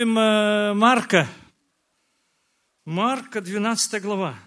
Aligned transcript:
Марка. 0.00 1.28
Марка, 2.84 3.40
12 3.40 4.00
глава. 4.00 4.38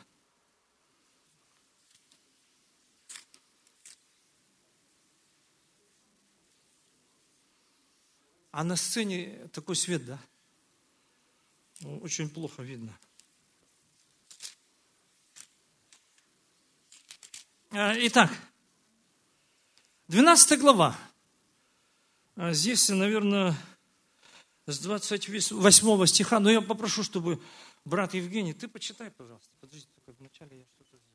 А 8.51 8.63
на 8.63 8.77
сцене 8.77 9.49
такой 9.51 9.75
свет, 9.75 10.05
да? 10.05 10.19
Очень 11.99 12.29
плохо 12.29 12.63
видно. 12.63 12.97
А, 17.71 17.93
итак, 17.97 18.31
12 20.07 20.59
глава. 20.61 20.97
А 22.37 22.53
здесь, 22.53 22.87
наверное, 22.87 23.53
с 24.71 24.79
28 24.79 26.05
стиха, 26.05 26.39
но 26.39 26.49
я 26.49 26.61
попрошу, 26.61 27.03
чтобы 27.03 27.41
брат 27.85 28.13
Евгений, 28.13 28.53
ты 28.53 28.67
почитай, 28.67 29.11
пожалуйста. 29.11 29.49
Подожди, 29.59 29.87
только 30.05 30.17
вначале 30.19 30.59
я 30.59 30.65
что-то 30.65 30.97
сделаю. 30.97 31.11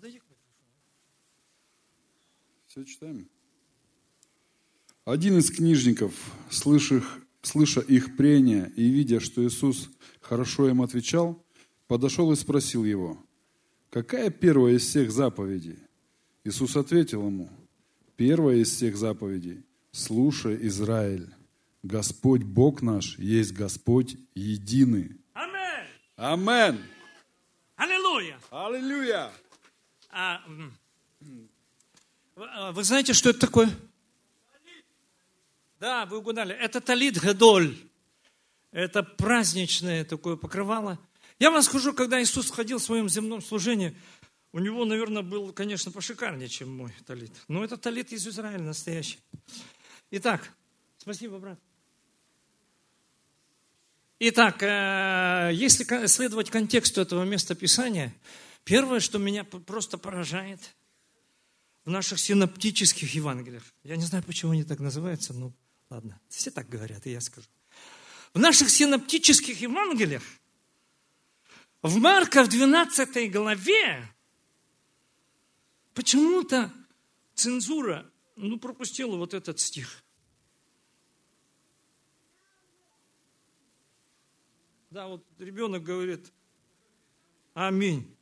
Подойди 0.00 0.18
к 0.18 0.22
микрофону. 0.30 0.70
Все 2.66 2.84
читаем. 2.84 3.28
Один 5.04 5.38
из 5.38 5.50
книжников, 5.50 6.12
слыша, 6.50 7.02
слыша 7.42 7.80
их 7.80 8.16
прения 8.16 8.70
и 8.76 8.88
видя, 8.88 9.18
что 9.18 9.42
Иисус 9.46 9.88
хорошо 10.20 10.68
им 10.68 10.82
отвечал, 10.82 11.42
подошел 11.86 12.30
и 12.32 12.36
спросил 12.36 12.84
его, 12.84 13.18
какая 13.88 14.30
первая 14.30 14.74
из 14.74 14.86
всех 14.86 15.10
заповедей? 15.10 15.78
Иисус 16.44 16.76
ответил 16.76 17.26
ему, 17.26 17.48
первая 18.16 18.56
из 18.56 18.70
всех 18.70 18.96
заповедей, 18.96 19.64
слушай, 19.90 20.58
Израиль, 20.66 21.28
Господь 21.82 22.42
Бог 22.42 22.82
наш 22.82 23.18
есть 23.18 23.52
Господь 23.52 24.16
единый. 24.34 25.16
Аминь. 25.32 25.88
Амен. 26.16 26.84
Аллилуйя. 27.76 28.38
Аллилуйя. 28.50 29.30
А, 30.10 30.42
а, 32.36 32.72
вы 32.72 32.84
знаете, 32.84 33.14
что 33.14 33.30
это 33.30 33.40
такое? 33.40 33.70
Да, 35.80 36.04
вы 36.04 36.18
угадали. 36.18 36.54
Это 36.54 36.82
талит 36.82 37.18
гадоль. 37.18 37.74
Это 38.70 39.02
праздничное 39.02 40.04
такое 40.04 40.36
покрывало. 40.36 40.98
Я 41.38 41.50
вам 41.50 41.62
скажу, 41.62 41.94
когда 41.94 42.22
Иисус 42.22 42.50
ходил 42.50 42.78
в 42.78 42.82
своем 42.82 43.08
земном 43.08 43.40
служении, 43.40 43.96
у 44.52 44.58
него, 44.58 44.84
наверное, 44.84 45.22
был, 45.22 45.52
конечно, 45.54 45.90
пошикарнее, 45.90 46.48
чем 46.48 46.76
мой 46.76 46.92
талит. 47.06 47.32
Но 47.48 47.64
это 47.64 47.78
талит 47.78 48.12
из 48.12 48.28
Израиля 48.28 48.62
настоящий. 48.62 49.18
Итак, 50.10 50.52
спасибо, 50.98 51.38
брат. 51.38 51.58
Итак, 54.18 54.62
э, 54.62 55.50
если 55.54 56.06
следовать 56.06 56.50
контексту 56.50 57.00
этого 57.00 57.24
места 57.24 57.54
Писания, 57.54 58.14
первое, 58.64 59.00
что 59.00 59.18
меня 59.18 59.44
просто 59.44 59.96
поражает 59.96 60.60
в 61.86 61.90
наших 61.90 62.20
синоптических 62.20 63.14
Евангелиях, 63.14 63.62
я 63.82 63.96
не 63.96 64.04
знаю, 64.04 64.22
почему 64.24 64.52
они 64.52 64.64
так 64.64 64.78
называются, 64.80 65.32
но 65.32 65.54
ладно, 65.90 66.20
все 66.28 66.50
так 66.50 66.68
говорят, 66.68 67.06
и 67.06 67.10
я 67.10 67.20
скажу. 67.20 67.48
В 68.32 68.38
наших 68.38 68.70
синоптических 68.70 69.60
Евангелиях, 69.60 70.22
в 71.82 71.96
Марка 71.98 72.44
в 72.44 72.48
12 72.48 73.30
главе, 73.30 74.08
почему-то 75.94 76.72
цензура 77.34 78.10
ну, 78.36 78.58
пропустила 78.58 79.16
вот 79.16 79.34
этот 79.34 79.58
стих. 79.58 80.02
Да, 84.90 85.06
вот 85.08 85.24
ребенок 85.38 85.82
говорит, 85.82 86.32
аминь. 87.54 88.16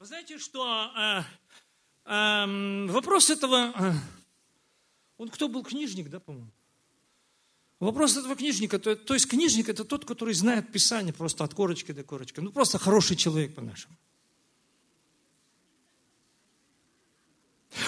Вы 0.00 0.06
знаете, 0.06 0.38
что 0.38 0.90
э, 0.96 1.22
эм, 2.06 2.86
вопрос 2.86 3.28
этого, 3.28 3.70
э, 3.76 3.92
он 5.18 5.28
кто 5.28 5.46
был 5.46 5.62
книжник, 5.62 6.08
да, 6.08 6.20
по-моему? 6.20 6.50
Вопрос 7.80 8.16
этого 8.16 8.34
книжника, 8.34 8.78
то, 8.78 8.96
то 8.96 9.12
есть 9.12 9.28
книжник 9.28 9.68
это 9.68 9.84
тот, 9.84 10.06
который 10.06 10.32
знает 10.32 10.72
Писание 10.72 11.12
просто 11.12 11.44
от 11.44 11.52
корочки 11.52 11.92
до 11.92 12.02
корочки. 12.02 12.40
Ну, 12.40 12.50
просто 12.50 12.78
хороший 12.78 13.14
человек 13.14 13.54
по-нашему. 13.54 13.94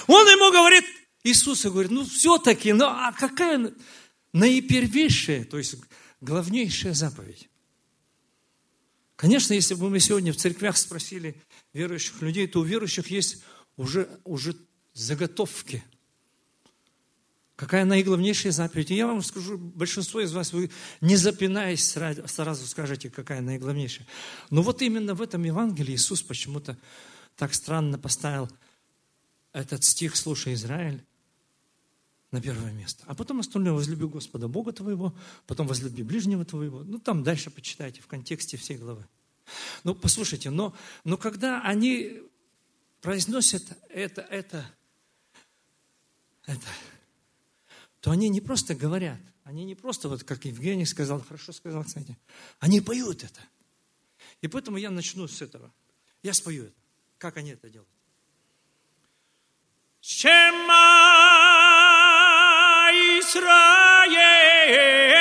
Он 0.07 0.27
ему 0.27 0.53
говорит, 0.53 0.85
Иисус 1.25 1.65
говорит, 1.65 1.91
ну 1.91 2.05
все-таки, 2.05 2.75
ну 2.75 2.85
а 2.89 3.13
какая 3.13 3.73
наипервейшая, 4.35 5.47
то 5.47 5.57
есть 5.57 5.77
главнейшая 6.21 6.93
заповедь? 6.93 7.49
Конечно, 9.17 9.55
если 9.55 9.73
бы 9.73 9.89
мы 9.89 9.99
сегодня 9.99 10.35
в 10.35 10.37
церквях 10.37 10.77
спросили 10.77 11.41
верующих 11.73 12.21
людей, 12.23 12.47
то 12.47 12.61
у 12.61 12.65
верующих 12.65 13.09
есть 13.09 13.43
уже, 13.77 14.09
уже 14.25 14.57
заготовки. 14.95 15.83
Какая 17.57 17.85
наиглавнейшая 17.85 18.53
заповедь? 18.53 18.91
И 18.91 18.97
я 18.97 19.07
вам 19.07 19.23
скажу, 19.23 19.57
большинство 19.57 20.21
из 20.21 20.33
вас, 20.33 20.53
вы 20.53 20.71
не 21.01 21.17
запинаясь, 21.17 21.85
сразу, 21.85 22.67
скажете, 22.67 23.09
какая 23.09 23.41
наиглавнейшая. 23.41 24.07
Но 24.51 24.63
вот 24.63 24.83
именно 24.83 25.15
в 25.15 25.23
этом 25.23 25.45
Евангелии 25.45 25.95
Иисус 25.95 26.23
почему-то 26.23 26.77
так 27.37 27.55
странно 27.55 27.99
поставил 27.99 28.51
этот 29.53 29.85
стих 29.85 30.17
«Слушай, 30.17 30.55
Израиль» 30.55 31.05
на 32.33 32.41
первое 32.41 32.73
место. 32.73 33.05
А 33.07 33.15
потом 33.15 33.41
остальное 33.41 33.75
«Возлюби 33.75 34.07
Господа 34.07 34.49
Бога 34.49 34.73
твоего», 34.73 35.15
потом 35.47 35.67
«Возлюби 35.67 36.03
ближнего 36.03 36.45
твоего». 36.45 36.83
Ну, 36.83 36.99
там 36.99 37.23
дальше 37.23 37.51
почитайте 37.51 38.01
в 38.01 38.07
контексте 38.07 38.57
всей 38.57 38.77
главы. 38.77 39.07
Ну, 39.85 39.95
послушайте, 39.95 40.51
но, 40.51 40.75
но 41.05 41.17
когда 41.17 41.63
они 41.63 42.23
произносят 43.01 43.63
это, 43.89 44.23
это, 44.23 44.65
это, 46.47 46.67
то 48.01 48.11
они 48.11 48.29
не 48.29 48.41
просто 48.41 48.75
говорят, 48.75 49.21
они 49.45 49.65
не 49.65 49.75
просто, 49.75 50.09
вот 50.09 50.25
как 50.25 50.45
Евгений 50.45 50.87
сказал, 50.87 51.21
хорошо 51.21 51.53
сказал, 51.53 51.85
кстати, 51.85 52.17
они 52.61 52.81
поют 52.81 53.25
это. 53.25 53.41
И 54.41 54.49
поэтому 54.49 54.77
я 54.77 54.91
начну 54.91 55.27
с 55.29 55.43
этого. 55.43 55.73
Я 56.23 56.33
спою 56.35 56.67
это. 56.67 56.77
Как 57.19 57.37
они 57.37 57.51
это 57.51 57.69
делают? 57.69 57.89
Шема 60.01 60.73
Исраэль, 63.21 65.12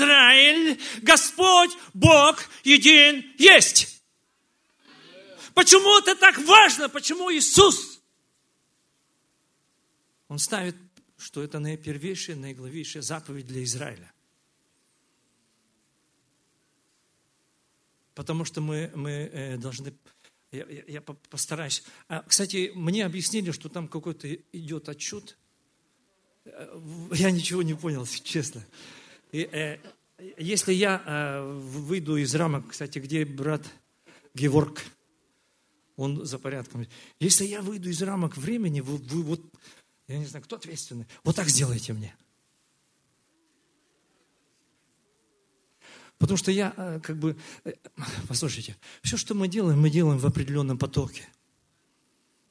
Израиль, 0.00 0.80
Господь, 1.02 1.70
Бог 1.94 2.42
един 2.64 3.24
есть. 3.38 4.02
Почему 5.54 5.98
это 5.98 6.14
так 6.14 6.38
важно? 6.38 6.88
Почему 6.88 7.30
Иисус? 7.32 8.00
Он 10.28 10.38
ставит, 10.38 10.76
что 11.18 11.42
это 11.42 11.58
наипервейшая, 11.58 12.36
наиглавейшая 12.36 13.02
заповедь 13.02 13.46
для 13.46 13.62
Израиля. 13.64 14.10
Потому 18.14 18.44
что 18.44 18.60
мы, 18.60 18.90
мы 18.94 19.10
э, 19.10 19.56
должны... 19.56 19.92
Я, 20.52 20.66
я- 20.66 20.84
я 20.86 21.00
по- 21.00 21.14
постараюсь. 21.14 21.82
А, 22.08 22.22
кстати, 22.22 22.72
мне 22.74 23.04
объяснили, 23.06 23.50
что 23.52 23.68
там 23.68 23.88
какой-то 23.88 24.32
идет 24.52 24.88
отчет. 24.88 25.36
Э, 26.44 26.80
Я 27.12 27.30
ничего 27.30 27.62
не 27.62 27.74
понял, 27.74 28.06
честно. 28.06 28.64
И, 29.32 29.48
э, 29.52 29.78
если 30.38 30.72
я 30.72 31.02
э, 31.04 31.52
выйду 31.52 32.16
из 32.16 32.34
рамок, 32.34 32.68
кстати, 32.68 32.98
где 32.98 33.24
брат 33.24 33.64
Геворг, 34.34 34.82
он 35.96 36.24
за 36.24 36.38
порядком. 36.38 36.86
Если 37.18 37.44
я 37.44 37.62
выйду 37.62 37.90
из 37.90 38.02
рамок 38.02 38.36
времени, 38.36 38.80
вы, 38.80 38.96
вы 38.96 39.22
вот, 39.22 39.42
я 40.08 40.18
не 40.18 40.26
знаю, 40.26 40.44
кто 40.44 40.56
ответственный, 40.56 41.06
вот 41.24 41.36
так 41.36 41.48
сделайте 41.48 41.92
мне. 41.92 42.14
Потому 46.18 46.36
что 46.36 46.50
я 46.50 46.74
э, 46.76 47.00
как 47.02 47.18
бы, 47.18 47.36
э, 47.64 47.72
послушайте, 48.28 48.76
все, 49.02 49.16
что 49.16 49.34
мы 49.34 49.48
делаем, 49.48 49.80
мы 49.80 49.90
делаем 49.90 50.18
в 50.18 50.26
определенном 50.26 50.78
потоке. 50.78 51.26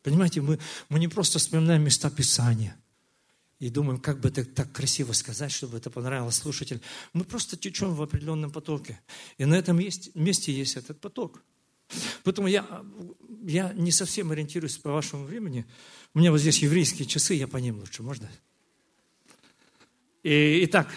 Понимаете, 0.01 0.41
мы, 0.41 0.59
мы 0.87 0.99
не 0.99 1.07
просто 1.07 1.39
вспоминаем 1.39 1.83
места 1.83 2.09
Писания 2.09 2.75
и 3.59 3.69
думаем, 3.69 3.99
как 3.99 4.21
бы 4.21 4.29
это 4.29 4.45
так 4.45 4.71
красиво 4.71 5.11
сказать, 5.11 5.51
чтобы 5.51 5.77
это 5.77 5.89
понравилось 5.89 6.35
слушателю. 6.35 6.79
Мы 7.11 7.25
просто 7.25 7.57
течем 7.57 7.93
в 7.93 8.01
определенном 8.01 8.51
потоке. 8.51 9.01
И 9.37 9.45
на 9.45 9.55
этом 9.55 9.79
есть, 9.79 10.15
месте 10.15 10.53
есть 10.53 10.77
этот 10.77 11.01
поток. 11.01 11.43
Поэтому 12.23 12.47
я, 12.47 12.85
я 13.43 13.73
не 13.73 13.91
совсем 13.91 14.31
ориентируюсь 14.31 14.77
по 14.77 14.91
вашему 14.91 15.25
времени. 15.25 15.65
У 16.13 16.19
меня 16.19 16.31
вот 16.31 16.39
здесь 16.39 16.59
еврейские 16.59 17.05
часы, 17.05 17.33
я 17.33 17.47
по 17.47 17.57
ним 17.57 17.79
лучше, 17.79 18.01
можно? 18.01 18.29
И, 20.23 20.63
итак, 20.65 20.89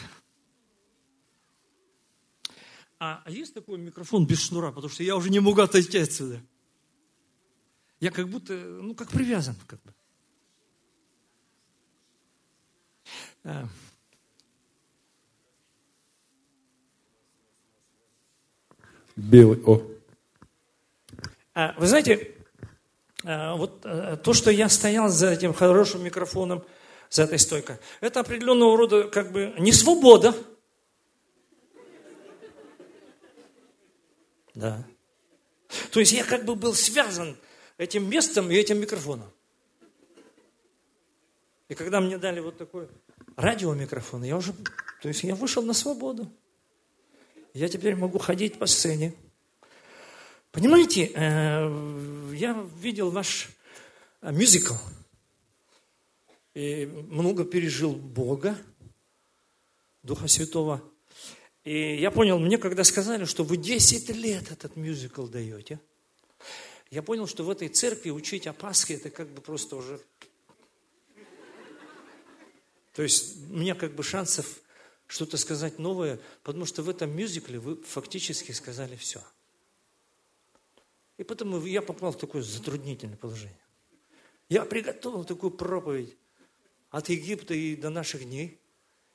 а, 3.00 3.22
а 3.24 3.30
есть 3.30 3.54
такой 3.54 3.78
микрофон 3.78 4.26
без 4.26 4.40
шнура, 4.40 4.70
потому 4.70 4.88
что 4.88 5.02
я 5.02 5.16
уже 5.16 5.30
не 5.30 5.40
могу 5.40 5.60
отойти 5.60 5.98
отсюда. 5.98 6.40
Я 7.98 8.12
как 8.12 8.28
будто, 8.28 8.52
ну, 8.54 8.94
как 8.94 9.10
привязан, 9.10 9.56
как 9.66 9.82
бы. 9.82 9.92
Белый, 19.16 19.60
о. 19.64 19.82
А, 21.54 21.74
вы 21.76 21.86
знаете, 21.86 22.34
а, 23.24 23.56
вот 23.56 23.82
а, 23.84 24.16
то, 24.16 24.32
что 24.32 24.50
я 24.50 24.68
стоял 24.68 25.08
за 25.08 25.30
этим 25.30 25.52
хорошим 25.52 26.02
микрофоном, 26.02 26.64
за 27.10 27.24
этой 27.24 27.38
стойкой, 27.38 27.76
это 28.00 28.20
определенного 28.20 28.76
рода 28.76 29.04
как 29.04 29.32
бы 29.32 29.54
не 29.58 29.72
свобода. 29.72 30.34
Да. 34.54 34.84
То 35.90 36.00
есть 36.00 36.12
я 36.12 36.24
как 36.24 36.44
бы 36.44 36.54
был 36.54 36.74
связан 36.74 37.36
этим 37.78 38.08
местом 38.08 38.50
и 38.50 38.54
этим 38.54 38.80
микрофоном. 38.80 39.30
И 41.68 41.74
когда 41.74 42.00
мне 42.00 42.18
дали 42.18 42.40
вот 42.40 42.58
такой 42.58 42.88
радиомикрофон, 43.36 44.24
я 44.24 44.36
уже, 44.36 44.52
то 45.00 45.08
есть 45.08 45.22
я 45.22 45.34
вышел 45.34 45.62
на 45.62 45.72
свободу. 45.72 46.30
Я 47.54 47.68
теперь 47.68 47.96
могу 47.96 48.18
ходить 48.18 48.58
по 48.58 48.66
сцене. 48.66 49.14
Понимаете, 50.50 51.10
э, 51.14 52.32
я 52.34 52.66
видел 52.80 53.10
ваш 53.10 53.50
э, 54.20 54.32
мюзикл 54.32 54.74
и 56.54 56.86
много 56.86 57.44
пережил 57.44 57.92
Бога, 57.94 58.56
Духа 60.02 60.28
Святого. 60.28 60.82
И 61.64 61.96
я 62.00 62.10
понял, 62.10 62.38
мне 62.38 62.58
когда 62.58 62.84
сказали, 62.84 63.24
что 63.24 63.44
вы 63.44 63.56
10 63.56 64.10
лет 64.10 64.50
этот 64.50 64.76
мюзикл 64.76 65.26
даете– 65.26 65.78
я 66.92 67.02
понял, 67.02 67.26
что 67.26 67.42
в 67.42 67.48
этой 67.48 67.68
церкви 67.68 68.10
учить 68.10 68.46
о 68.46 68.52
Пасхе, 68.52 68.96
это 68.96 69.08
как 69.08 69.26
бы 69.26 69.40
просто 69.40 69.76
уже... 69.76 69.98
То 72.92 73.02
есть 73.02 73.36
у 73.50 73.56
меня 73.56 73.74
как 73.74 73.94
бы 73.94 74.02
шансов 74.02 74.60
что-то 75.06 75.36
сказать 75.36 75.78
новое, 75.78 76.18
потому 76.42 76.66
что 76.66 76.82
в 76.82 76.88
этом 76.88 77.14
мюзикле 77.14 77.58
вы 77.58 77.76
фактически 77.82 78.52
сказали 78.52 78.96
все. 78.96 79.22
И 81.18 81.24
потому 81.24 81.64
я 81.66 81.82
попал 81.82 82.12
в 82.12 82.18
такое 82.18 82.42
затруднительное 82.42 83.16
положение. 83.16 83.58
Я 84.48 84.64
приготовил 84.64 85.24
такую 85.24 85.50
проповедь 85.50 86.16
от 86.90 87.08
Египта 87.08 87.54
и 87.54 87.76
до 87.76 87.90
наших 87.90 88.24
дней. 88.24 88.58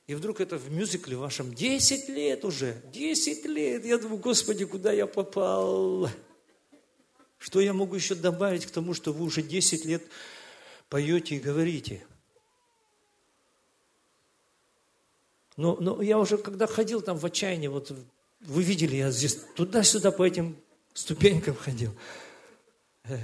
И 0.07 0.15
вдруг 0.15 0.39
это 0.39 0.57
в 0.57 0.71
мюзикле 0.71 1.17
вашем 1.17 1.53
10 1.53 2.09
лет 2.09 2.45
уже, 2.45 2.81
10 2.93 3.45
лет. 3.45 3.85
Я 3.85 3.97
думаю, 3.97 4.19
Господи, 4.19 4.65
куда 4.65 4.91
я 4.93 5.05
попал? 5.05 6.09
Что 7.37 7.59
я 7.59 7.73
могу 7.73 7.95
еще 7.95 8.15
добавить 8.15 8.65
к 8.65 8.71
тому, 8.71 8.93
что 8.93 9.11
вы 9.13 9.25
уже 9.25 9.41
10 9.41 9.85
лет 9.85 10.03
поете 10.89 11.35
и 11.35 11.39
говорите? 11.39 12.05
Но, 15.57 15.75
но 15.79 16.01
я 16.03 16.19
уже, 16.19 16.37
когда 16.37 16.67
ходил 16.67 17.01
там 17.01 17.17
в 17.17 17.25
отчаянии, 17.25 17.67
вот 17.67 17.91
вы 18.41 18.63
видели, 18.63 18.95
я 18.95 19.09
здесь 19.11 19.35
туда-сюда 19.55 20.11
по 20.11 20.25
этим 20.25 20.55
ступенькам 20.93 21.55
ходил. 21.55 21.91
Э, 23.05 23.17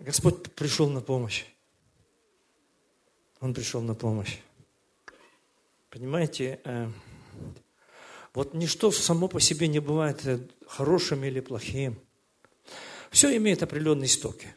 Господь 0.00 0.52
пришел 0.52 0.88
на 0.88 1.00
помощь. 1.00 1.44
Он 3.40 3.54
пришел 3.54 3.80
на 3.80 3.94
помощь. 3.94 4.38
Понимаете, 5.90 6.60
э, 6.64 6.88
вот 8.34 8.52
ничто 8.52 8.90
само 8.90 9.28
по 9.28 9.38
себе 9.40 9.68
не 9.68 9.78
бывает 9.78 10.26
э, 10.26 10.40
хорошим 10.66 11.22
или 11.22 11.38
плохим. 11.38 12.00
Все 13.12 13.34
имеет 13.36 13.62
определенные 13.62 14.06
истоки. 14.06 14.54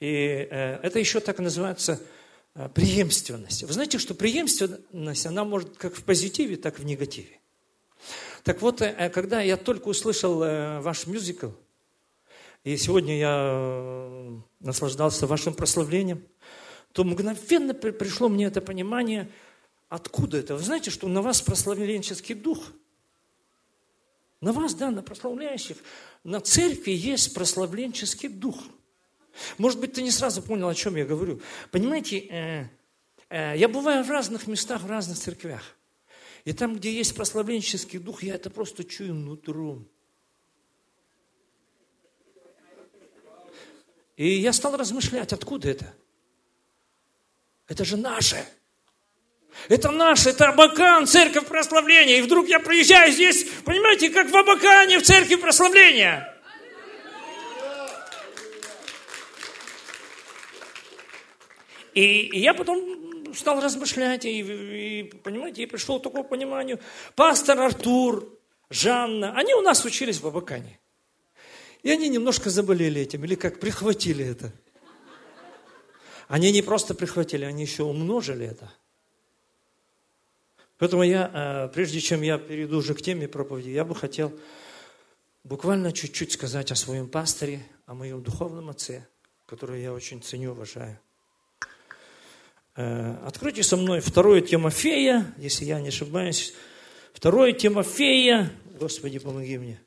И 0.00 0.06
это 0.08 0.98
еще 0.98 1.20
так 1.20 1.38
называется 1.40 2.02
преемственность. 2.68 3.62
Вы 3.62 3.72
знаете, 3.72 3.98
что 3.98 4.14
преемственность, 4.14 5.26
она 5.26 5.44
может 5.44 5.76
как 5.76 5.94
в 5.94 6.04
позитиве, 6.04 6.56
так 6.56 6.78
и 6.78 6.82
в 6.82 6.84
негативе. 6.84 7.40
Так 8.44 8.62
вот, 8.62 8.80
э, 8.82 9.10
когда 9.10 9.40
я 9.40 9.56
только 9.56 9.88
услышал 9.88 10.38
ваш 10.38 11.06
мюзикл, 11.06 11.48
и 12.62 12.76
сегодня 12.76 13.18
я 13.18 14.40
наслаждался 14.60 15.26
вашим 15.26 15.54
прославлением, 15.54 16.22
то 16.92 17.04
мгновенно 17.04 17.72
пришло 17.72 18.28
мне 18.28 18.46
это 18.46 18.60
понимание, 18.60 19.30
откуда 19.88 20.38
это. 20.38 20.56
Вы 20.56 20.62
знаете, 20.62 20.90
что 20.90 21.08
на 21.08 21.22
вас 21.22 21.40
прославленческий 21.40 22.34
дух– 22.34 22.62
на 24.40 24.52
вас, 24.52 24.74
да, 24.74 24.90
на 24.90 25.02
прославляющих, 25.02 25.76
на 26.24 26.40
церкви 26.40 26.92
есть 26.92 27.34
прославленческий 27.34 28.28
дух. 28.28 28.56
Может 29.58 29.80
быть, 29.80 29.92
ты 29.92 30.02
не 30.02 30.10
сразу 30.10 30.42
понял, 30.42 30.68
о 30.68 30.74
чем 30.74 30.96
я 30.96 31.04
говорю. 31.04 31.40
Понимаете, 31.70 32.18
э, 32.18 32.64
э, 33.28 33.56
я 33.56 33.68
бываю 33.68 34.04
в 34.04 34.10
разных 34.10 34.46
местах, 34.46 34.82
в 34.82 34.90
разных 34.90 35.18
церквях. 35.18 35.62
И 36.44 36.52
там, 36.52 36.76
где 36.76 36.92
есть 36.92 37.14
прославленческий 37.14 37.98
дух, 37.98 38.22
я 38.22 38.34
это 38.34 38.50
просто 38.50 38.84
чую 38.84 39.14
нутром. 39.14 39.88
И 44.16 44.28
я 44.38 44.52
стал 44.52 44.76
размышлять, 44.76 45.32
откуда 45.32 45.70
это? 45.70 45.94
Это 47.68 47.84
же 47.84 47.96
наше. 47.96 48.44
Это 49.68 49.90
наш, 49.90 50.26
это 50.26 50.48
Абакан, 50.48 51.06
церковь 51.06 51.46
прославления. 51.46 52.18
И 52.18 52.22
вдруг 52.22 52.48
я 52.48 52.60
приезжаю 52.60 53.12
здесь, 53.12 53.46
понимаете, 53.64 54.10
как 54.10 54.30
в 54.30 54.36
Абакане, 54.36 54.98
в 54.98 55.02
церкви 55.02 55.36
прославления. 55.36 56.39
И, 61.94 62.02
и 62.02 62.40
я 62.40 62.54
потом 62.54 63.34
стал 63.34 63.60
размышлять, 63.60 64.24
и, 64.24 64.40
и, 64.40 65.02
понимаете, 65.04 65.62
и 65.62 65.66
пришел 65.66 66.00
к 66.00 66.02
такому 66.02 66.24
пониманию. 66.24 66.80
Пастор 67.14 67.60
Артур, 67.60 68.38
Жанна, 68.70 69.36
они 69.36 69.54
у 69.54 69.60
нас 69.60 69.84
учились 69.84 70.20
в 70.20 70.26
Абакане. 70.26 70.78
И 71.82 71.90
они 71.90 72.08
немножко 72.08 72.50
заболели 72.50 73.00
этим, 73.00 73.24
или 73.24 73.34
как 73.34 73.58
прихватили 73.58 74.24
это. 74.24 74.52
Они 76.28 76.52
не 76.52 76.62
просто 76.62 76.94
прихватили, 76.94 77.44
они 77.44 77.62
еще 77.62 77.82
умножили 77.82 78.46
это. 78.46 78.72
Поэтому 80.78 81.02
я, 81.02 81.30
э, 81.68 81.74
прежде 81.74 82.00
чем 82.00 82.22
я 82.22 82.38
перейду 82.38 82.78
уже 82.78 82.94
к 82.94 83.02
теме 83.02 83.28
проповеди, 83.28 83.70
я 83.70 83.84
бы 83.84 83.94
хотел 83.94 84.32
буквально 85.42 85.92
чуть-чуть 85.92 86.32
сказать 86.32 86.70
о 86.70 86.76
своем 86.76 87.08
пасторе, 87.08 87.66
о 87.86 87.94
моем 87.94 88.22
духовном 88.22 88.70
отце, 88.70 89.06
которого 89.46 89.76
я 89.76 89.92
очень 89.92 90.22
ценю, 90.22 90.52
уважаю. 90.52 90.98
Э, 92.80 93.16
откройте 93.26 93.62
со 93.62 93.76
мной 93.76 94.00
второе 94.00 94.40
Тимофея, 94.40 95.34
если 95.36 95.66
я 95.66 95.80
не 95.80 95.88
ошибаюсь. 95.88 96.54
Второе 97.12 97.52
Тимофея, 97.52 98.50
Господи, 98.78 99.18
помоги 99.18 99.58
мне. 99.58 99.78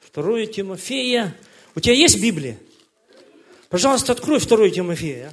Второе 0.00 0.44
Тимофея. 0.46 1.34
У 1.74 1.80
тебя 1.80 1.94
есть 1.94 2.20
Библия? 2.20 2.58
Пожалуйста, 3.70 4.12
открой 4.12 4.38
второе 4.38 4.68
Тимофея. 4.68 5.32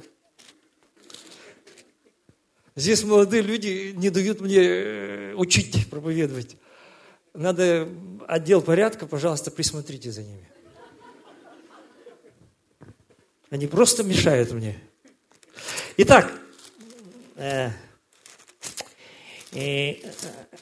Здесь 2.74 3.04
молодые 3.04 3.42
люди 3.42 3.92
не 3.96 4.08
дают 4.08 4.40
мне 4.40 4.60
э, 4.60 5.34
учить, 5.34 5.90
проповедовать. 5.90 6.56
Надо 7.34 7.86
отдел 8.26 8.62
порядка, 8.62 9.06
пожалуйста, 9.06 9.50
присмотрите 9.50 10.10
за 10.10 10.22
ними. 10.22 10.48
Они 13.50 13.66
просто 13.66 14.02
мешают 14.02 14.50
мне. 14.52 14.78
Итак, 15.98 16.32
э, 17.36 17.70
э, 19.52 19.94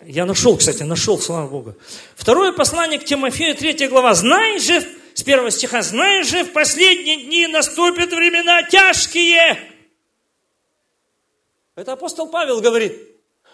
я 0.05 0.27
нашел, 0.27 0.57
кстати, 0.57 0.83
нашел, 0.83 1.19
слава 1.19 1.49
Богу. 1.49 1.75
Второе 2.15 2.53
послание 2.53 2.99
к 2.99 3.05
Тимофею, 3.05 3.57
третья 3.57 3.89
глава. 3.89 4.15
«Знай 4.15 4.59
же, 4.59 4.87
с 5.15 5.23
первого 5.23 5.51
стиха, 5.51 5.83
знай 5.83 6.25
же, 6.25 6.45
в 6.45 6.53
последние 6.53 7.25
дни 7.25 7.47
наступят 7.47 8.11
времена 8.11 8.63
тяжкие, 8.65 9.59
это 11.77 11.95
апостол 11.95 12.29
Павел 12.29 12.61
говорит. 12.61 12.97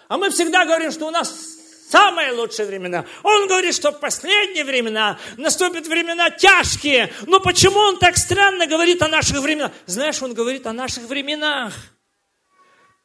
А 0.08 0.18
мы 0.18 0.30
всегда 0.30 0.66
говорим, 0.66 0.90
что 0.90 1.06
у 1.06 1.10
нас 1.10 1.59
самые 1.90 2.32
лучшие 2.32 2.66
времена. 2.66 3.04
Он 3.22 3.48
говорит, 3.48 3.74
что 3.74 3.90
в 3.90 3.98
последние 3.98 4.64
времена 4.64 5.18
наступят 5.36 5.86
времена 5.86 6.30
тяжкие. 6.30 7.12
Но 7.26 7.40
почему 7.40 7.78
он 7.78 7.98
так 7.98 8.16
странно 8.16 8.66
говорит 8.66 9.02
о 9.02 9.08
наших 9.08 9.38
временах? 9.40 9.72
Знаешь, 9.86 10.22
он 10.22 10.34
говорит 10.34 10.66
о 10.66 10.72
наших 10.72 11.04
временах. 11.04 11.74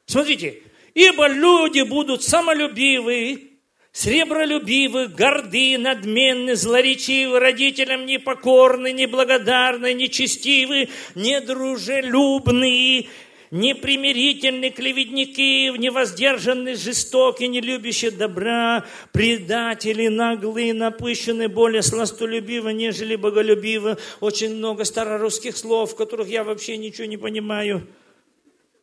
Смотрите, 0.06 0.62
ибо 0.94 1.28
люди 1.28 1.82
будут 1.82 2.24
самолюбивы, 2.24 3.56
сребролюбивы, 3.92 5.08
горды, 5.08 5.78
надменны, 5.80 6.56
злоречивы, 6.56 7.40
родителям 7.40 8.06
непокорны, 8.06 8.92
неблагодарны, 8.92 9.94
нечестивы, 9.94 10.90
недружелюбные, 11.16 13.08
непримирительны, 13.56 14.70
клеветники, 14.70 15.76
невоздержанные, 15.78 16.76
жестокие, 16.76 17.48
не 17.48 17.62
любящие 17.62 18.12
добра, 18.12 18.86
предатели, 19.12 20.08
наглые, 20.08 20.74
напыщенные, 20.74 21.48
более 21.48 21.82
сластолюбивы, 21.82 22.74
нежели 22.74 23.16
боголюбивы. 23.16 23.98
Очень 24.20 24.56
много 24.56 24.84
старорусских 24.84 25.56
слов, 25.56 25.94
в 25.94 25.96
которых 25.96 26.28
я 26.28 26.44
вообще 26.44 26.78
ничего 26.78 27.06
не 27.06 27.18
понимаю. 27.18 27.88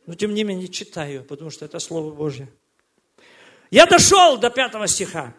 Но 0.07 0.14
тем 0.14 0.35
не 0.35 0.43
менее 0.43 0.69
читаю, 0.69 1.23
потому 1.25 1.50
что 1.50 1.67
это 1.67 1.79
Слово 1.79 2.11
Божье. 2.11 2.49
Я 3.71 3.87
дошел 3.87 4.38
до 4.38 4.50
пятого 4.50 4.88
стиха. 4.88 5.35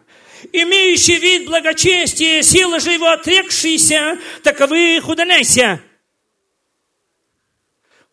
Имеющий 0.52 1.18
вид 1.18 1.46
благочестия, 1.46 2.42
сила 2.42 2.78
же 2.78 2.92
его 2.92 3.08
отрекшиеся, 3.08 4.18
таковы 4.42 4.96
их 4.96 5.08
удаляйся. 5.08 5.80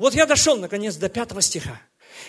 Вот 0.02 0.16
я 0.16 0.26
дошел, 0.26 0.58
наконец, 0.58 0.96
до 0.96 1.10
пятого 1.10 1.44
стиха. 1.44 1.80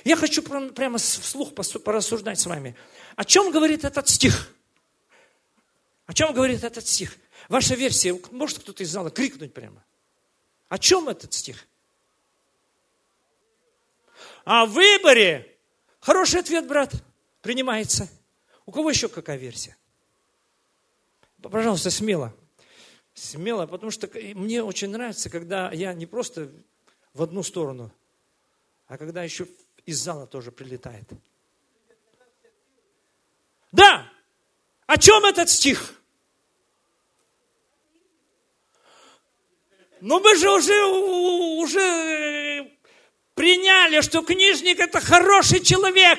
Я 0.05 0.14
хочу 0.14 0.43
прямо 0.43 0.99
вслух 0.99 1.55
порассуждать 1.55 2.38
с 2.38 2.45
вами. 2.45 2.76
О 3.17 3.25
чем 3.25 3.50
говорит 3.50 3.83
этот 3.83 4.11
стих? 4.11 4.55
О 6.05 6.12
чем 6.12 6.35
говорит 6.35 6.64
этот 6.64 6.87
стих? 6.87 7.17
Ваша 7.49 7.75
версия, 7.75 8.12
может 8.31 8.59
кто-то 8.59 8.83
из 8.83 8.91
зала 8.91 9.11
крикнуть 9.11 9.55
прямо? 9.55 9.83
О 10.69 10.76
чем 10.76 11.09
этот 11.09 11.33
стих? 11.33 11.67
О 14.45 14.67
выборе. 14.67 15.57
Хороший 16.00 16.41
ответ, 16.41 16.69
брат 16.69 16.93
принимается. 17.41 18.07
У 18.67 18.73
кого 18.73 18.91
еще 18.91 19.09
какая 19.09 19.38
версия? 19.38 19.79
Пожалуйста, 21.41 21.91
смело. 21.91 22.35
Смело, 23.14 23.64
потому 23.67 23.91
что 23.91 24.11
мне 24.35 24.62
очень 24.62 24.91
нравится, 24.91 25.31
когда 25.31 25.73
я 25.73 25.95
не 25.95 26.05
просто 26.05 26.50
в 27.14 27.23
одну 27.23 27.42
сторону, 27.42 27.92
а 28.87 28.99
когда 28.99 29.23
еще 29.23 29.47
из 29.87 29.99
зала 29.99 30.26
тоже 30.26 30.52
прилетает. 30.52 31.09
Да! 33.71 34.11
О 34.87 34.99
чем 34.99 35.25
этот 35.25 35.49
стих? 35.49 35.95
Ну 40.00 40.21
мы 40.21 40.37
же 40.37 40.50
уже, 40.50 40.85
уже 41.62 42.76
приняли, 43.35 44.00
что 44.00 44.23
книжник 44.23 44.81
это 44.81 45.00
хороший 45.00 45.61
человек 45.61 46.19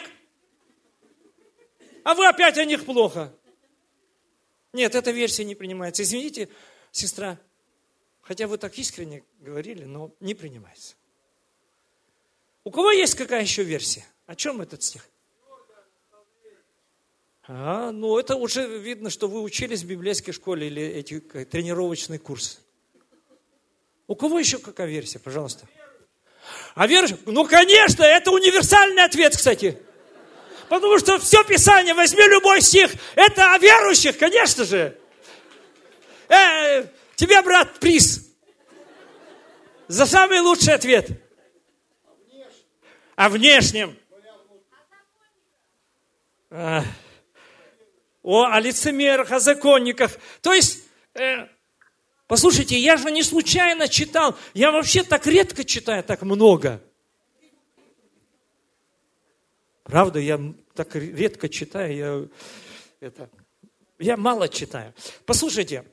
а 2.04 2.14
вы 2.14 2.28
опять 2.28 2.58
о 2.58 2.66
них 2.66 2.86
плохо. 2.86 3.34
Нет, 4.74 4.96
эта 4.96 5.12
версия 5.12 5.44
не 5.46 5.56
принимается. 5.56 6.04
Извините, 6.04 6.50
сестра, 6.92 7.40
хотя 8.24 8.48
вы 8.48 8.58
так 8.58 8.78
искренне 8.78 9.24
говорили, 9.40 9.84
но 9.84 10.12
не 10.20 10.34
принимается. 10.34 10.96
У 12.64 12.72
кого 12.72 12.92
есть 12.92 13.16
какая 13.16 13.42
еще 13.42 13.64
версия? 13.64 14.06
О 14.26 14.36
чем 14.36 14.62
этот 14.62 14.82
стих? 14.82 15.08
А, 17.46 17.92
ну 17.92 18.18
это 18.18 18.38
уже 18.38 18.80
видно, 18.80 19.10
что 19.10 19.28
вы 19.28 19.42
учились 19.42 19.84
в 19.84 19.88
библейской 19.88 20.32
школе 20.32 20.68
или 20.68 20.82
эти 20.82 21.20
тренировочный 21.20 22.18
курс. 22.18 22.62
У 24.08 24.16
кого 24.16 24.40
еще 24.40 24.60
какая 24.60 24.88
версия, 24.88 25.20
пожалуйста? 25.20 25.68
А 26.76 26.88
верующих? 26.88 27.18
Ну, 27.26 27.46
конечно, 27.46 28.04
это 28.04 28.32
универсальный 28.32 29.04
ответ, 29.04 29.36
кстати. 29.36 29.78
Потому 30.70 30.98
что 31.00 31.20
все 31.20 31.44
Писание, 31.44 31.94
возьми 31.94 32.24
любой 32.28 32.62
стих, 32.62 32.92
это 33.16 33.54
о 33.54 33.58
верующих, 33.58 34.18
конечно 34.18 34.64
же. 34.64 34.98
Э, 36.30 36.86
тебе, 37.16 37.42
брат, 37.42 37.80
приз. 37.80 38.34
За 39.88 40.06
самый 40.06 40.40
лучший 40.40 40.74
ответ. 40.74 41.10
О 43.16 43.30
внешнем. 43.30 43.98
А, 46.50 46.84
о, 48.22 48.46
о 48.46 48.60
лицемерах, 48.60 49.32
о 49.32 49.40
законниках. 49.40 50.18
То 50.42 50.54
есть, 50.54 50.84
э, 51.14 51.48
послушайте, 52.28 52.78
я 52.78 52.98
же 52.98 53.12
не 53.12 53.24
случайно 53.24 53.88
читал. 53.88 54.38
Я 54.54 54.72
вообще 54.72 55.04
так 55.04 55.26
редко 55.28 55.64
читаю 55.64 56.04
так 56.04 56.22
много. 56.22 56.82
Правда, 59.84 60.20
я 60.20 60.40
так 60.74 60.96
редко 60.96 61.50
читаю, 61.50 61.96
я, 63.02 63.08
это, 63.08 63.30
я 64.00 64.16
мало 64.16 64.48
читаю. 64.48 64.94
Послушайте, 65.26 65.86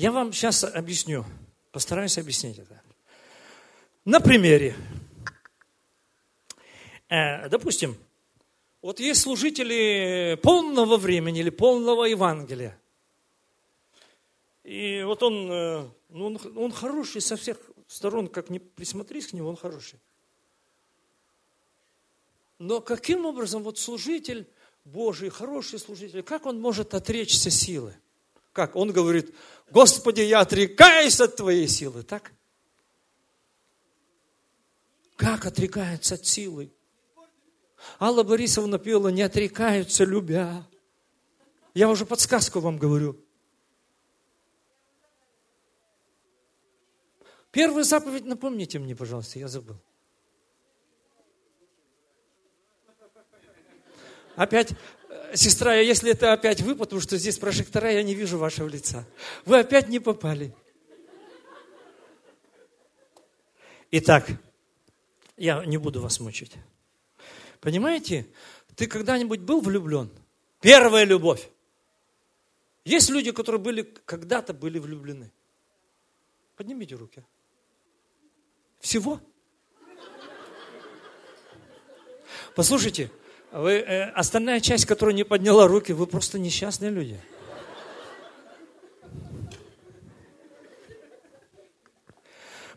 я 0.00 0.12
вам 0.12 0.32
сейчас 0.32 0.64
объясню, 0.64 1.26
постараюсь 1.72 2.16
объяснить 2.16 2.58
это. 2.58 2.80
На 4.06 4.18
примере. 4.20 4.74
Э, 7.10 7.50
допустим, 7.50 7.94
вот 8.80 8.98
есть 8.98 9.20
служители 9.20 10.38
полного 10.42 10.96
времени 10.96 11.40
или 11.40 11.50
полного 11.50 12.04
Евангелия. 12.04 12.78
И 14.64 15.02
вот 15.04 15.22
он, 15.22 15.52
э, 15.52 15.88
ну, 16.08 16.26
он, 16.26 16.40
он 16.56 16.72
хороший 16.72 17.20
со 17.20 17.36
всех 17.36 17.58
сторон, 17.86 18.28
как 18.28 18.48
не 18.48 18.58
присмотрись 18.58 19.26
к 19.26 19.32
нему, 19.34 19.50
он 19.50 19.56
хороший. 19.56 19.98
Но 22.58 22.80
каким 22.80 23.26
образом 23.26 23.62
вот 23.62 23.78
служитель 23.78 24.46
Божий, 24.86 25.28
хороший 25.28 25.78
служитель, 25.78 26.22
как 26.22 26.46
он 26.46 26.58
может 26.58 26.94
отречься 26.94 27.50
силы? 27.50 27.94
Как? 28.52 28.74
Он 28.76 28.92
говорит, 28.92 29.34
Господи, 29.70 30.22
я 30.22 30.40
отрекаюсь 30.40 31.20
от 31.20 31.36
Твоей 31.36 31.68
силы, 31.68 32.02
так? 32.02 32.32
Как 35.16 35.46
отрекаются 35.46 36.14
от 36.14 36.26
силы? 36.26 36.72
Алла 37.98 38.22
Борисовна 38.22 38.78
пела, 38.78 39.08
не 39.08 39.22
отрекаются, 39.22 40.04
любя. 40.04 40.66
Я 41.74 41.88
уже 41.88 42.04
подсказку 42.04 42.60
вам 42.60 42.78
говорю. 42.78 43.22
Первую 47.52 47.84
заповедь 47.84 48.24
напомните 48.24 48.78
мне, 48.78 48.94
пожалуйста, 48.94 49.38
я 49.38 49.48
забыл. 49.48 49.76
Опять, 54.36 54.72
сестра, 55.34 55.74
если 55.76 56.10
это 56.10 56.32
опять 56.32 56.60
вы, 56.60 56.74
потому 56.74 57.00
что 57.00 57.16
здесь 57.16 57.38
прожектора, 57.38 57.90
я 57.90 58.02
не 58.02 58.14
вижу 58.14 58.38
вашего 58.38 58.68
лица. 58.68 59.06
Вы 59.44 59.58
опять 59.58 59.88
не 59.88 59.98
попали. 59.98 60.54
Итак, 63.90 64.28
я 65.36 65.64
не 65.64 65.78
буду 65.78 66.00
вас 66.00 66.20
мучить. 66.20 66.52
Понимаете, 67.60 68.26
ты 68.76 68.86
когда-нибудь 68.86 69.40
был 69.40 69.60
влюблен? 69.60 70.10
Первая 70.60 71.04
любовь. 71.04 71.48
Есть 72.84 73.10
люди, 73.10 73.32
которые 73.32 73.60
были 73.60 73.82
когда-то 73.82 74.54
были 74.54 74.78
влюблены. 74.78 75.30
Поднимите 76.56 76.94
руки. 76.94 77.22
Всего? 78.80 79.20
Послушайте, 82.54 83.10
вы, 83.52 83.72
э, 83.72 84.10
остальная 84.10 84.60
часть, 84.60 84.86
которая 84.86 85.14
не 85.14 85.24
подняла 85.24 85.66
руки, 85.66 85.92
вы 85.92 86.06
просто 86.06 86.38
несчастные 86.38 86.90
люди. 86.90 87.20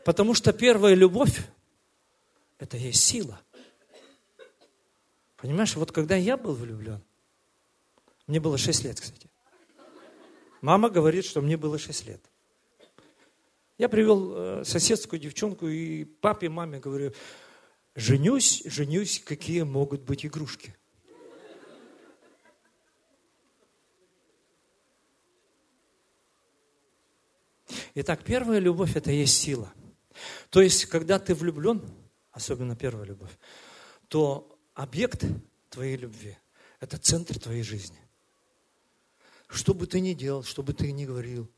Потому 0.04 0.34
что 0.34 0.52
первая 0.52 0.96
любовь– 0.96 1.40
это 2.60 2.76
есть 2.78 3.04
сила. 3.04 3.40
Понимаешь, 5.38 5.76
вот 5.76 5.92
когда 5.92 6.16
я 6.16 6.38
был 6.38 6.54
влюблен, 6.54 7.02
мне 8.28 8.40
было 8.40 8.58
6 8.58 8.84
лет, 8.84 9.00
кстати. 9.00 9.30
Мама 10.62 10.90
говорит, 10.90 11.26
что 11.26 11.42
мне 11.42 11.58
было 11.58 11.78
6 11.78 12.08
лет. 12.08 12.22
Я 13.78 13.90
привел 13.90 14.34
э, 14.36 14.64
соседскую 14.66 15.20
девчонку 15.20 15.68
и 15.68 16.06
папе, 16.06 16.48
маме 16.48 16.80
говорю, 16.80 17.12
женюсь, 17.96 18.64
женюсь, 18.66 19.22
какие 19.24 19.62
могут 19.62 20.02
быть 20.02 20.26
игрушки. 20.26 20.76
Итак, 27.96 28.24
первая 28.24 28.60
любовь– 28.60 28.96
это 28.96 29.12
есть 29.12 29.38
сила. 29.38 29.72
То 30.50 30.62
есть, 30.62 30.86
когда 30.86 31.20
ты 31.20 31.36
влюблен, 31.36 31.84
особенно 32.32 32.76
первая 32.76 33.06
любовь, 33.06 33.32
то 34.08 34.58
объект 34.74 35.26
твоей 35.70 35.96
любви. 35.98 36.38
Это 36.80 36.98
центр 36.98 37.40
твоей 37.40 37.64
жизни. 37.64 38.00
Что 39.48 39.76
бы 39.76 39.86
ты 39.86 40.00
ни 40.00 40.14
делал, 40.14 40.44
что 40.44 40.64
бы 40.64 40.74
ты 40.74 40.92
ни 40.92 41.06
говорил, 41.06 41.50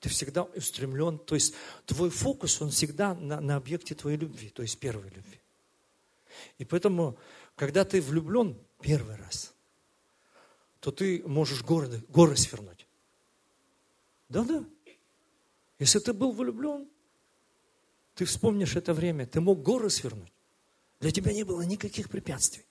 ты 0.00 0.08
всегда 0.08 0.44
устремлен, 0.44 1.18
то 1.18 1.34
есть 1.34 1.54
твой 1.84 2.08
фокус, 2.10 2.60
он 2.62 2.70
всегда 2.70 3.14
на, 3.14 3.40
на 3.40 3.56
объекте 3.56 3.94
твоей 3.94 4.16
любви, 4.16 4.48
то 4.48 4.62
есть 4.62 4.78
первой 4.78 5.10
любви. 5.10 5.43
И 6.58 6.64
поэтому, 6.64 7.18
когда 7.56 7.84
ты 7.84 8.00
влюблен 8.00 8.58
первый 8.80 9.16
раз, 9.16 9.54
то 10.80 10.90
ты 10.90 11.22
можешь 11.26 11.62
горы, 11.62 12.02
горы 12.08 12.36
свернуть. 12.36 12.86
Да-да. 14.28 14.64
Если 15.78 15.98
ты 15.98 16.12
был 16.12 16.32
влюблен, 16.32 16.88
ты 18.14 18.24
вспомнишь 18.24 18.76
это 18.76 18.94
время, 18.94 19.26
ты 19.26 19.40
мог 19.40 19.62
горы 19.62 19.90
свернуть. 19.90 20.32
Для 21.00 21.10
тебя 21.10 21.32
не 21.32 21.44
было 21.44 21.62
никаких 21.62 22.08
препятствий. 22.08 22.64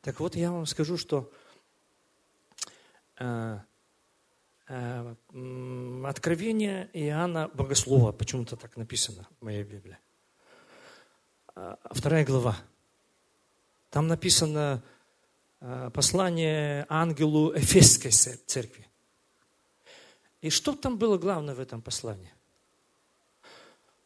Так 0.00 0.20
вот, 0.20 0.34
я 0.34 0.50
вам 0.50 0.66
скажу, 0.66 0.96
что 0.96 1.32
э, 3.18 3.58
э, 4.68 5.14
Откровение 6.04 6.90
Иоанна 6.92 7.48
Богослова, 7.48 8.12
почему-то 8.12 8.56
так 8.56 8.76
написано 8.76 9.28
в 9.40 9.44
моей 9.44 9.62
Библии. 9.62 9.98
Э, 11.54 11.76
вторая 11.90 12.24
глава. 12.24 12.56
Там 13.90 14.06
написано 14.06 14.82
э, 15.60 15.90
послание 15.92 16.86
ангелу 16.88 17.54
Эфесской 17.56 18.10
церкви. 18.10 18.88
И 20.40 20.50
что 20.50 20.74
там 20.74 20.96
было 20.96 21.18
главное 21.18 21.54
в 21.54 21.60
этом 21.60 21.82
послании? 21.82 22.32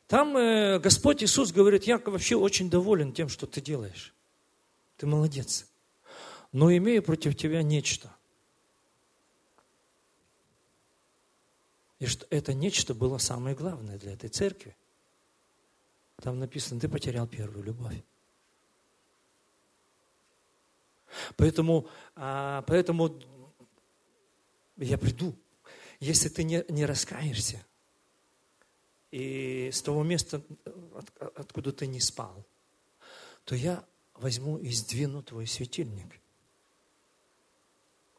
Там 0.08 0.36
э, 0.36 0.78
Господь 0.78 1.22
Иисус 1.22 1.52
говорит, 1.52 1.84
я 1.84 1.98
вообще 1.98 2.36
очень 2.36 2.68
доволен 2.68 3.12
тем, 3.12 3.28
что 3.28 3.46
ты 3.46 3.60
делаешь. 3.60 4.12
Ты 4.96 5.06
молодец. 5.06 5.66
Но 6.52 6.74
имею 6.76 7.02
против 7.02 7.36
тебя 7.36 7.62
нечто. 7.62 8.10
И 11.98 12.06
что 12.06 12.26
это 12.28 12.52
нечто 12.52 12.92
было 12.94 13.18
самое 13.18 13.56
главное 13.56 13.98
для 13.98 14.12
этой 14.12 14.28
церкви. 14.28 14.76
Там 16.22 16.38
написано, 16.38 16.80
ты 16.80 16.88
потерял 16.88 17.26
первую 17.26 17.64
любовь. 17.64 18.02
Поэтому, 21.36 21.88
а, 22.14 22.62
поэтому 22.62 23.18
я 24.76 24.98
приду. 24.98 25.34
Если 26.00 26.28
ты 26.28 26.42
не, 26.44 26.64
не 26.68 26.84
раскаешься, 26.84 27.64
и 29.10 29.70
с 29.72 29.80
того 29.82 30.02
места, 30.02 30.42
от, 30.94 31.38
откуда 31.38 31.72
ты 31.72 31.86
не 31.86 32.00
спал, 32.00 32.44
то 33.44 33.54
я 33.54 33.84
возьму 34.14 34.58
и 34.58 34.70
сдвину 34.72 35.22
твой 35.22 35.46
светильник. 35.46 36.20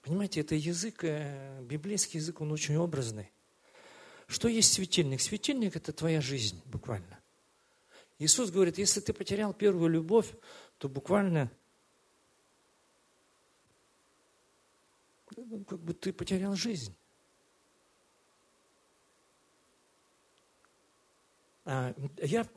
Понимаете, 0.01 0.41
это 0.41 0.55
язык, 0.55 1.03
э, 1.03 1.61
библейский 1.63 2.19
язык, 2.19 2.39
он 2.41 2.51
очень 2.51 2.77
образный. 2.77 3.31
Что 4.27 4.47
есть 4.47 4.73
светильник? 4.73 5.21
Светильник– 5.21 5.75
это 5.75 5.91
твоя 5.91 6.21
жизнь, 6.21 6.61
буквально. 6.65 7.16
Иисус 8.19 8.49
говорит, 8.49 8.77
если 8.77 8.99
ты 8.99 9.13
потерял 9.13 9.53
первую 9.53 9.89
любовь, 9.89 10.33
то 10.77 10.89
буквально 10.89 11.51
как 15.25 15.79
бы 15.79 15.93
ты 15.93 16.11
потерял 16.11 16.55
жизнь. 16.55 16.95
А, 21.65 21.93
я, 22.21 22.47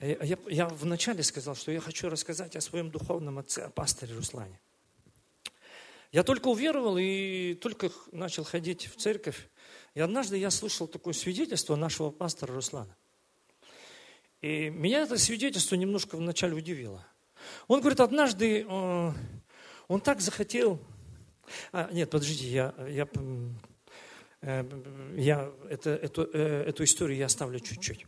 я, 0.00 0.38
я 0.46 0.68
вначале 0.68 1.22
сказал, 1.24 1.56
что 1.56 1.72
я 1.72 1.80
хочу 1.80 2.08
рассказать 2.08 2.54
о 2.54 2.60
своем 2.60 2.90
духовном 2.90 3.38
отце, 3.38 3.64
о 3.64 3.70
пасторе 3.70 4.14
Руслане. 4.14 4.60
Я 6.12 6.22
только 6.22 6.46
уверовал 6.48 6.96
и 6.96 7.54
только 7.54 7.90
начал 8.12 8.44
ходить 8.44 8.86
в 8.86 8.96
церковь. 8.96 9.48
И 9.94 10.00
однажды 10.00 10.38
я 10.38 10.50
слышал 10.50 10.86
такое 10.86 11.12
свидетельство 11.12 11.74
нашего 11.74 12.10
пастора 12.10 12.54
Руслана. 12.54 12.96
И 14.46 14.70
меня 14.70 15.02
это 15.02 15.18
свидетельство 15.18 15.74
немножко 15.74 16.16
вначале 16.16 16.54
удивило. 16.54 17.04
Он 17.66 17.80
говорит, 17.80 18.00
однажды 18.00 18.62
э, 18.68 19.12
он 19.88 20.00
так 20.00 20.20
захотел... 20.20 20.80
А, 21.72 21.88
нет, 21.92 22.10
подождите, 22.10 22.48
я, 22.48 22.74
я 22.88 23.06
Э, 24.46 24.64
я 25.16 25.50
это, 25.68 25.90
эту, 25.90 26.28
э, 26.32 26.64
эту 26.68 26.84
историю 26.84 27.18
я 27.18 27.26
оставлю 27.26 27.58
чуть-чуть. 27.58 28.06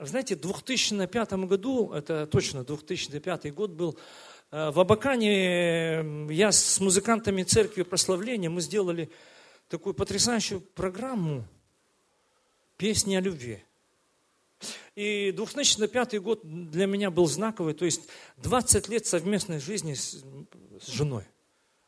Знаете, 0.00 0.36
в 0.36 0.40
2005 0.40 1.32
году, 1.44 1.92
это 1.92 2.26
точно 2.26 2.64
2005 2.64 3.52
год 3.52 3.72
был, 3.72 3.98
в 4.50 4.80
Абакане 4.80 6.26
я 6.30 6.50
с 6.50 6.80
музыкантами 6.80 7.42
церкви 7.42 7.82
прославления, 7.82 8.48
мы 8.48 8.62
сделали 8.62 9.10
такую 9.68 9.92
потрясающую 9.94 10.62
программу 10.62 11.44
«Песни 12.78 13.16
о 13.16 13.20
любви». 13.20 13.65
И 14.94 15.32
2005 15.32 16.20
год 16.22 16.40
для 16.42 16.86
меня 16.86 17.10
был 17.10 17.26
знаковый, 17.26 17.74
то 17.74 17.84
есть 17.84 18.02
20 18.38 18.88
лет 18.88 19.06
совместной 19.06 19.60
жизни 19.60 19.94
с, 19.94 20.24
с 20.80 20.86
женой. 20.86 21.24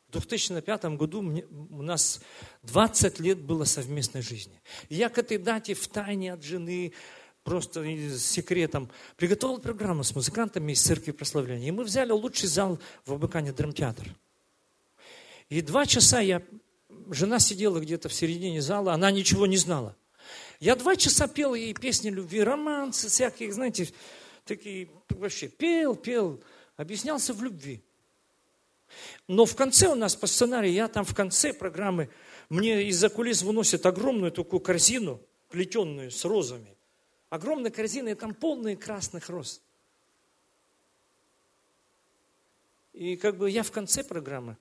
В 0.08 0.12
2005 0.12 0.84
году 0.96 1.22
мне, 1.22 1.44
у 1.70 1.82
нас 1.82 2.20
20 2.62 3.20
лет 3.20 3.38
было 3.38 3.64
совместной 3.64 4.22
жизни. 4.22 4.60
И 4.88 4.94
я 4.94 5.08
к 5.08 5.18
этой 5.18 5.38
дате 5.38 5.74
в 5.74 5.86
тайне 5.88 6.32
от 6.32 6.42
жены, 6.42 6.92
просто 7.44 7.82
с 7.82 8.24
секретом, 8.24 8.90
приготовил 9.16 9.58
программу 9.58 10.04
с 10.04 10.14
музыкантами 10.14 10.72
из 10.72 10.82
церкви 10.82 11.12
прославления. 11.12 11.68
И 11.68 11.72
мы 11.72 11.84
взяли 11.84 12.10
лучший 12.10 12.48
зал 12.48 12.78
в 13.06 13.12
Абакане 13.12 13.52
драмтеатр. 13.52 14.14
И 15.48 15.62
два 15.62 15.86
часа 15.86 16.20
я, 16.20 16.42
жена 17.10 17.38
сидела 17.38 17.80
где-то 17.80 18.08
в 18.08 18.14
середине 18.14 18.60
зала, 18.60 18.92
она 18.92 19.10
ничего 19.10 19.46
не 19.46 19.56
знала. 19.56 19.96
Я 20.60 20.74
два 20.74 20.96
часа 20.96 21.28
пел 21.28 21.54
ей 21.54 21.72
песни 21.74 22.10
любви, 22.10 22.42
романсы 22.42 23.08
всякие, 23.08 23.52
знаете, 23.52 23.92
такие, 24.44 24.88
вообще 25.10 25.48
пел, 25.48 25.94
пел, 25.94 26.42
объяснялся 26.76 27.32
в 27.32 27.42
любви. 27.42 27.82
Но 29.28 29.44
в 29.44 29.54
конце 29.54 29.88
у 29.88 29.94
нас 29.94 30.16
по 30.16 30.26
сценарию, 30.26 30.72
я 30.72 30.88
там 30.88 31.04
в 31.04 31.14
конце 31.14 31.52
программы, 31.52 32.08
мне 32.48 32.88
из-за 32.88 33.08
кулис 33.08 33.42
выносят 33.42 33.86
огромную 33.86 34.32
такую 34.32 34.60
корзину, 34.60 35.20
плетенную 35.50 36.10
с 36.10 36.24
розами. 36.24 36.76
Огромная 37.28 37.70
корзина, 37.70 38.08
и 38.08 38.14
там 38.14 38.34
полные 38.34 38.76
красных 38.76 39.28
роз. 39.28 39.60
И 42.94 43.16
как 43.16 43.36
бы 43.36 43.50
я 43.50 43.62
в 43.62 43.70
конце 43.70 44.02
программы 44.02 44.56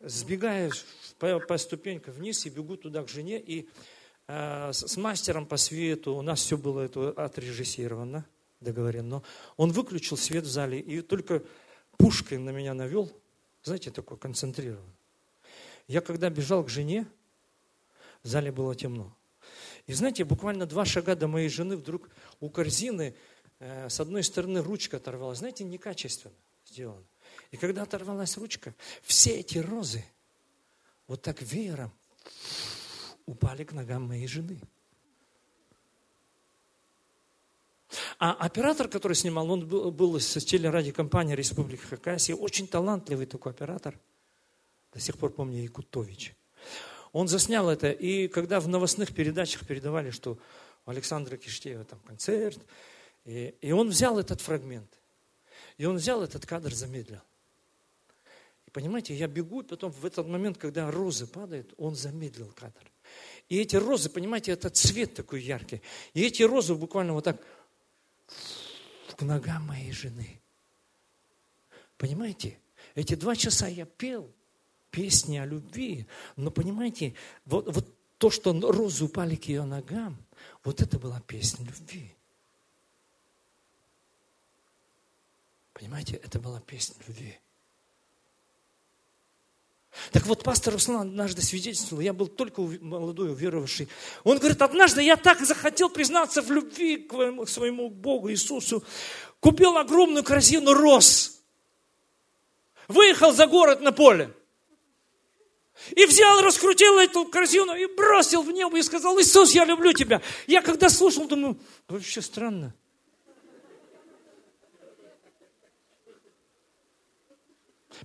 сбегаю 0.00 0.72
по, 1.18 1.40
по 1.40 1.56
ступенькам 1.56 2.14
вниз 2.14 2.44
и 2.44 2.50
бегу 2.50 2.76
туда 2.76 3.02
к 3.02 3.08
жене. 3.08 3.40
И 3.40 3.68
с, 4.28 4.72
с 4.72 4.96
мастером 4.96 5.46
по 5.46 5.56
свету 5.56 6.14
у 6.14 6.22
нас 6.22 6.40
все 6.40 6.56
было 6.56 6.80
это 6.80 7.10
отрежиссировано, 7.10 8.26
договорено. 8.60 9.22
Он 9.56 9.72
выключил 9.72 10.16
свет 10.16 10.44
в 10.44 10.50
зале 10.50 10.80
и 10.80 11.00
только 11.00 11.42
пушкой 11.96 12.38
на 12.38 12.50
меня 12.50 12.74
навел– 12.74 13.10
знаете, 13.66 13.90
такой 13.90 14.16
концентрированный. 14.16 14.94
Я 15.88 16.00
когда 16.00 16.30
бежал 16.30 16.64
к 16.64 16.68
жене, 16.68 17.04
в 18.22 18.28
зале 18.28 18.52
было 18.52 18.76
темно. 18.76 19.12
И 19.86 19.92
знаете, 19.92 20.24
буквально 20.24 20.66
два 20.66 20.84
шага 20.84 21.16
до 21.16 21.26
моей 21.26 21.48
жены 21.48 21.76
вдруг 21.76 22.08
у 22.38 22.48
корзины 22.48 23.16
э, 23.58 23.88
с 23.88 23.98
одной 23.98 24.22
стороны 24.22 24.62
ручка 24.62 24.98
оторвалась. 24.98 25.38
Знаете, 25.38 25.64
некачественно 25.64 26.34
сделано. 26.64 27.04
И 27.50 27.56
когда 27.56 27.82
оторвалась 27.82 28.36
ручка, 28.36 28.72
все 29.02 29.40
эти 29.40 29.58
розы 29.58 30.04
вот 31.08 31.22
так 31.22 31.42
веером 31.42 31.92
упали 33.26 33.64
к 33.64 33.72
ногам 33.72 34.04
моей 34.08 34.26
жены. 34.26 34.60
А 38.18 38.32
оператор, 38.32 38.88
который 38.88 39.14
снимал, 39.14 39.50
он 39.50 39.66
был, 39.66 39.90
был 39.90 40.18
с 40.18 40.44
телерадиокомпании 40.44 41.34
Республики 41.34 41.82
Хакасия, 41.82 42.34
очень 42.34 42.66
талантливый 42.66 43.26
такой 43.26 43.52
оператор, 43.52 43.98
до 44.92 45.00
сих 45.00 45.18
пор 45.18 45.32
помню, 45.32 45.62
Якутович. 45.62 46.34
Он 47.12 47.28
заснял 47.28 47.68
это, 47.68 47.90
и 47.90 48.28
когда 48.28 48.60
в 48.60 48.68
новостных 48.68 49.14
передачах 49.14 49.66
передавали, 49.66 50.10
что 50.10 50.38
у 50.84 50.90
Александра 50.90 51.36
Киштеева 51.36 51.84
там 51.84 51.98
концерт, 52.00 52.58
и, 53.24 53.54
и 53.60 53.72
он 53.72 53.88
взял 53.88 54.18
этот 54.18 54.40
фрагмент, 54.40 54.90
и 55.78 55.84
он 55.84 55.96
взял 55.96 56.22
этот 56.22 56.46
кадр, 56.46 56.74
замедлил. 56.74 57.20
И 58.66 58.70
понимаете, 58.70 59.14
я 59.14 59.28
бегу, 59.28 59.62
потом 59.62 59.92
в 59.92 60.04
этот 60.04 60.26
момент, 60.26 60.58
когда 60.58 60.90
розы 60.90 61.26
падают, 61.26 61.72
он 61.76 61.94
замедлил 61.94 62.50
кадр. 62.52 62.90
И 63.48 63.58
эти 63.58 63.76
розы, 63.76 64.10
понимаете, 64.10 64.52
это 64.52 64.70
цвет 64.70 65.14
такой 65.14 65.42
яркий. 65.42 65.82
И 66.14 66.22
эти 66.22 66.42
розы 66.42 66.74
буквально 66.74 67.12
вот 67.12 67.24
так 67.24 67.40
к 69.16 69.22
ногам 69.22 69.66
моей 69.66 69.92
жены. 69.92 70.40
Понимаете? 71.96 72.58
Эти 72.94 73.14
два 73.14 73.36
часа 73.36 73.68
я 73.68 73.86
пел 73.86 74.30
песни 74.90 75.36
о 75.36 75.46
любви, 75.46 76.06
но 76.36 76.50
понимаете, 76.50 77.14
вот, 77.44 77.72
вот 77.72 77.94
то, 78.18 78.30
что 78.30 78.52
розы 78.52 79.04
упали 79.04 79.36
к 79.36 79.44
ее 79.44 79.64
ногам, 79.64 80.16
вот 80.64 80.80
это 80.80 80.98
была 80.98 81.20
песня 81.20 81.64
любви. 81.66 82.14
Понимаете, 85.72 86.16
это 86.16 86.40
была 86.40 86.60
песня 86.60 86.96
любви. 87.06 87.38
Так 90.12 90.26
вот, 90.26 90.42
пастор 90.42 90.74
Руслан 90.74 91.08
однажды 91.08 91.42
свидетельствовал, 91.42 92.02
я 92.02 92.12
был 92.12 92.26
только 92.26 92.60
молодой 92.60 93.30
уверовавший. 93.30 93.88
Он 94.24 94.38
говорит, 94.38 94.60
однажды 94.62 95.02
я 95.02 95.16
так 95.16 95.40
захотел 95.40 95.88
признаться 95.88 96.42
в 96.42 96.50
любви 96.50 96.96
к 96.98 97.48
своему 97.48 97.90
Богу 97.90 98.30
Иисусу. 98.30 98.84
Купил 99.40 99.76
огромную 99.76 100.24
корзину 100.24 100.74
роз. 100.74 101.40
Выехал 102.88 103.32
за 103.32 103.46
город 103.46 103.80
на 103.80 103.92
поле. 103.92 104.32
И 105.94 106.06
взял, 106.06 106.40
раскрутил 106.40 106.98
эту 106.98 107.26
корзину 107.26 107.74
и 107.74 107.86
бросил 107.86 108.42
в 108.42 108.50
небо 108.50 108.78
и 108.78 108.82
сказал, 108.82 109.20
Иисус, 109.20 109.52
я 109.52 109.64
люблю 109.64 109.92
тебя. 109.92 110.22
Я 110.46 110.62
когда 110.62 110.88
слушал, 110.88 111.26
думаю, 111.26 111.58
вообще 111.88 112.22
странно. 112.22 112.74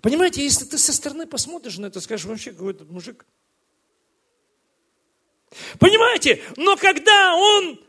Понимаете, 0.02 0.44
если 0.44 0.66
ты 0.66 0.78
со 0.78 0.94
стороны 0.94 1.28
посмотришь 1.28 1.78
на 1.78 1.88
это, 1.88 2.00
скажешь, 2.00 2.26
вообще 2.26 2.52
какой-то 2.52 2.86
мужик. 2.86 3.26
Понимаете, 5.80 6.42
но 6.56 6.78
когда 6.78 7.36
он 7.36 7.80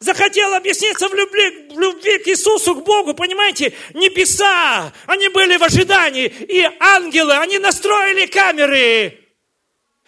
захотел 0.00 0.54
объясниться 0.54 1.08
в 1.08 1.14
любви, 1.14 1.68
в 1.72 1.78
любви 1.78 2.18
к 2.18 2.28
Иисусу, 2.28 2.74
к 2.74 2.84
Богу, 2.84 3.14
понимаете, 3.14 3.72
небеса, 3.94 4.92
они 5.06 5.28
были 5.28 5.56
в 5.56 5.62
ожидании, 5.62 6.26
и 6.26 6.68
ангелы, 6.80 7.34
они 7.36 7.58
настроили 7.58 8.26
камеры, 8.26 9.21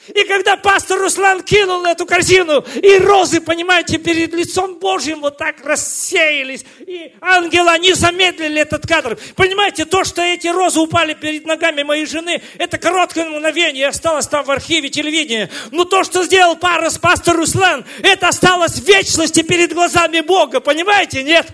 и 0.08 0.24
когда 0.24 0.56
пастор 0.56 1.00
Руслан 1.00 1.42
кинул 1.42 1.84
эту 1.84 2.06
корзину, 2.06 2.64
и 2.82 2.98
розы, 2.98 3.40
понимаете, 3.40 3.98
перед 3.98 4.34
лицом 4.34 4.78
Божьим 4.78 5.20
вот 5.20 5.38
так 5.38 5.64
рассеялись, 5.64 6.64
и 6.80 7.12
ангелы, 7.20 7.70
они 7.70 7.94
замедлили 7.94 8.60
этот 8.60 8.86
кадр. 8.86 9.18
Понимаете, 9.36 9.84
то, 9.84 10.04
что 10.04 10.22
эти 10.22 10.48
розы 10.48 10.80
упали 10.80 11.14
перед 11.14 11.46
ногами 11.46 11.82
моей 11.82 12.06
жены, 12.06 12.42
это 12.58 12.78
короткое 12.78 13.26
мгновение, 13.26 13.88
осталось 13.88 14.26
там 14.26 14.44
в 14.44 14.50
архиве 14.50 14.90
телевидения. 14.90 15.50
Но 15.70 15.84
то, 15.84 16.04
что 16.04 16.24
сделал 16.24 16.56
Парус, 16.56 16.98
пастор 16.98 17.36
Руслан, 17.36 17.84
это 18.02 18.28
осталось 18.28 18.72
в 18.72 18.84
вечности 18.86 19.42
перед 19.42 19.72
глазами 19.72 20.20
Бога, 20.20 20.60
понимаете, 20.60 21.22
нет? 21.22 21.46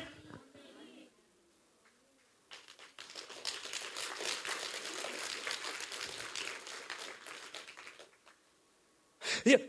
Я, 9.44 9.60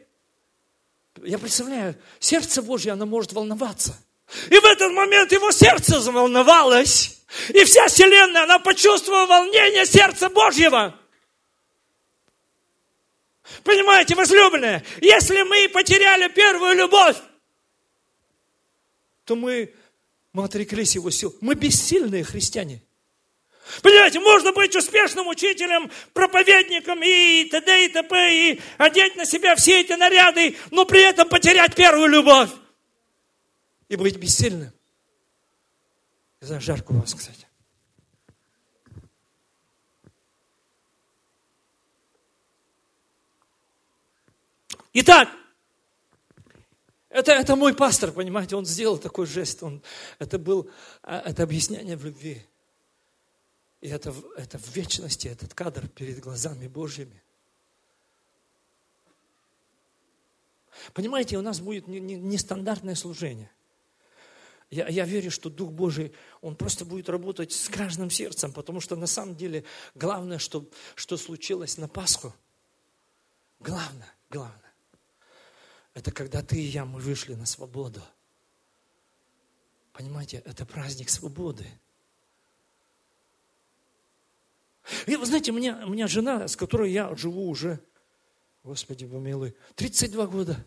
я 1.23 1.37
представляю, 1.37 1.95
сердце 2.19 2.61
Божье, 2.61 2.93
оно 2.93 3.05
может 3.05 3.33
волноваться. 3.33 3.97
И 4.49 4.57
в 4.57 4.65
этот 4.65 4.91
момент 4.93 5.31
его 5.31 5.51
сердце 5.51 5.99
заволновалось. 5.99 7.21
И 7.49 7.63
вся 7.63 7.87
вселенная, 7.87 8.43
она 8.43 8.59
почувствовала 8.59 9.25
волнение 9.25 9.85
сердца 9.85 10.29
Божьего. 10.29 10.97
Понимаете, 13.63 14.15
возлюбленные, 14.15 14.83
если 15.01 15.43
мы 15.43 15.69
потеряли 15.69 16.29
первую 16.29 16.75
любовь, 16.75 17.17
то 19.25 19.35
мы, 19.35 19.73
мы 20.33 20.45
отреклись 20.45 20.95
его 20.95 21.09
сил. 21.09 21.35
Мы 21.41 21.55
бессильные 21.55 22.23
христиане. 22.23 22.81
Понимаете, 23.81 24.19
можно 24.19 24.51
быть 24.51 24.75
успешным 24.75 25.27
учителем, 25.27 25.89
проповедником 26.13 27.01
и 27.03 27.45
т.д. 27.45 27.85
и 27.85 27.87
т.п. 27.89 28.33
и 28.33 28.61
одеть 28.77 29.15
на 29.15 29.25
себя 29.25 29.55
все 29.55 29.81
эти 29.81 29.93
наряды, 29.93 30.57
но 30.71 30.85
при 30.85 31.01
этом 31.01 31.29
потерять 31.29 31.75
первую 31.75 32.07
любовь 32.07 32.49
и 33.87 33.95
быть 33.95 34.17
бессильным. 34.17 34.71
Не 36.41 36.47
знаю, 36.47 36.61
жарко 36.61 36.91
у 36.91 36.99
вас, 36.99 37.13
кстати. 37.13 37.47
Итак, 44.93 45.29
это, 47.09 47.31
это 47.31 47.55
мой 47.55 47.73
пастор, 47.73 48.11
понимаете, 48.11 48.55
он 48.55 48.65
сделал 48.65 48.97
такой 48.97 49.25
жест, 49.25 49.63
он, 49.63 49.81
это 50.19 50.37
был, 50.37 50.69
а, 51.03 51.19
это 51.19 51.43
объяснение 51.43 51.95
в 51.95 52.03
любви. 52.03 52.45
И 53.81 53.89
это, 53.89 54.13
это 54.37 54.59
в 54.59 54.75
вечности, 54.75 55.27
этот 55.27 55.53
кадр 55.53 55.87
перед 55.87 56.19
глазами 56.19 56.67
Божьими. 56.67 57.21
Понимаете, 60.93 61.37
у 61.37 61.41
нас 61.41 61.59
будет 61.59 61.87
нестандартное 61.87 62.95
служение. 62.95 63.51
Я, 64.69 64.87
я 64.87 65.05
верю, 65.05 65.31
что 65.31 65.49
Дух 65.49 65.71
Божий, 65.71 66.13
Он 66.41 66.55
просто 66.55 66.85
будет 66.85 67.09
работать 67.09 67.51
с 67.51 67.67
каждым 67.67 68.09
сердцем, 68.09 68.53
потому 68.53 68.79
что 68.79 68.95
на 68.95 69.07
самом 69.07 69.35
деле 69.35 69.65
главное, 69.95 70.37
что, 70.37 70.69
что 70.95 71.17
случилось 71.17 71.77
на 71.77 71.89
Пасху, 71.89 72.33
главное, 73.59 74.13
главное, 74.29 74.73
это 75.93 76.11
когда 76.11 76.41
ты 76.41 76.55
и 76.57 76.67
я, 76.67 76.85
мы 76.85 76.99
вышли 76.99 77.33
на 77.33 77.45
свободу. 77.45 78.01
Понимаете, 79.91 80.41
это 80.45 80.65
праздник 80.65 81.09
свободы. 81.09 81.67
И 85.07 85.15
вы 85.15 85.25
знаете, 85.25 85.51
у 85.51 85.55
меня, 85.55 85.81
у 85.85 85.89
меня 85.89 86.07
жена, 86.07 86.47
с 86.47 86.55
которой 86.55 86.91
я 86.91 87.15
живу 87.15 87.49
уже, 87.49 87.79
Господи 88.63 89.07
помилуй, 89.07 89.55
32 89.75 90.27
года. 90.27 90.65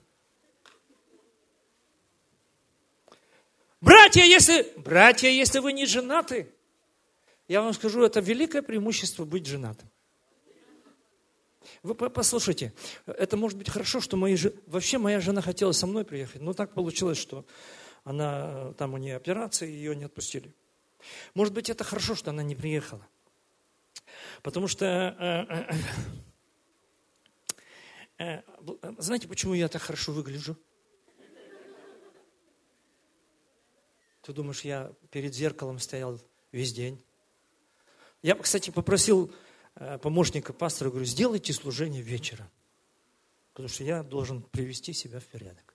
Братья, 3.80 4.24
если, 4.24 4.72
братья, 4.76 5.28
если 5.28 5.58
вы 5.58 5.72
не 5.72 5.86
женаты, 5.86 6.48
я 7.48 7.60
вам 7.60 7.74
скажу, 7.74 8.02
это 8.02 8.20
великое 8.20 8.62
преимущество 8.62 9.24
быть 9.24 9.46
женатым. 9.46 9.88
Вы 11.82 11.94
послушайте, 11.94 12.72
это 13.06 13.36
может 13.36 13.58
быть 13.58 13.68
хорошо, 13.68 14.00
что 14.00 14.16
мои, 14.16 14.36
вообще 14.66 14.98
моя 14.98 15.20
жена 15.20 15.42
хотела 15.42 15.72
со 15.72 15.86
мной 15.86 16.04
приехать, 16.04 16.40
но 16.40 16.54
так 16.54 16.72
получилось, 16.72 17.18
что 17.18 17.44
она, 18.04 18.72
там 18.78 18.94
у 18.94 18.96
нее 18.96 19.16
операция, 19.16 19.68
ее 19.68 19.94
не 19.94 20.04
отпустили. 20.04 20.54
Может 21.34 21.52
быть, 21.52 21.68
это 21.68 21.84
хорошо, 21.84 22.14
что 22.14 22.30
она 22.30 22.42
не 22.42 22.54
приехала. 22.54 23.06
Потому 24.44 24.68
что, 24.68 24.84
э, 24.84 25.64
э, 28.18 28.42
э, 28.78 28.92
знаете, 28.98 29.26
почему 29.26 29.54
я 29.54 29.68
так 29.68 29.80
хорошо 29.80 30.12
выгляжу? 30.12 30.58
Ты 34.20 34.34
думаешь, 34.34 34.60
я 34.60 34.92
перед 35.10 35.34
зеркалом 35.34 35.78
стоял 35.78 36.20
весь 36.52 36.74
день? 36.74 37.02
Я, 38.22 38.34
кстати, 38.34 38.68
попросил 38.68 39.32
помощника 40.02 40.52
пастора, 40.52 40.90
говорю, 40.90 41.06
сделайте 41.06 41.54
служение 41.54 42.02
вечером. 42.02 42.50
Потому 43.54 43.70
что 43.70 43.82
я 43.82 44.02
должен 44.02 44.42
привести 44.42 44.92
себя 44.92 45.20
в 45.20 45.24
порядок. 45.24 45.74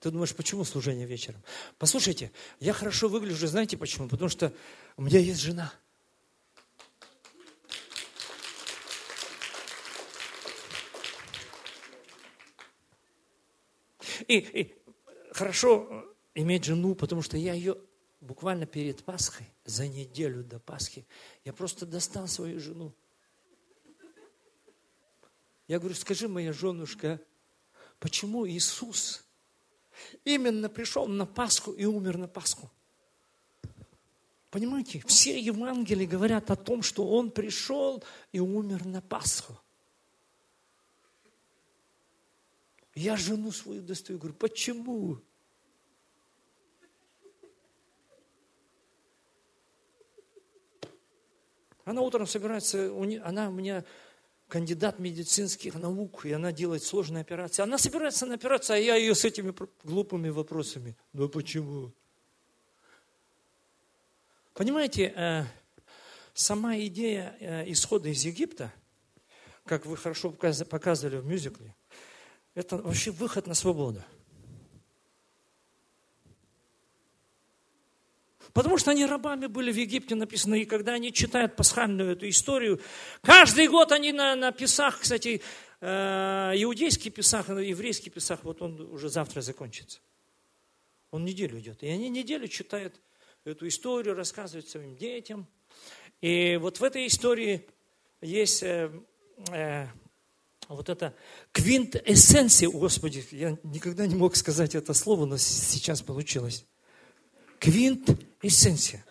Ты 0.00 0.10
думаешь, 0.10 0.34
почему 0.34 0.64
служение 0.64 1.06
вечером? 1.06 1.42
Послушайте, 1.78 2.32
я 2.60 2.74
хорошо 2.74 3.08
выгляжу, 3.08 3.46
знаете 3.46 3.78
почему? 3.78 4.08
Потому 4.08 4.28
что 4.28 4.52
у 4.98 5.02
меня 5.02 5.20
есть 5.20 5.40
жена– 5.40 5.72
И, 14.28 14.38
и 14.38 14.74
хорошо 15.32 16.14
иметь 16.34 16.64
жену, 16.64 16.94
потому 16.94 17.22
что 17.22 17.36
я 17.36 17.54
ее 17.54 17.76
буквально 18.20 18.66
перед 18.66 19.02
Пасхой, 19.04 19.46
за 19.64 19.88
неделю 19.88 20.44
до 20.44 20.58
Пасхи, 20.58 21.06
я 21.44 21.52
просто 21.52 21.86
достал 21.86 22.28
свою 22.28 22.60
жену. 22.60 22.92
Я 25.66 25.78
говорю, 25.78 25.94
скажи, 25.94 26.28
моя 26.28 26.52
женушка, 26.52 27.20
почему 27.98 28.46
Иисус 28.48 29.24
именно 30.24 30.68
пришел 30.68 31.06
на 31.06 31.26
Пасху 31.26 31.72
и 31.72 31.84
умер 31.84 32.18
на 32.18 32.28
Пасху? 32.28 32.70
Понимаете, 34.50 35.02
все 35.06 35.38
Евангелия 35.38 36.06
говорят 36.06 36.50
о 36.50 36.56
том, 36.56 36.82
что 36.82 37.06
Он 37.06 37.30
пришел 37.30 38.02
и 38.32 38.40
умер 38.40 38.86
на 38.86 39.02
Пасху. 39.02 39.58
Я 42.98 43.16
жену 43.16 43.52
свою 43.52 43.80
достаю, 43.80 44.18
говорю, 44.18 44.34
почему? 44.34 45.20
Она 51.84 52.02
утром 52.02 52.26
собирается, 52.26 52.90
она 53.22 53.50
у 53.50 53.52
меня 53.52 53.84
кандидат 54.48 54.98
медицинских 54.98 55.74
наук, 55.74 56.26
и 56.26 56.32
она 56.32 56.50
делает 56.50 56.82
сложные 56.82 57.20
операции. 57.20 57.62
Она 57.62 57.78
собирается 57.78 58.26
на 58.26 58.34
операцию, 58.34 58.74
а 58.74 58.78
я 58.80 58.96
ее 58.96 59.14
с 59.14 59.24
этими 59.24 59.54
глупыми 59.84 60.30
вопросами. 60.30 60.96
Ну 61.12 61.28
почему? 61.28 61.92
Понимаете, 64.54 65.12
э, 65.14 65.44
сама 66.34 66.76
идея 66.78 67.36
э, 67.38 67.70
исхода 67.70 68.08
из 68.08 68.24
Египта, 68.24 68.72
как 69.64 69.86
вы 69.86 69.96
хорошо 69.96 70.32
показывали 70.32 71.18
в 71.18 71.26
мюзикле, 71.26 71.76
это 72.58 72.76
вообще 72.78 73.12
выход 73.12 73.46
на 73.46 73.54
свободу. 73.54 74.02
Потому 78.52 78.78
что 78.78 78.90
они 78.90 79.06
рабами 79.06 79.46
были 79.46 79.70
в 79.70 79.76
Египте 79.76 80.16
написано, 80.16 80.54
и 80.56 80.64
когда 80.64 80.94
они 80.94 81.12
читают 81.12 81.54
пасхальную 81.54 82.12
эту 82.12 82.28
историю, 82.28 82.80
каждый 83.22 83.68
год 83.68 83.92
они 83.92 84.10
на, 84.10 84.34
на 84.34 84.50
Песах, 84.50 85.00
кстати, 85.00 85.40
э, 85.80 86.52
иудейский 86.56 87.12
Песах, 87.12 87.48
еврейский 87.48 88.10
Песах, 88.10 88.40
вот 88.42 88.60
он 88.60 88.80
уже 88.80 89.08
завтра 89.08 89.40
закончится. 89.40 90.00
Он 91.12 91.24
неделю 91.24 91.60
идет. 91.60 91.82
И 91.84 91.86
они 91.86 92.08
неделю 92.08 92.48
читают 92.48 93.00
эту 93.44 93.68
историю, 93.68 94.16
рассказывают 94.16 94.68
своим 94.68 94.96
детям. 94.96 95.46
И 96.20 96.58
вот 96.60 96.80
в 96.80 96.82
этой 96.82 97.06
истории 97.06 97.64
есть 98.20 98.64
э, 98.64 98.90
э, 99.52 99.86
вот 100.74 100.90
это 100.90 101.14
квинтэссенция, 101.52 102.68
Господи, 102.68 103.24
я 103.30 103.56
никогда 103.62 104.06
не 104.06 104.14
мог 104.14 104.36
сказать 104.36 104.74
это 104.74 104.92
слово, 104.92 105.24
но 105.24 105.38
сейчас 105.38 106.02
получилось. 106.02 106.66
Квинтэссенция. 107.58 109.04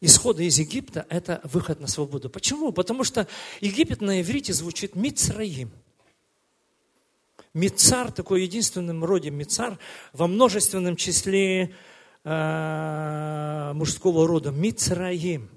Исхода 0.00 0.44
из 0.44 0.58
Египта– 0.58 1.06
это 1.10 1.40
выход 1.42 1.80
на 1.80 1.88
свободу. 1.88 2.30
Почему? 2.30 2.72
Потому 2.72 3.02
что 3.02 3.26
Египет 3.60 4.00
на 4.00 4.22
иврите 4.22 4.52
звучит 4.52 4.94
Мицраим. 4.94 5.72
Мицар, 7.52 8.12
такой 8.12 8.42
единственным 8.42 9.04
роде 9.04 9.30
Мицар, 9.30 9.76
во 10.12 10.28
множественном 10.28 10.94
числе 10.94 11.74
э, 12.24 13.72
мужского 13.74 14.28
рода. 14.28 14.52
Мицраим. 14.52 15.50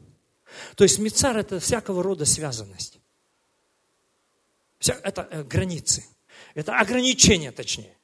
То 0.75 0.83
есть 0.83 0.97
Мицар– 0.97 1.37
это 1.37 1.59
всякого 1.59 2.01
рода 2.01 2.25
связанность 2.25 3.02
это 4.91 5.27
э, 5.31 5.43
границы, 5.43 6.05
это 6.53 6.77
ограничения, 6.77 7.51
точнее. 7.51 7.97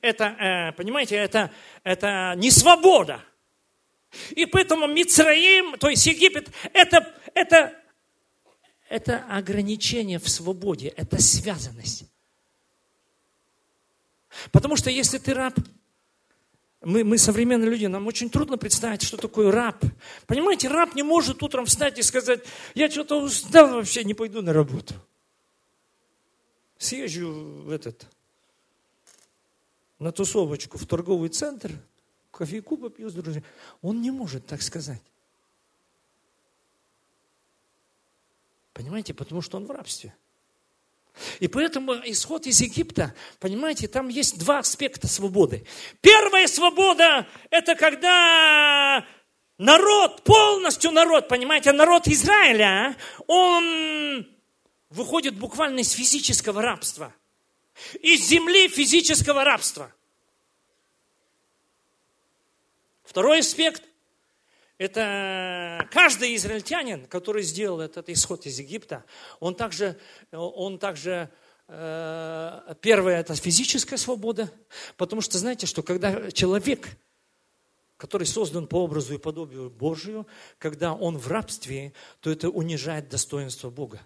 Это, 0.00 0.24
э, 0.24 0.72
понимаете, 0.72 1.16
это, 1.16 1.50
это 1.82 2.34
не 2.36 2.50
свобода. 2.50 3.22
И 4.30 4.46
поэтому 4.46 4.86
Мицраим, 4.86 5.78
то 5.78 5.88
есть 5.88 6.06
Египет, 6.06 6.50
это, 6.72 7.14
это, 7.34 7.74
это 8.88 9.24
ограничение 9.28 10.18
в 10.18 10.28
свободе, 10.28 10.88
это 10.88 11.20
связанность. 11.20 12.04
Потому 14.52 14.76
что 14.76 14.90
если 14.90 15.18
ты 15.18 15.34
раб, 15.34 15.54
мы, 16.82 17.04
мы 17.04 17.18
современные 17.18 17.70
люди, 17.70 17.86
нам 17.86 18.06
очень 18.06 18.30
трудно 18.30 18.56
представить, 18.56 19.02
что 19.02 19.16
такое 19.16 19.50
раб. 19.50 19.84
Понимаете, 20.26 20.68
раб 20.68 20.94
не 20.94 21.02
может 21.02 21.42
утром 21.42 21.66
встать 21.66 21.98
и 21.98 22.02
сказать, 22.02 22.40
я 22.74 22.90
что-то 22.90 23.20
устал 23.20 23.74
вообще, 23.74 24.02
не 24.04 24.14
пойду 24.14 24.42
на 24.42 24.52
работу 24.52 24.94
съезжу 26.80 27.30
в 27.30 27.70
этот, 27.70 28.06
на 29.98 30.12
тусовочку 30.12 30.78
в 30.78 30.86
торговый 30.86 31.28
центр, 31.28 31.72
кофейку 32.30 32.78
попью 32.78 33.10
с 33.10 33.12
друзьями. 33.12 33.44
Он 33.82 34.00
не 34.00 34.10
может 34.10 34.46
так 34.46 34.62
сказать. 34.62 35.02
Понимаете, 38.72 39.12
потому 39.12 39.42
что 39.42 39.58
он 39.58 39.66
в 39.66 39.70
рабстве. 39.70 40.14
И 41.38 41.48
поэтому 41.48 41.92
исход 42.04 42.46
из 42.46 42.60
Египта, 42.62 43.14
понимаете, 43.40 43.86
там 43.86 44.08
есть 44.08 44.38
два 44.38 44.60
аспекта 44.60 45.06
свободы. 45.06 45.66
Первая 46.00 46.46
свобода– 46.46 47.28
это 47.50 47.74
когда 47.74 49.06
народ, 49.58 50.24
полностью 50.24 50.92
народ, 50.92 51.28
понимаете, 51.28 51.72
народ 51.72 52.08
Израиля, 52.08 52.96
он 53.26 54.26
выходит 54.90 55.38
буквально 55.38 55.80
из 55.80 55.92
физического 55.92 56.62
рабства. 56.62 57.14
Из 58.00 58.26
земли 58.26 58.68
физического 58.68 59.44
рабства. 59.44 59.92
Второй 63.04 63.40
аспект– 63.40 63.82
это 64.78 65.88
каждый 65.90 66.36
израильтянин, 66.36 67.06
который 67.06 67.42
сделал 67.42 67.80
этот 67.80 68.08
исход 68.08 68.46
из 68.46 68.58
Египта, 68.58 69.04
он 69.40 69.54
также, 69.54 69.98
он 70.30 70.78
также 70.78 71.30
э, 71.66 72.74
первое– 72.80 73.20
это 73.20 73.34
физическая 73.34 73.98
свобода, 73.98 74.52
потому 74.96 75.22
что 75.22 75.38
знаете, 75.38 75.66
что 75.66 75.82
когда 75.82 76.30
человек, 76.30 76.88
который 77.96 78.26
создан 78.26 78.68
по 78.68 78.84
образу 78.84 79.14
и 79.14 79.18
подобию 79.18 79.70
Божию, 79.70 80.26
когда 80.58 80.94
он 80.94 81.18
в 81.18 81.26
рабстве, 81.26 81.92
то 82.20 82.30
это 82.30 82.48
унижает 82.48 83.08
достоинство 83.08 83.70
Бога. 83.70 84.00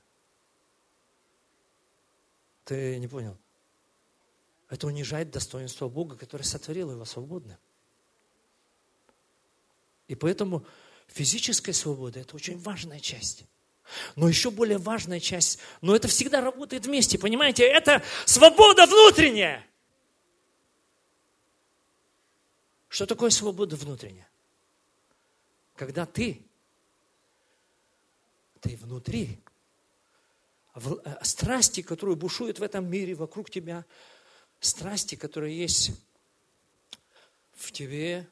Ты 2.65 2.99
не 2.99 3.09
понял? 3.09 3.37
Это 4.71 4.87
унижает 4.87 5.31
достоинство 5.31 5.89
Бога, 5.89 6.17
который 6.17 6.43
сотворил 6.43 6.91
его 6.91 7.05
свободным. 7.05 7.59
И 10.09 10.15
поэтому 10.15 10.67
физическая 11.07 11.75
свобода– 11.75 12.21
это 12.21 12.35
очень 12.37 12.59
важная 12.59 13.01
часть. 13.01 13.45
Но 14.17 14.29
еще 14.29 14.51
более 14.51 14.79
важная 14.79 15.21
часть, 15.21 15.59
но 15.83 15.95
это 15.95 16.09
всегда 16.09 16.41
работает 16.41 16.87
вместе, 16.87 17.19
понимаете? 17.19 17.65
Это 17.65 18.03
свобода 18.25 18.87
внутренняя. 18.87 19.67
Что 22.89 23.07
такое 23.07 23.31
свобода 23.31 23.77
внутренняя? 23.77 24.29
Когда 25.77 26.07
ты, 26.07 26.41
ты 28.61 28.77
внутри 28.77 29.44
страсти, 31.23 31.83
которые 31.83 32.17
бушуют 32.17 32.59
в 32.59 32.63
этом 32.63 32.89
мире 32.89 33.15
вокруг 33.15 33.51
тебя, 33.51 33.85
страсти, 34.61 35.15
которые 35.15 35.57
есть 35.57 35.93
в 37.53 37.71
тебе, 37.73 38.27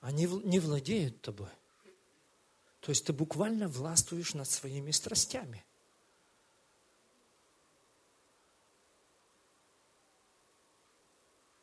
они 0.00 0.26
не 0.26 0.60
владеют 0.60 1.20
тобой. 1.22 1.48
То 2.80 2.90
есть 2.90 3.06
ты 3.06 3.12
буквально 3.12 3.68
властвуешь 3.68 4.34
над 4.34 4.50
своими 4.50 4.90
страстями. 4.90 5.64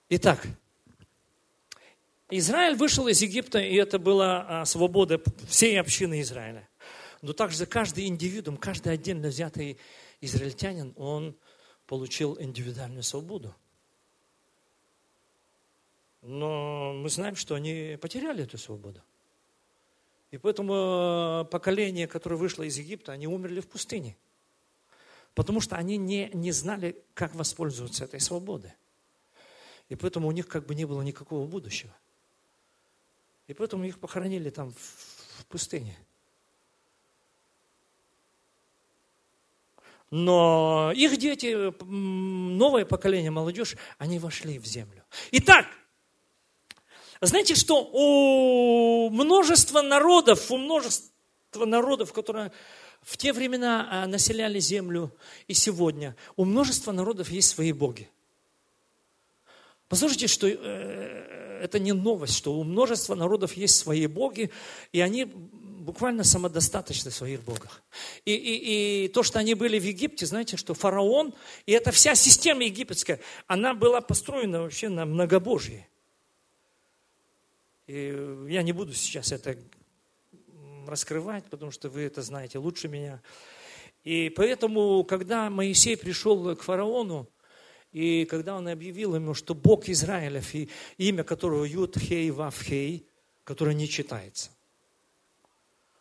Итак, 0.09 0.47
Израиль 2.31 2.75
вышел 2.75 3.07
из 3.07 3.21
Египта, 3.21 3.59
и 3.59 3.75
это 3.75 3.99
была 3.99 4.65
свобода 4.65 5.21
всей 5.47 5.79
общины 5.79 6.21
Израиля 6.21 6.67
но 7.21 7.33
также 7.33 7.65
каждый 7.65 8.07
индивидуум, 8.07 8.57
каждый 8.57 8.93
отдельно 8.93 9.27
взятый 9.27 9.77
израильтянин, 10.21 10.93
он 10.95 11.35
получил 11.85 12.39
индивидуальную 12.39 13.03
свободу. 13.03 13.53
Но 16.21 16.93
мы 16.93 17.09
знаем, 17.09 17.35
что 17.35 17.55
они 17.55 17.97
потеряли 18.01 18.43
эту 18.43 18.57
свободу. 18.57 19.01
И 20.31 20.37
поэтому 20.37 21.43
э, 21.43 21.45
поколение, 21.49 22.07
которое 22.07 22.35
вышло 22.35 22.63
из 22.63 22.77
Египта, 22.77 23.13
они 23.13 23.27
умерли 23.27 23.61
в 23.61 23.67
пустыне. 23.67 24.15
Потому 25.33 25.61
что 25.61 25.75
они 25.75 25.97
не, 25.97 26.29
не 26.33 26.51
знали, 26.51 27.01
как 27.13 27.33
воспользоваться 27.35 28.03
этой 28.03 28.19
свободой. 28.19 28.73
И 29.87 29.95
поэтому 29.95 30.27
у 30.27 30.31
них 30.31 30.47
как 30.47 30.65
бы 30.65 30.75
не 30.75 30.85
было 30.85 31.01
никакого 31.01 31.47
будущего. 31.47 31.95
И 33.47 33.53
поэтому 33.53 33.85
их 33.85 33.99
похоронили 33.99 34.51
там 34.51 34.71
в 34.71 35.45
пустыне. 35.47 35.97
Но 40.11 40.91
их 40.95 41.17
дети, 41.17 41.73
новое 41.83 42.85
поколение, 42.85 43.29
молодежь, 43.29 43.75
они 43.97 44.17
вошли 44.17 44.57
в 44.57 44.65
землю. 44.65 45.03
Итак, 45.31 45.67
знаете 47.21 47.55
что? 47.55 47.87
У 47.91 49.09
множества 49.11 49.81
народов, 49.81 50.49
у 50.51 50.57
множества 50.57 51.65
народов, 51.65 52.13
которые 52.13 52.51
в 53.01 53.17
те 53.17 53.33
времена 53.33 53.87
а, 53.89 54.07
населяли 54.07 54.59
землю 54.59 55.11
и 55.47 55.53
сегодня, 55.53 56.15
у 56.35 56.45
множества 56.45 56.91
народов 56.91 57.29
есть 57.29 57.49
свои 57.49 57.71
боги. 57.71 58.09
Послушайте, 59.87 60.27
что 60.27 60.47
э, 60.47 61.59
это 61.61 61.79
не 61.79 61.93
новость, 61.93 62.35
что 62.35 62.53
у 62.53 62.63
множества 62.63 63.15
народов 63.15 63.53
есть 63.53 63.75
свои 63.75 64.05
боги, 64.07 64.51
и 64.91 65.01
они 65.01 65.31
буквально 65.89 66.23
самодостаточны 66.23 67.09
в 67.09 67.15
своих 67.15 67.41
богах. 67.41 67.81
И, 68.23 68.35
и, 68.35 69.05
и 69.05 69.07
то, 69.07 69.23
что 69.23 69.39
они 69.39 69.55
были 69.55 69.79
в 69.79 69.83
Египте, 69.83 70.27
знаете, 70.27 70.55
что 70.55 70.75
фараон, 70.75 71.33
и 71.65 71.71
эта 71.71 71.89
вся 71.91 72.13
система 72.13 72.63
египетская, 72.63 73.19
она 73.47 73.73
была 73.73 73.99
построена 73.99 74.61
вообще 74.61 74.87
на 74.87 75.07
многобожии. 75.07 75.87
И 77.87 78.15
я 78.49 78.61
не 78.61 78.71
буду 78.71 78.93
сейчас 78.93 79.31
это 79.31 79.57
раскрывать, 80.85 81.45
потому 81.45 81.71
что 81.71 81.89
вы 81.89 82.01
это 82.01 82.21
знаете 82.21 82.59
лучше 82.59 82.87
меня. 82.87 83.19
И 84.03 84.29
поэтому, 84.29 85.03
когда 85.05 85.49
Моисей 85.49 85.97
пришел 85.97 86.55
к 86.55 86.61
фараону, 86.61 87.27
и 87.93 88.25
когда 88.25 88.55
он 88.55 88.67
объявил 88.67 89.15
ему, 89.15 89.33
что 89.33 89.55
Бог 89.55 89.89
Израилев, 89.89 90.53
и 90.53 90.69
имя 90.99 91.23
которого 91.23 91.65
Юд 91.65 91.97
Хей 91.97 92.29
Вав 92.29 92.61
Хей, 92.61 93.07
которое 93.43 93.73
не 93.73 93.89
читается, 93.89 94.51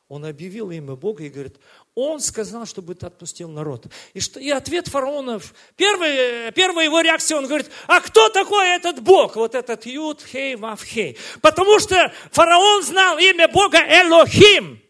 Он 0.09 0.25
объявил 0.25 0.71
имя 0.71 0.94
Бога 0.94 1.25
и 1.25 1.29
говорит, 1.29 1.57
он 1.94 2.21
сказал, 2.21 2.64
чтобы 2.64 2.94
ты 2.94 3.07
отпустил 3.07 3.51
народ. 3.51 3.87
И, 4.14 4.21
что, 4.21 4.40
и 4.40 4.49
ответ 4.49 4.88
фараона, 4.88 5.38
первый, 5.77 6.51
первая 6.53 6.87
его 6.87 7.01
реакция, 7.01 7.37
он 7.37 7.47
говорит, 7.47 7.71
а 7.87 8.01
кто 8.01 8.31
такой 8.31 8.68
этот 8.68 9.03
Бог? 9.03 9.37
Вот 9.37 9.55
этот 9.55 9.85
Юд, 9.85 10.23
Хей, 10.23 10.57
Вав, 10.57 10.83
Хей. 10.83 11.18
Потому 11.42 11.79
что 11.79 12.11
фараон 12.33 12.83
знал 12.85 13.18
имя 13.18 13.49
Бога 13.49 13.79
Элохим. 13.79 14.83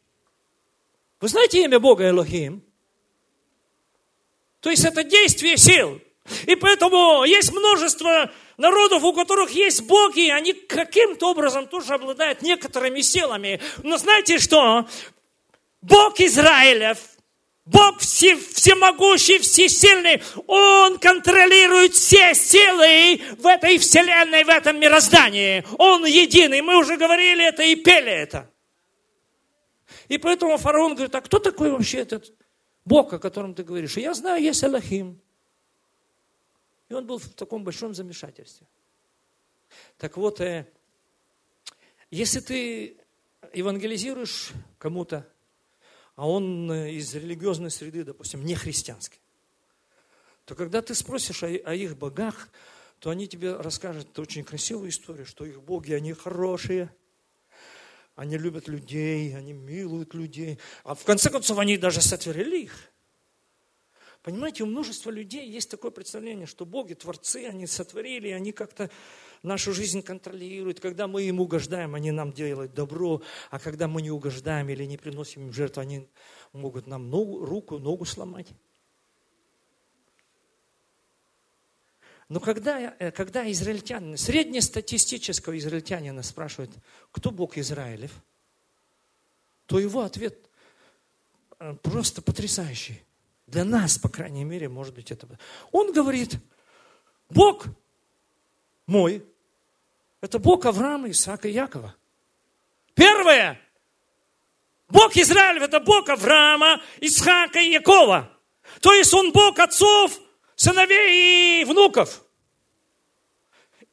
Вы 1.21 1.29
знаете 1.29 1.65
имя 1.65 1.81
Бога 1.81 2.09
Элохим? 2.09 2.63
То 4.61 4.71
есть 4.71 4.85
это 4.85 5.03
действие 5.03 5.57
сил. 5.57 6.01
И 6.47 6.57
поэтому 6.57 7.25
есть 7.25 7.53
множество 7.53 8.31
народов, 8.57 9.05
у 9.05 9.13
которых 9.13 9.51
есть 9.51 9.83
боги, 9.83 10.29
они 10.31 10.53
каким-то 10.53 11.31
образом 11.31 11.67
тоже 11.67 11.95
обладают 11.95 12.43
некоторыми 12.43 13.01
силами. 13.01 13.61
Но 13.83 13.97
знаете 13.97 14.39
что? 14.39 14.87
Бог 15.81 16.21
Израилев, 16.21 16.99
Бог 17.65 17.99
все, 17.99 18.35
всемогущий, 18.37 19.39
всесильный, 19.39 20.23
Он 20.47 20.99
контролирует 20.99 21.93
все 21.95 22.35
силы 22.35 23.21
в 23.39 23.47
этой 23.47 23.79
вселенной, 23.79 24.45
в 24.45 24.49
этом 24.49 24.81
мироздании. 24.81 25.65
Он 25.77 26.05
единый. 26.07 26.63
Мы 26.63 26.79
уже 26.79 26.97
говорили 26.97 27.47
это 27.47 27.63
и 27.63 27.75
пели 27.77 28.11
это. 28.11 28.51
И 30.09 30.17
поэтому 30.17 30.57
фараон 30.57 30.95
говорит, 30.95 31.15
а 31.15 31.21
кто 31.21 31.39
такой 31.39 31.71
вообще 31.71 31.99
этот 31.99 32.33
Бог, 32.87 33.13
о 33.13 33.19
котором 33.19 33.55
ты 33.55 33.63
говоришь? 33.63 33.99
И 33.99 34.01
я 34.01 34.15
знаю, 34.15 34.43
есть 34.43 34.65
Аллахим. 34.65 35.21
И 36.89 36.95
он 36.95 37.07
был 37.07 37.19
в 37.19 37.29
таком 37.31 37.65
большом 37.65 37.95
замешательстве. 37.95 38.67
Так 39.99 40.17
вот, 40.17 40.41
э, 40.41 40.67
если 42.11 42.41
ты 42.41 42.97
евангелизируешь 43.53 44.53
кому-то, 44.79 45.29
а 46.17 46.29
он 46.29 46.71
э, 46.71 46.93
из 46.93 47.15
религиозной 47.15 47.71
среды, 47.71 48.05
допустим, 48.05 48.45
не 48.45 48.55
христианской, 48.55 49.21
то 50.47 50.55
когда 50.55 50.81
ты 50.81 50.95
спросишь 50.95 51.43
о 51.43 51.75
их 51.75 51.97
богах, 51.99 52.49
то 53.01 53.11
они 53.11 53.29
тебе 53.29 53.55
расскажут 53.55 54.19
очень 54.19 54.45
красивую 54.45 54.89
историю, 54.89 55.27
что 55.27 55.45
их 55.45 55.63
боги, 55.63 55.93
они 55.93 56.15
хорошие, 56.15 56.91
они 58.17 58.37
любят 58.39 58.67
людей, 58.67 59.37
они 59.37 59.53
милуют 59.53 60.15
людей. 60.15 60.59
А 60.85 60.95
в 60.95 61.05
конце 61.05 61.31
концов, 61.31 61.59
они 61.59 61.77
даже 61.77 62.01
сотворили 62.01 62.63
их. 62.63 62.91
Понимаете, 64.29 64.65
у 64.65 64.67
множества 64.67 65.11
людей 65.11 65.49
есть 65.49 65.71
такое 65.71 65.91
представление, 65.91 66.45
что 66.45 66.67
боги, 66.67 66.93
творцы, 66.93 67.47
они 67.47 67.67
сотворили, 67.67 68.29
они 68.29 68.53
как-то 68.53 68.91
нашу 69.43 69.73
жизнь 69.73 70.03
контролируют. 70.03 70.81
Когда 70.81 71.09
мы 71.09 71.23
им 71.23 71.41
угождаем, 71.41 71.95
они 71.95 72.11
нам 72.11 72.35
делают 72.35 72.75
добро, 72.75 73.23
а 73.49 73.59
когда 73.59 73.89
мы 73.89 74.03
не 74.03 74.11
угождаем 74.11 74.69
или 74.69 74.85
не 74.85 74.99
приносим 74.99 75.47
им 75.47 75.53
жертву, 75.55 75.81
они 75.81 76.07
могут 76.53 76.87
нам 76.87 77.09
ногу, 77.09 77.43
руку, 77.43 77.79
ногу 77.79 78.05
сломать. 78.05 78.49
Но 82.29 82.39
когда, 82.39 82.95
э, 82.99 83.11
когда 83.11 83.51
израильтяне, 83.51 84.19
среднестатистического 84.19 85.57
израильтянина 85.57 86.23
спрашивают, 86.23 86.73
кто 87.13 87.31
Бог 87.31 87.57
Израилев, 87.57 88.13
то 89.65 89.79
его 89.79 90.03
ответ 90.03 90.51
э, 91.61 91.73
просто 91.83 92.21
потрясающий. 92.21 93.08
Для 93.49 93.65
нас, 93.65 93.99
по 93.99 94.11
крайней 94.11 94.45
мере, 94.45 94.69
может 94.69 94.95
быть 94.95 95.11
это. 95.11 95.27
Он 95.73 95.91
говорит, 95.93 96.37
Бог 97.31 97.65
мой, 98.87 99.25
это 100.21 100.39
Бог 100.39 100.67
Авраама, 100.67 101.11
Исаака 101.11 101.49
и 101.49 101.53
Якова. 101.53 101.95
Первое, 102.95 103.59
Бог 104.89 105.17
Израилев, 105.17 105.63
это 105.63 105.81
Бог 105.81 106.11
Авраама, 106.11 106.83
Исаака 107.01 107.59
и 107.59 107.71
Якова. 107.71 108.31
То 108.81 108.93
есть 108.93 109.15
Он 109.15 109.33
Бог 109.33 109.59
отцов, 109.59 110.19
сыновей 110.55 111.63
и 111.63 111.65
внуков. 111.65 112.23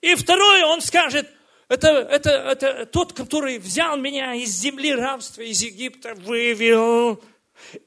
И 0.01 0.15
второе, 0.15 0.65
Он 0.65 0.81
скажет, 0.81 1.31
это, 1.69 1.87
это, 1.87 2.29
это 2.29 2.85
тот, 2.87 3.13
который 3.13 3.57
взял 3.57 3.95
меня 3.95 4.33
из 4.33 4.49
земли 4.49 4.93
рабства, 4.93 5.43
из 5.43 5.61
Египта, 5.61 6.13
вывел, 6.13 7.23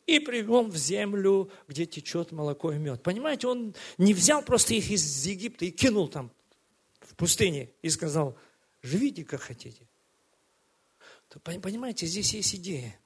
и 0.06 0.18
привел 0.18 0.64
в 0.64 0.76
землю, 0.76 1.50
где 1.66 1.86
течет 1.86 2.32
молоко 2.32 2.72
и 2.72 2.78
мед. 2.78 3.02
Понимаете, 3.02 3.48
он 3.48 3.74
не 3.98 4.14
взял 4.14 4.42
просто 4.42 4.74
их 4.74 4.90
из 4.90 5.26
Египта 5.26 5.64
и 5.64 5.70
кинул 5.70 6.08
там 6.08 6.30
в 7.00 7.14
пустыне 7.14 7.70
и 7.82 7.90
сказал, 7.90 8.36
живите 8.82 9.24
как 9.24 9.40
хотите. 9.40 9.88
Понимаете, 11.42 12.06
здесь 12.06 12.32
есть 12.34 12.54
идея. 12.54 12.98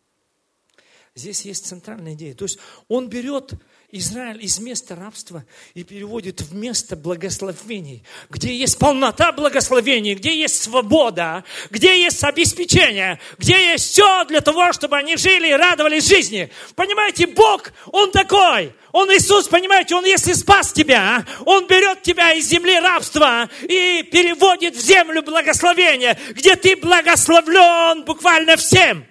Здесь 1.15 1.45
есть 1.45 1.67
центральная 1.67 2.15
идея. 2.15 2.35
То 2.35 2.45
есть 2.45 2.59
он 2.89 3.09
берет 3.09 3.53
Израиль 3.95 4.43
из 4.43 4.59
места 4.59 4.97
рабства 4.97 5.45
и 5.75 5.85
переводит 5.85 6.41
в 6.41 6.55
место 6.55 6.97
благословений, 6.97 8.03
где 8.31 8.57
есть 8.57 8.79
полнота 8.79 9.33
благословений, 9.33 10.15
где 10.15 10.35
есть 10.35 10.63
свобода, 10.63 11.45
где 11.69 12.03
есть 12.03 12.25
обеспечение, 12.25 13.21
где 13.37 13.73
есть 13.73 13.91
все 13.91 14.25
для 14.25 14.41
того, 14.41 14.73
чтобы 14.73 14.97
они 14.97 15.19
жили 15.19 15.51
и 15.51 15.53
радовались 15.53 16.09
жизни. 16.09 16.51
Понимаете, 16.75 17.27
Бог, 17.27 17.71
Он 17.93 18.11
такой. 18.11 18.75
Он 18.93 19.11
Иисус, 19.11 19.47
понимаете, 19.49 19.95
Он 19.95 20.07
если 20.07 20.33
спас 20.33 20.73
тебя, 20.73 21.27
Он 21.45 21.67
берет 21.67 22.01
тебя 22.01 22.33
из 22.33 22.49
земли 22.49 22.81
рабства 22.81 23.51
и 23.61 24.09
переводит 24.11 24.75
в 24.75 24.81
землю 24.81 25.23
благословения, 25.23 26.19
где 26.31 26.57
ты 26.57 26.77
благословлен 26.77 28.05
буквально 28.05 28.57
всем. 28.57 29.05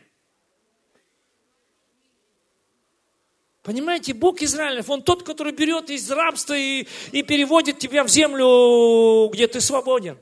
Понимаете, 3.63 4.13
Бог 4.13 4.41
Израилев, 4.41 4.89
Он 4.89 5.03
тот, 5.03 5.23
который 5.23 5.53
берет 5.53 5.89
из 5.91 6.09
рабства 6.09 6.57
и, 6.57 6.87
и 7.11 7.21
переводит 7.21 7.77
тебя 7.77 8.03
в 8.03 8.07
землю, 8.07 9.29
где 9.31 9.47
ты 9.47 9.61
свободен. 9.61 10.17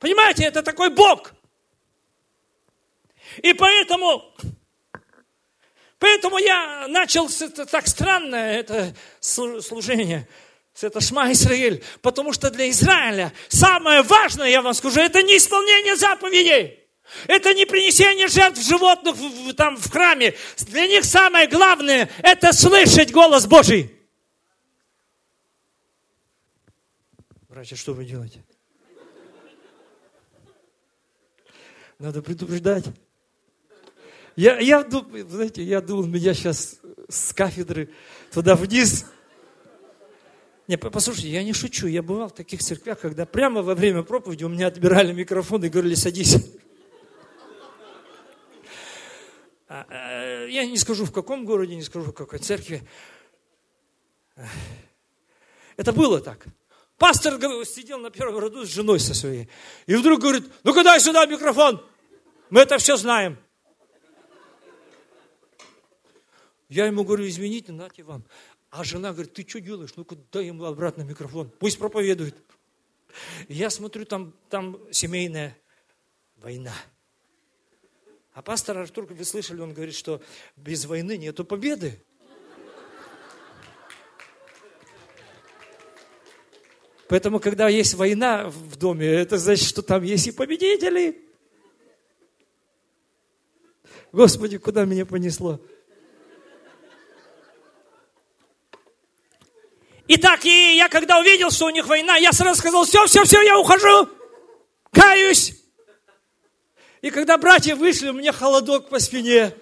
Понимаете, 0.00 0.44
это 0.44 0.62
такой 0.62 0.90
Бог. 0.90 1.32
И 3.42 3.52
поэтому, 3.52 4.34
поэтому 5.98 6.38
я 6.38 6.86
начал 6.88 7.28
с 7.28 7.42
это 7.42 7.64
так 7.66 7.86
странное 7.86 8.58
это 8.58 8.94
служение, 9.20 10.28
это 10.80 11.00
Шма 11.00 11.32
Израиль, 11.32 11.82
потому 12.02 12.32
что 12.32 12.50
для 12.50 12.68
Израиля 12.70 13.32
самое 13.48 14.02
важное, 14.02 14.48
я 14.48 14.62
вам 14.62 14.74
скажу, 14.74 15.00
это 15.00 15.22
не 15.22 15.36
исполнение 15.36 15.96
заповедей. 15.96 16.85
Это 17.26 17.54
не 17.54 17.66
принесение 17.66 18.28
жертв 18.28 18.62
животных 18.66 19.16
в, 19.16 19.54
там 19.54 19.76
в 19.76 19.90
храме. 19.90 20.34
Для 20.58 20.86
них 20.86 21.04
самое 21.04 21.46
главное– 21.48 22.10
это 22.22 22.52
слышать 22.52 23.12
голос 23.12 23.46
Божий. 23.46 23.92
Братья, 27.48 27.76
что 27.76 27.94
вы 27.94 28.04
делаете? 28.04 28.44
Надо 31.98 32.20
предупреждать. 32.20 32.84
Я, 34.34 34.58
я, 34.58 34.86
знаете, 35.26 35.62
я 35.62 35.80
думал, 35.80 36.04
меня 36.04 36.34
сейчас 36.34 36.78
с 37.08 37.32
кафедры 37.32 37.88
туда 38.32 38.54
вниз. 38.54 39.06
Не, 40.68 40.76
послушайте, 40.76 41.30
я 41.30 41.42
не 41.42 41.54
шучу. 41.54 41.86
Я 41.86 42.02
бывал 42.02 42.28
в 42.28 42.34
таких 42.34 42.60
церквях, 42.60 43.00
когда 43.00 43.24
прямо 43.24 43.62
во 43.62 43.74
время 43.74 44.02
проповеди 44.02 44.44
у 44.44 44.50
меня 44.50 44.66
отбирали 44.66 45.12
микрофон 45.12 45.64
и 45.64 45.70
говорили, 45.70 45.94
садись. 45.94 46.34
А, 46.34 46.38
а, 46.38 46.56
я 49.68 50.66
не 50.66 50.76
скажу 50.76 51.04
в 51.04 51.12
каком 51.12 51.44
городе, 51.44 51.74
не 51.74 51.82
скажу 51.82 52.10
в 52.10 52.14
какой 52.14 52.38
церкви. 52.38 52.82
Это 55.76 55.92
было 55.92 56.20
так. 56.20 56.46
Пастор 56.98 57.34
сидел 57.66 57.98
на 57.98 58.10
первом 58.10 58.38
роду 58.38 58.64
с 58.64 58.70
женой 58.70 59.00
со 59.00 59.12
своей. 59.12 59.48
И 59.86 59.94
вдруг 59.94 60.20
говорит, 60.20 60.44
ну-ка 60.64 60.82
дай 60.82 60.98
сюда 61.00 61.26
микрофон. 61.26 61.84
Мы 62.48 62.60
это 62.60 62.78
все 62.78 62.96
знаем. 62.96 63.38
Я 66.68 66.86
ему 66.86 67.04
говорю, 67.04 67.28
извините, 67.28 67.72
нате 67.72 68.02
вам. 68.02 68.24
А 68.70 68.82
жена 68.82 69.12
говорит, 69.12 69.34
ты 69.34 69.46
что 69.46 69.60
делаешь? 69.60 69.92
Ну-ка 69.96 70.16
дай 70.32 70.46
ему 70.46 70.64
обратно 70.64 71.02
микрофон. 71.02 71.50
Пусть 71.58 71.78
проповедует. 71.78 72.34
я 73.48 73.70
смотрю, 73.70 74.04
там, 74.04 74.32
там 74.48 74.78
семейная 74.92 75.56
война. 76.36 76.74
А 78.36 78.42
пастор 78.42 78.76
Артур, 78.76 79.06
вы 79.06 79.24
слышали, 79.24 79.62
он 79.62 79.72
говорит, 79.72 79.94
что 79.94 80.20
без 80.56 80.84
войны 80.84 81.16
нету 81.16 81.42
победы. 81.42 82.04
Поэтому, 87.08 87.40
когда 87.40 87.70
есть 87.70 87.94
война 87.94 88.50
в 88.50 88.76
доме, 88.76 89.06
это 89.06 89.38
значит, 89.38 89.66
что 89.66 89.80
там 89.80 90.02
есть 90.02 90.26
и 90.26 90.32
победители. 90.32 91.24
Господи, 94.12 94.58
куда 94.58 94.84
меня 94.84 95.06
понесло? 95.06 95.58
Итак, 100.08 100.44
и 100.44 100.76
я 100.76 100.90
когда 100.90 101.20
увидел, 101.20 101.50
что 101.50 101.64
у 101.64 101.70
них 101.70 101.86
война, 101.86 102.16
я 102.16 102.32
сразу 102.34 102.60
сказал, 102.60 102.84
все, 102.84 103.06
все, 103.06 103.24
все, 103.24 103.40
я 103.40 103.58
ухожу, 103.58 104.10
каюсь. 104.92 105.55
И 107.06 107.10
когда 107.10 107.38
братья 107.38 107.76
вышли, 107.76 108.08
у 108.08 108.14
меня 108.14 108.32
холодок 108.32 108.88
по 108.88 108.98
спине. 108.98 109.54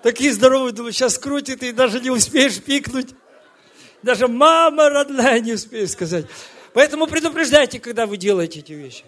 Такие 0.00 0.32
здоровые, 0.32 0.72
думаю, 0.72 0.92
сейчас 0.92 1.18
крутит, 1.18 1.60
и 1.64 1.72
даже 1.72 1.98
не 1.98 2.08
успеешь 2.08 2.62
пикнуть. 2.62 3.16
Даже 4.04 4.28
мама 4.28 4.88
родная 4.88 5.40
не 5.40 5.54
успеешь 5.54 5.90
сказать. 5.90 6.26
Поэтому 6.72 7.08
предупреждайте, 7.08 7.80
когда 7.80 8.06
вы 8.06 8.16
делаете 8.16 8.60
эти 8.60 8.74
вещи. 8.74 9.02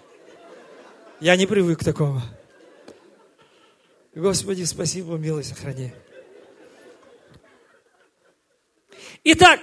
Я 1.20 1.36
не 1.36 1.46
привык 1.46 1.78
к 1.78 1.84
такому. 1.84 2.22
Господи, 4.16 4.64
спасибо, 4.64 5.14
милость 5.14 5.50
сохрани. 5.50 5.92
Итак, 9.22 9.60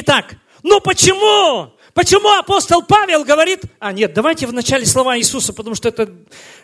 итак, 0.00 0.36
ну 0.62 0.80
почему? 0.80 1.74
Почему 1.94 2.28
апостол 2.38 2.82
Павел 2.82 3.24
говорит, 3.24 3.62
а 3.78 3.92
нет, 3.92 4.12
давайте 4.14 4.46
в 4.46 4.52
начале 4.52 4.84
слова 4.84 5.16
Иисуса, 5.16 5.52
потому 5.52 5.76
что 5.76 5.88
это, 5.88 6.12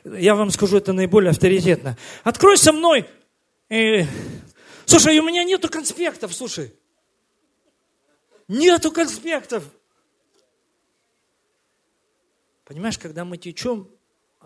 я 0.05 0.35
вам 0.35 0.51
скажу, 0.51 0.77
это 0.77 0.93
наиболее 0.93 1.31
авторитетно. 1.31 1.97
Открой 2.25 2.59
со 2.59 2.73
мной. 2.73 3.09
Э, 3.69 4.05
слушай, 4.87 5.17
у 5.19 5.23
меня 5.23 5.45
нету 5.45 5.69
конспектов, 5.69 6.35
слушай. 6.35 6.75
Нету 8.49 8.91
конспектов. 8.91 9.65
Понимаешь, 12.65 12.99
когда 12.99 13.25
мы 13.25 13.37
течем, 13.37 13.89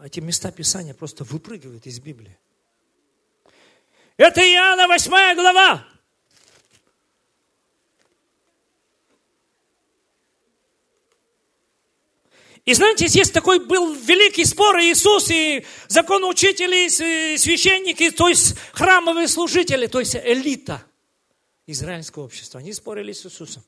эти 0.02 0.20
места 0.20 0.50
Писания 0.50 0.92
просто 0.92 1.24
выпрыгивают 1.24 1.86
из 1.86 2.00
Библии. 2.00 2.38
Это 4.18 4.42
Иоанна 4.42 4.86
8 4.86 5.34
глава. 5.34 5.86
И 12.64 12.72
знаете, 12.72 13.08
здесь 13.08 13.30
такой 13.30 13.58
был 13.58 13.94
великий 13.94 14.44
спор 14.46 14.76
Иисус 14.78 15.30
и 15.30 15.66
закон 15.88 16.24
учителей, 16.24 16.88
священники, 16.88 18.10
то 18.10 18.28
есть 18.28 18.56
храмовые 18.72 19.28
служители, 19.28 19.86
то 19.86 20.00
есть 20.00 20.16
элита 20.16 20.82
израильского 21.66 22.24
общества. 22.24 22.60
Они 22.60 22.72
спорили 22.72 23.12
с 23.12 23.26
Иисусом. 23.26 23.62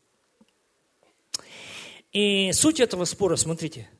И 2.13 2.53
суть 2.53 2.81
этого 2.81 3.05
спора, 3.05 3.37
смотрите. 3.37 3.91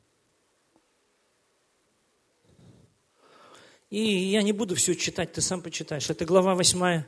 И 3.91 4.01
я 4.01 4.41
не 4.41 4.51
буду 4.51 4.75
все 4.75 4.95
читать, 4.95 5.31
ты 5.31 5.41
сам 5.41 5.61
почитаешь. 5.61 6.09
Это 6.09 6.25
глава 6.25 6.55
8, 6.55 7.03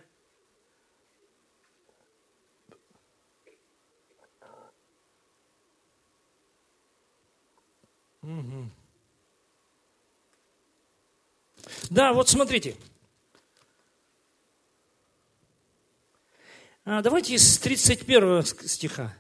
Да, 11.90 12.14
вот 12.14 12.30
смотрите. 12.30 12.76
А, 16.86 17.02
давайте 17.02 17.34
из 17.34 17.58
31 17.58 18.44
стиха. 18.66 19.14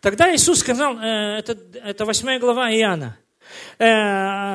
Тогда 0.00 0.34
Иисус 0.34 0.60
сказал, 0.60 0.98
э, 0.98 1.38
это, 1.38 1.56
это 1.84 2.04
8 2.04 2.38
глава 2.38 2.72
Иоанна, 2.72 3.16
э, 3.78 3.84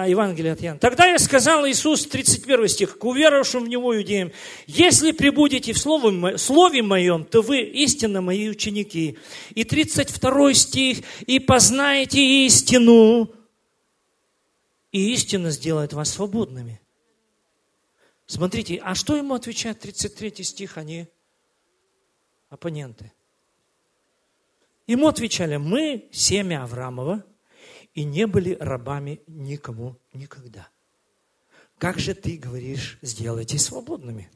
Евангелие 0.10 0.54
от 0.54 0.62
Иоанна. 0.62 0.80
Тогда 0.80 1.06
я 1.06 1.18
сказал 1.18 1.66
Иисус, 1.66 2.06
31 2.06 2.68
стих, 2.68 2.98
к 2.98 3.04
уверовавшим 3.06 3.64
в 3.64 3.68
Него 3.70 3.96
иудеям, 3.96 4.32
если 4.68 5.14
прибудете 5.14 5.74
в 5.74 5.78
слове, 5.78 6.38
слове 6.38 6.84
Моем, 6.84 7.24
то 7.24 7.42
вы 7.42 7.62
истинно 7.62 8.22
Мои 8.22 8.50
ученики. 8.50 9.18
И 9.54 9.64
32 9.64 10.54
стих, 10.54 10.98
и 11.26 11.40
познаете 11.40 12.20
истину, 12.46 13.32
и 14.92 15.14
истина 15.14 15.52
сделает 15.52 15.94
вас 15.94 16.14
свободными. 16.14 16.80
Смотрите, 18.28 18.82
а 18.84 18.96
что 18.96 19.16
ему 19.16 19.36
отвечает 19.36 19.80
33 19.80 20.44
стих, 20.44 20.78
они 20.78 21.08
оппоненты? 22.50 23.12
Ему 24.88 25.08
отвечали, 25.08 25.58
мы 25.58 26.10
семя 26.12 26.64
Авраамова 26.64 27.24
и 27.94 28.04
не 28.04 28.28
были 28.28 28.56
рабами 28.60 29.22
никому 29.28 29.98
никогда. 30.14 30.70
Как 31.78 32.00
же 32.00 32.14
ты 32.14 32.38
говоришь, 32.38 32.98
сделайте 33.02 33.58
свободными? 33.58 34.30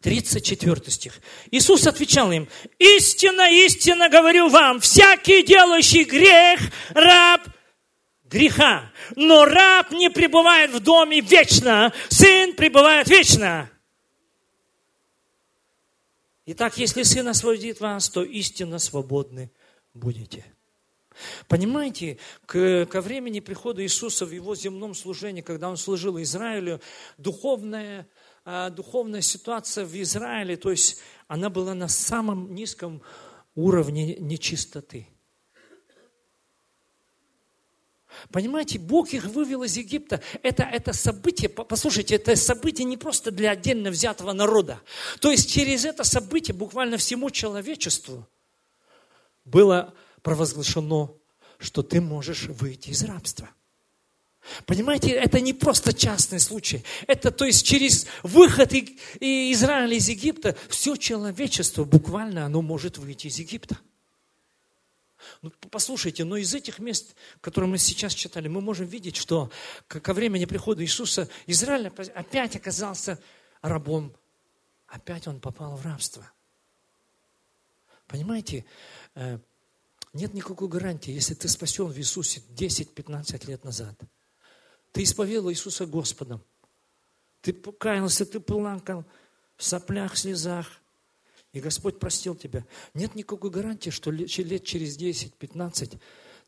34 0.00 0.90
стих. 0.90 1.20
Иисус 1.50 1.86
отвечал 1.86 2.32
им, 2.32 2.48
истинно, 2.78 3.50
истинно 3.50 4.08
говорю 4.08 4.48
вам, 4.48 4.80
всякий 4.80 5.42
делающий 5.44 6.04
грех, 6.04 6.60
раб 6.90 7.42
греха. 8.30 8.90
Но 9.16 9.44
раб 9.44 9.90
не 9.90 10.08
пребывает 10.08 10.70
в 10.70 10.80
доме 10.80 11.20
вечно, 11.20 11.92
сын 12.08 12.54
пребывает 12.54 13.08
вечно. 13.08 13.70
Итак, 16.46 16.78
если 16.78 17.02
сын 17.02 17.28
освободит 17.28 17.80
вас, 17.80 18.08
то 18.08 18.22
истинно 18.22 18.78
свободны 18.78 19.50
будете. 19.94 20.44
Понимаете, 21.48 22.18
к, 22.46 22.86
ко 22.86 23.00
времени 23.00 23.40
прихода 23.40 23.82
Иисуса 23.82 24.24
в 24.24 24.30
его 24.30 24.54
земном 24.54 24.94
служении, 24.94 25.42
когда 25.42 25.68
он 25.68 25.76
служил 25.76 26.20
Израилю, 26.22 26.80
духовная, 27.18 28.08
а, 28.44 28.70
духовная 28.70 29.20
ситуация 29.20 29.84
в 29.84 29.94
Израиле, 30.00 30.56
то 30.56 30.70
есть 30.70 31.00
она 31.28 31.50
была 31.50 31.74
на 31.74 31.88
самом 31.88 32.54
низком 32.54 33.02
уровне 33.54 34.16
нечистоты. 34.16 35.08
Понимаете, 38.30 38.78
Бог 38.78 39.12
их 39.12 39.24
вывел 39.24 39.62
из 39.62 39.76
Египта. 39.76 40.20
Это, 40.42 40.62
это 40.62 40.92
событие, 40.92 41.48
послушайте, 41.48 42.16
это 42.16 42.36
событие 42.36 42.84
не 42.84 42.96
просто 42.96 43.30
для 43.30 43.50
отдельно 43.50 43.90
взятого 43.90 44.32
народа. 44.32 44.80
То 45.20 45.30
есть 45.30 45.50
через 45.50 45.84
это 45.84 46.04
событие 46.04 46.54
буквально 46.54 46.96
всему 46.96 47.30
человечеству 47.30 48.26
было 49.44 49.94
провозглашено, 50.22 51.14
что 51.58 51.82
ты 51.82 52.00
можешь 52.00 52.44
выйти 52.46 52.90
из 52.90 53.02
рабства. 53.04 53.48
Понимаете, 54.66 55.10
это 55.10 55.40
не 55.40 55.52
просто 55.52 55.92
частный 55.92 56.40
случай. 56.40 56.82
Это, 57.06 57.30
то 57.30 57.44
есть, 57.44 57.64
через 57.64 58.06
выход 58.22 58.72
Израиля 59.20 59.94
из 59.94 60.08
Египта 60.08 60.56
все 60.68 60.96
человечество 60.96 61.84
буквально 61.84 62.46
оно 62.46 62.62
может 62.62 62.98
выйти 62.98 63.26
из 63.26 63.38
Египта. 63.38 63.78
Ну, 65.42 65.52
послушайте, 65.70 66.24
но 66.24 66.36
из 66.36 66.54
этих 66.54 66.78
мест, 66.78 67.14
которые 67.40 67.70
мы 67.70 67.78
сейчас 67.78 68.14
читали, 68.14 68.48
мы 68.48 68.60
можем 68.60 68.86
видеть, 68.86 69.16
что 69.16 69.50
ко 69.88 70.12
времени 70.14 70.44
прихода 70.44 70.82
Иисуса 70.82 71.28
Израиль 71.46 71.88
опять 71.88 72.56
оказался 72.56 73.18
рабом. 73.62 74.14
Опять 74.86 75.26
он 75.28 75.40
попал 75.40 75.76
в 75.76 75.84
рабство. 75.84 76.30
Понимаете, 78.06 78.64
э, 79.14 79.38
нет 80.12 80.34
никакой 80.34 80.68
гарантии, 80.68 81.12
если 81.12 81.34
ты 81.34 81.48
спасен 81.48 81.86
в 81.86 81.96
Иисусе 81.98 82.42
10-15 82.56 83.46
лет 83.46 83.62
назад. 83.64 83.98
Ты 84.92 85.04
исповедовал 85.04 85.52
Иисуса 85.52 85.86
Господом. 85.86 86.42
Ты 87.40 87.52
покаялся, 87.52 88.26
ты 88.26 88.40
плакал 88.40 89.04
в 89.56 89.64
соплях, 89.64 90.16
слезах 90.16 90.80
и 91.52 91.60
Господь 91.60 91.98
простил 91.98 92.34
тебя. 92.34 92.64
Нет 92.94 93.14
никакой 93.14 93.50
гарантии, 93.50 93.90
что 93.90 94.10
лет 94.10 94.30
через 94.64 94.98
10-15 94.98 95.98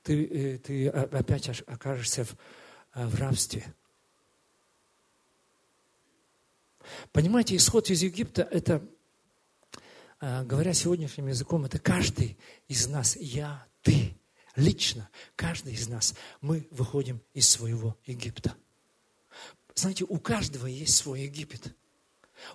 ты, 0.03 0.25
э, 0.25 0.59
ты 0.59 0.89
опять 0.89 1.49
окажешься 1.67 2.25
в, 2.25 2.37
э, 2.95 3.07
в 3.07 3.15
рабстве. 3.17 3.75
Понимаете, 7.13 7.57
исход 7.57 7.91
из 7.91 8.03
Египта– 8.03 8.43
это, 8.51 8.85
э, 10.21 10.45
говоря 10.45 10.73
сегодняшним 10.73 11.29
языком, 11.29 11.65
это 11.65 11.79
каждый 11.79 12.37
из 12.69 12.89
нас, 12.89 13.17
я, 13.17 13.67
ты, 13.83 14.17
лично, 14.57 15.09
каждый 15.37 15.75
из 15.75 15.89
нас, 15.89 16.15
мы 16.41 16.67
выходим 16.71 17.21
из 17.35 17.49
своего 17.49 17.97
Египта. 18.07 18.57
Знаете, 19.75 20.05
у 20.05 20.19
каждого 20.19 20.67
есть 20.67 20.97
свой 20.97 21.23
Египет– 21.23 21.75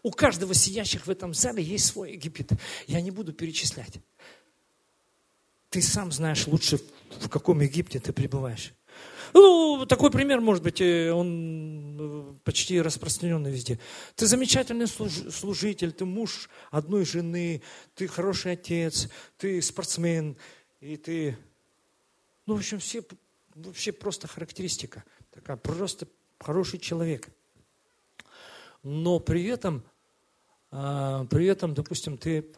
у 0.04 0.12
каждого 0.12 0.54
сидящих 0.54 1.08
в 1.08 1.10
этом 1.10 1.34
зале 1.34 1.64
есть 1.64 1.86
свой 1.86 2.14
Египет. 2.14 2.52
Я 2.88 3.02
не 3.02 3.12
буду 3.12 3.34
перечислять. 3.34 4.00
Ты 5.70 5.82
сам 5.82 6.12
знаешь 6.12 6.48
лучше, 6.48 6.80
в 7.20 7.30
каком 7.30 7.62
Египте 7.62 8.00
ты 8.00 8.14
пребываешь. 8.14 8.74
Ну, 9.34 9.86
такой 9.88 10.12
пример, 10.12 10.40
может 10.42 10.64
быть, 10.64 10.82
э, 10.82 11.12
он 11.12 11.98
э, 12.00 12.34
почти 12.44 12.82
распространенный 12.82 13.52
везде. 13.52 13.80
Ты 14.16 14.26
замечательный 14.26 14.88
служитель, 14.88 15.92
ты 15.92 16.06
муж 16.06 16.50
одной 16.72 17.06
жены, 17.06 17.62
ты 17.94 18.08
хороший 18.08 18.54
отец, 18.54 19.10
ты 19.38 19.62
спортсмен, 19.62 20.38
и 20.80 20.98
ты... 20.98 21.38
Ну, 22.46 22.56
в 22.56 22.60
общем, 22.60 22.80
все, 22.80 23.04
вообще 23.56 23.92
просто 23.92 24.28
характеристика. 24.28 25.04
Такая, 25.32 25.58
просто 25.58 26.08
хороший 26.40 26.80
человек 26.80 27.30
но 28.88 29.20
при 29.20 29.44
этом, 29.46 29.84
а, 30.72 31.26
при 31.26 31.46
этом, 31.46 31.74
допустим, 31.74 32.18
ты 32.18 32.50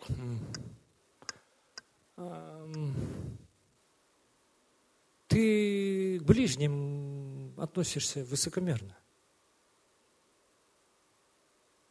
ты 5.28 6.20
к 6.20 6.24
ближним 6.24 7.54
относишься 7.58 8.24
высокомерно. 8.26 8.96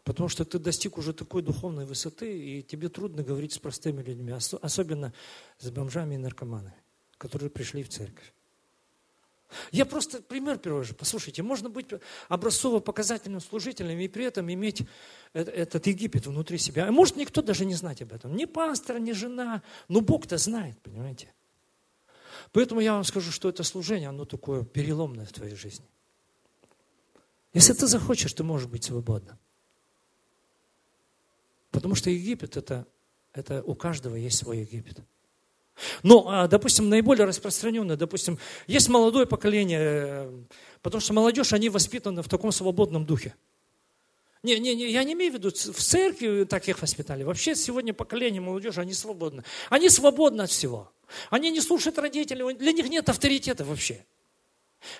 Потому 0.05 0.28
что 0.28 0.45
ты 0.45 0.59
достиг 0.59 0.99
уже 0.99 1.12
такой 1.12 1.43
духовной 1.43 1.84
высоты, 1.84 2.39
и 2.39 2.62
тебе 2.62 2.89
трудно 2.89 3.22
говорить 3.22 3.53
с 3.53 3.59
простыми 3.59 4.03
людьми, 4.03 4.32
особенно 4.32 5.12
с 5.59 5.70
бомжами 5.70 6.14
и 6.14 6.18
наркоманами, 6.18 6.76
которые 7.16 7.51
пришли 7.51 7.82
в 7.82 7.89
церковь. 7.89 8.32
Я 9.72 9.86
просто 9.86 10.20
пример 10.22 10.59
привожу. 10.59 10.94
Послушайте, 10.94 11.42
можно 11.42 11.70
быть 11.70 11.86
образцово-показательным 12.28 13.40
служителем 13.40 13.99
и 13.99 14.09
при 14.09 14.24
этом 14.24 14.53
иметь 14.53 14.82
этот 15.32 15.86
Египет 15.86 16.26
внутри 16.26 16.59
себя. 16.59 16.86
А 16.86 16.92
может 16.92 17.16
никто 17.16 17.40
даже 17.42 17.64
не 17.64 17.74
знать 17.74 18.03
об 18.03 18.12
этом. 18.12 18.36
Ни 18.36 18.44
пастор, 18.44 18.99
ни 18.99 19.12
жена. 19.12 19.62
Но 19.88 20.01
Бог-то 20.01 20.36
знает, 20.36 20.78
понимаете. 20.82 21.32
Поэтому 22.53 22.80
я 22.80 22.92
вам 22.92 23.05
скажу, 23.05 23.30
что 23.30 23.49
это 23.49 23.62
служение, 23.62 24.09
оно 24.09 24.24
такое 24.24 24.64
переломное 24.64 25.26
в 25.26 25.32
твоей 25.32 25.55
жизни. 25.55 25.86
Если 27.53 27.72
ты 27.72 27.86
захочешь, 27.86 28.32
ты 28.32 28.44
можешь 28.44 28.68
быть 28.68 28.84
свободным. 28.84 29.38
Потому 31.70 31.94
что 31.94 32.11
Египет 32.11 32.57
это, 32.57 32.86
это 33.32 33.62
у 33.62 33.74
каждого 33.74 34.16
есть 34.16 34.38
свой 34.38 34.59
Египет. 34.59 35.01
Но, 36.03 36.26
а, 36.29 36.49
допустим, 36.49 36.89
наиболее 36.89 37.26
распространенное, 37.26 37.97
допустим, 37.97 38.39
есть 38.66 38.89
молодое 38.89 39.26
поколение, 39.26 39.81
э, 39.81 40.33
потому 40.83 41.01
что 41.01 41.12
молодежь, 41.12 41.53
они 41.53 41.68
воспитаны 41.68 42.22
в 42.22 42.29
таком 42.29 42.53
свободном 42.53 43.05
духе. 43.05 43.35
Не, 44.43 44.59
не, 44.59 44.74
не, 44.74 44.91
я 44.91 45.03
не 45.03 45.14
имею 45.14 45.33
в 45.33 45.35
виду, 45.35 45.51
в 45.51 45.81
церкви 45.83 46.45
так 46.45 46.68
их 46.68 46.81
воспитали. 46.81 47.24
Вообще 47.24 47.57
сегодня 47.57 47.93
поколение 47.93 48.41
молодежи, 48.41 48.81
они 48.81 48.95
свободны. 48.95 49.43
Они 49.68 49.89
свободны 49.89 50.43
от 50.43 50.51
всего. 50.51 50.93
Они 51.31 51.51
не 51.51 51.61
слушают 51.61 51.99
родителей, 51.99 52.55
для 52.55 52.72
них 52.72 52.89
нет 52.89 53.09
авторитета 53.09 53.64
вообще. 53.64 54.05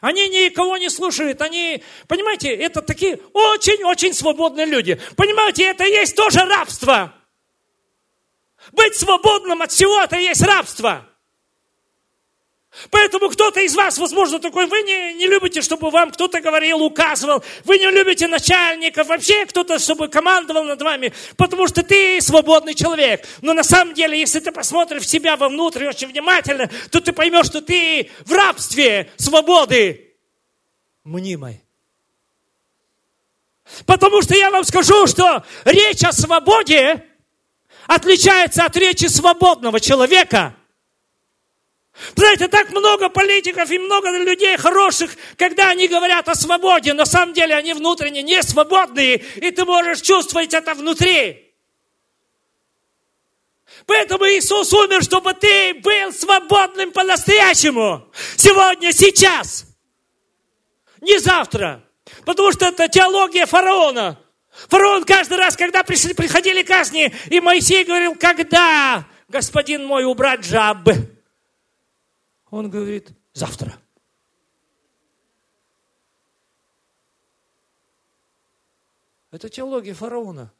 Они 0.01 0.29
никого 0.29 0.77
не 0.77 0.91
слушают, 0.91 1.41
они, 1.41 1.83
понимаете, 2.09 2.49
это 2.49 2.83
такие 2.83 3.21
очень-очень 3.33 4.13
свободные 4.13 4.67
люди. 4.67 5.01
Понимаете, 5.17 5.65
это 5.65 5.85
есть 5.85 6.17
тоже 6.17 6.41
рабство. 6.41 7.15
Быть 8.73 8.97
свободным 8.97 9.63
от 9.63 9.73
всего– 9.73 10.01
это 10.03 10.17
и 10.17 10.25
есть 10.25 10.43
рабство. 10.43 11.09
Поэтому 12.91 13.29
кто-то 13.29 13.61
из 13.61 13.75
вас, 13.75 13.99
возможно, 13.99 14.39
такой, 14.39 14.67
вы 14.67 14.83
не, 14.83 15.15
не 15.15 15.27
любите, 15.27 15.63
чтобы 15.63 15.91
вам 15.91 16.13
кто-то 16.13 16.41
говорил, 16.41 16.83
указывал, 16.83 17.43
вы 17.65 17.79
не 17.79 17.91
любите 17.91 18.29
начальников, 18.29 19.09
вообще 19.09 19.47
кто-то, 19.47 19.79
чтобы 19.79 20.09
командовал 20.09 20.65
над 20.65 20.81
вами, 20.81 21.13
потому 21.37 21.67
что 21.67 21.83
ты 21.83 22.21
свободный 22.21 22.75
человек. 22.75 23.27
Но 23.43 23.53
на 23.53 23.65
самом 23.65 23.95
деле, 23.95 24.19
если 24.19 24.39
ты 24.39 24.53
посмотришь 24.53 25.03
в 25.03 25.09
себя 25.09 25.37
вовнутрь 25.37 25.87
очень 25.87 26.09
внимательно, 26.09 26.71
то 26.91 27.01
ты 27.01 27.13
поймешь, 27.13 27.47
что 27.47 27.61
ты 27.61 28.11
в 28.25 28.33
рабстве 28.33 29.11
свободы 29.17 30.15
мнимой. 31.05 31.63
Потому 33.87 34.23
что 34.23 34.35
я 34.37 34.51
вам 34.51 34.65
скажу, 34.65 35.07
что 35.07 35.45
речь 35.65 36.05
о 36.05 36.13
свободе 36.13 37.08
отличается 37.89 38.65
от 38.65 38.77
речи 38.77 39.07
свободного 39.07 39.81
человека. 39.81 40.55
Знаете, 42.15 42.47
так 42.47 42.71
много 42.71 43.09
политиков 43.09 43.69
и 43.71 43.79
много 43.79 44.11
людей 44.11 44.57
хороших, 44.57 45.11
когда 45.37 45.71
они 45.71 45.89
говорят 45.89 46.29
о 46.29 46.37
свободе, 46.37 46.93
на 46.93 47.07
самом 47.07 47.33
деле 47.33 47.57
они 47.57 47.73
внутренне 47.73 48.23
не 48.23 48.41
свободные, 48.43 49.17
и 49.17 49.51
ты 49.51 49.65
можешь 49.65 50.03
чувствовать 50.03 50.55
это 50.55 50.75
внутри. 50.75 51.53
Поэтому 53.87 54.27
Иисус 54.27 54.73
умер, 54.73 55.03
чтобы 55.03 55.33
ты 55.35 55.75
был 55.75 56.13
свободным 56.13 56.93
по-настоящему. 56.93 58.07
Сегодня, 58.37 58.93
сейчас. 58.93 59.65
Не 61.01 61.19
завтра. 61.19 61.83
Потому 62.25 62.53
что 62.53 62.67
это 62.67 62.89
теология 62.89 63.47
фараона. 63.47 64.21
Фараон 64.67 65.05
каждый 65.05 65.39
раз, 65.39 65.57
когда 65.57 65.85
пришли, 65.85 66.15
приходили 66.15 66.63
казни, 66.63 67.15
и 67.27 67.41
Моисей 67.41 67.85
говорил, 67.85 68.17
когда, 68.17 69.07
господин 69.29 69.87
мой, 69.87 70.05
убрать 70.05 70.45
жабы? 70.45 71.17
Он 72.51 72.69
говорит, 72.69 73.11
завтра. 73.33 73.79
Это 79.31 79.49
теология 79.49 79.95
фараона. 79.95 80.53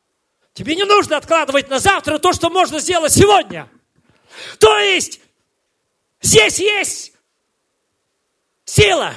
Тебе 0.53 0.77
не 0.77 0.85
нужно 0.85 1.17
откладывать 1.17 1.69
на 1.69 1.79
завтра 1.79 2.19
то, 2.19 2.33
что 2.33 2.51
можно 2.51 2.79
сделать 2.79 3.13
сегодня. 3.13 3.69
То 4.61 4.79
есть, 4.79 5.21
здесь 6.21 6.59
есть 6.61 7.13
сила 8.65 9.15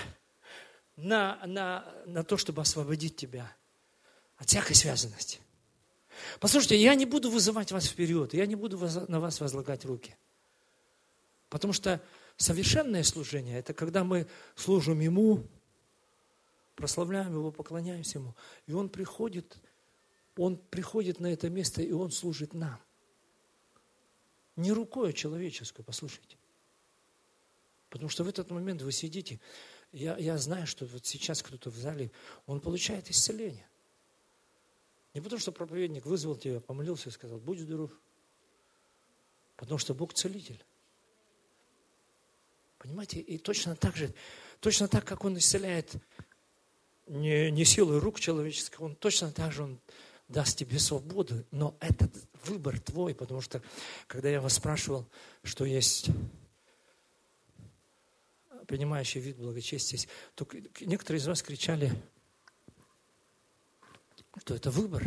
на, 0.95 1.39
на, 1.45 1.85
на 2.05 2.23
то, 2.23 2.37
чтобы 2.37 2.61
освободить 2.61 3.15
тебя 3.15 3.53
от 4.41 4.49
всякой 4.49 4.73
связанности. 4.73 5.39
Послушайте, 6.39 6.81
я 6.81 6.95
не 6.95 7.05
буду 7.05 7.29
вызывать 7.29 7.71
вас 7.71 7.85
вперед, 7.85 8.33
я 8.33 8.47
не 8.47 8.55
буду 8.55 8.79
на 9.07 9.19
вас 9.19 9.39
возлагать 9.39 9.85
руки. 9.85 10.17
Потому 11.49 11.73
что 11.73 12.01
совершенное 12.37 13.03
служение– 13.03 13.59
это 13.59 13.75
когда 13.75 14.03
мы 14.03 14.27
служим 14.55 14.99
Ему, 14.99 15.45
прославляем 16.75 17.33
Его, 17.33 17.51
поклоняемся 17.51 18.17
Ему. 18.17 18.35
И 18.65 18.73
Он 18.73 18.89
приходит, 18.89 19.57
Он 20.35 20.57
приходит 20.57 21.19
на 21.19 21.27
это 21.27 21.47
место, 21.49 21.83
и 21.83 21.91
Он 21.91 22.09
служит 22.09 22.55
нам. 22.55 22.79
Не 24.55 24.71
рукой 24.71 25.13
человеческой, 25.13 25.83
послушайте. 25.83 26.37
Потому 27.89 28.09
что 28.09 28.23
в 28.23 28.27
этот 28.27 28.49
момент 28.49 28.81
вы 28.81 28.91
сидите, 28.91 29.39
я, 29.91 30.17
я 30.17 30.37
знаю, 30.39 30.65
что 30.65 30.85
вот 30.85 31.05
сейчас 31.05 31.43
кто-то 31.43 31.69
в 31.69 31.75
зале, 31.75 32.11
он 32.47 32.59
получает 32.59 33.11
исцеление. 33.11 33.67
Не 35.13 35.21
потому, 35.21 35.39
что 35.39 35.51
проповедник 35.51 36.05
вызвал 36.05 36.35
тебя, 36.35 36.59
помолился 36.59 37.09
и 37.09 37.11
сказал, 37.11 37.37
будь 37.39 37.59
здоров. 37.59 37.91
Потому 39.57 39.77
что 39.77 39.93
Бог 39.93 40.13
целитель. 40.13 40.63
Понимаете, 42.77 43.19
и 43.19 43.37
точно 43.37 43.75
так 43.75 43.95
же, 43.95 44.13
точно 44.59 44.87
так, 44.87 45.05
как 45.05 45.23
Он 45.23 45.37
исцеляет 45.37 45.93
не, 47.07 47.51
не 47.51 47.65
силой 47.65 47.99
рук 47.99 48.19
человеческих, 48.19 48.81
Он 48.81 48.95
точно 48.95 49.31
так 49.31 49.51
же 49.51 49.63
Он 49.63 49.79
даст 50.27 50.57
тебе 50.57 50.79
свободу, 50.79 51.45
но 51.51 51.75
этот 51.79 52.11
выбор 52.45 52.79
твой, 52.79 53.13
потому 53.13 53.41
что, 53.41 53.61
когда 54.07 54.29
я 54.29 54.41
вас 54.41 54.53
спрашивал, 54.53 55.05
что 55.43 55.65
есть 55.65 56.09
принимающий 58.65 59.19
вид 59.19 59.37
благочестия, 59.37 59.99
то 60.35 60.47
некоторые 60.79 61.19
из 61.19 61.27
вас 61.27 61.43
кричали, 61.43 61.91
что 64.39 64.55
это 64.55 64.71
выбор. 64.71 65.03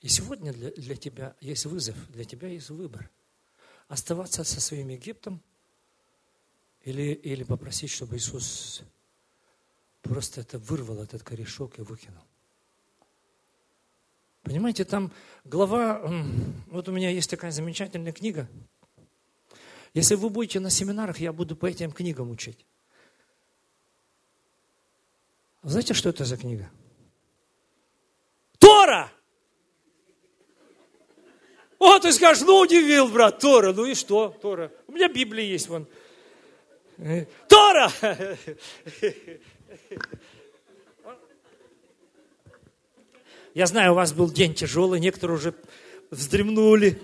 И 0.00 0.08
сегодня 0.08 0.52
для, 0.52 0.70
для 0.70 0.96
тебя 0.96 1.36
есть 1.40 1.66
вызов, 1.66 1.96
для 2.10 2.24
тебя 2.24 2.48
есть 2.48 2.70
выбор. 2.70 3.10
Оставаться 3.88 4.44
со 4.44 4.60
своим 4.60 4.88
Египтом 4.88 5.42
или, 6.82 7.12
или 7.12 7.42
попросить, 7.44 7.90
чтобы 7.90 8.16
Иисус 8.16 8.82
просто 10.02 10.40
это 10.40 10.58
вырвал, 10.58 11.02
этот 11.02 11.22
корешок 11.22 11.78
и 11.78 11.82
выкинул. 11.82 12.22
Понимаете, 14.42 14.84
там 14.84 15.12
глава, 15.44 16.00
вот 16.68 16.88
у 16.88 16.92
меня 16.92 17.10
есть 17.10 17.28
такая 17.28 17.50
замечательная 17.50 18.12
книга. 18.12 18.48
Если 19.92 20.14
вы 20.14 20.30
будете 20.30 20.60
на 20.60 20.70
семинарах, 20.70 21.18
я 21.18 21.32
буду 21.32 21.56
по 21.56 21.66
этим 21.66 21.92
книгам 21.92 22.30
учить. 22.30 22.64
Знаете, 25.62 25.92
что 25.94 26.08
это 26.08 26.24
за 26.24 26.36
книга? 26.36 26.70
Тора! 28.58 29.12
О, 31.78 31.89
ты 32.00 32.12
скажешь, 32.12 32.42
ну 32.44 32.60
удивил, 32.60 33.08
брат, 33.08 33.38
Тора. 33.38 33.72
Ну 33.72 33.84
и 33.84 33.94
что, 33.94 34.36
Тора? 34.42 34.72
У 34.86 34.92
меня 34.92 35.08
Библия 35.08 35.44
есть 35.44 35.68
вон. 35.68 35.86
Тора! 37.48 37.90
Я 43.54 43.66
знаю, 43.66 43.92
у 43.92 43.94
вас 43.94 44.12
был 44.12 44.30
день 44.30 44.54
тяжелый, 44.54 45.00
некоторые 45.00 45.36
уже 45.36 45.54
вздремнули. 46.10 47.00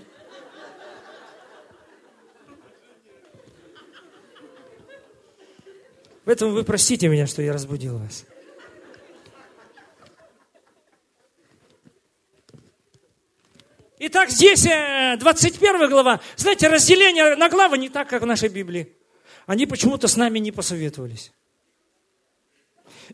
Поэтому 6.23 6.51
вы 6.51 6.63
простите 6.63 7.07
меня, 7.07 7.25
что 7.25 7.41
я 7.41 7.53
разбудил 7.53 7.97
вас. 7.97 8.25
Итак, 13.99 14.29
здесь 14.29 14.61
21 14.61 15.75
э, 15.81 15.87
глава. 15.87 16.21
Знаете, 16.35 16.67
разделение 16.67 17.35
на 17.35 17.49
главы 17.49 17.79
не 17.79 17.89
так, 17.89 18.07
как 18.07 18.21
в 18.21 18.25
нашей 18.27 18.49
Библии. 18.49 18.95
Они 19.47 19.65
почему-то 19.65 20.07
с 20.07 20.15
нами 20.15 20.37
не 20.37 20.51
посоветовались. 20.51 21.31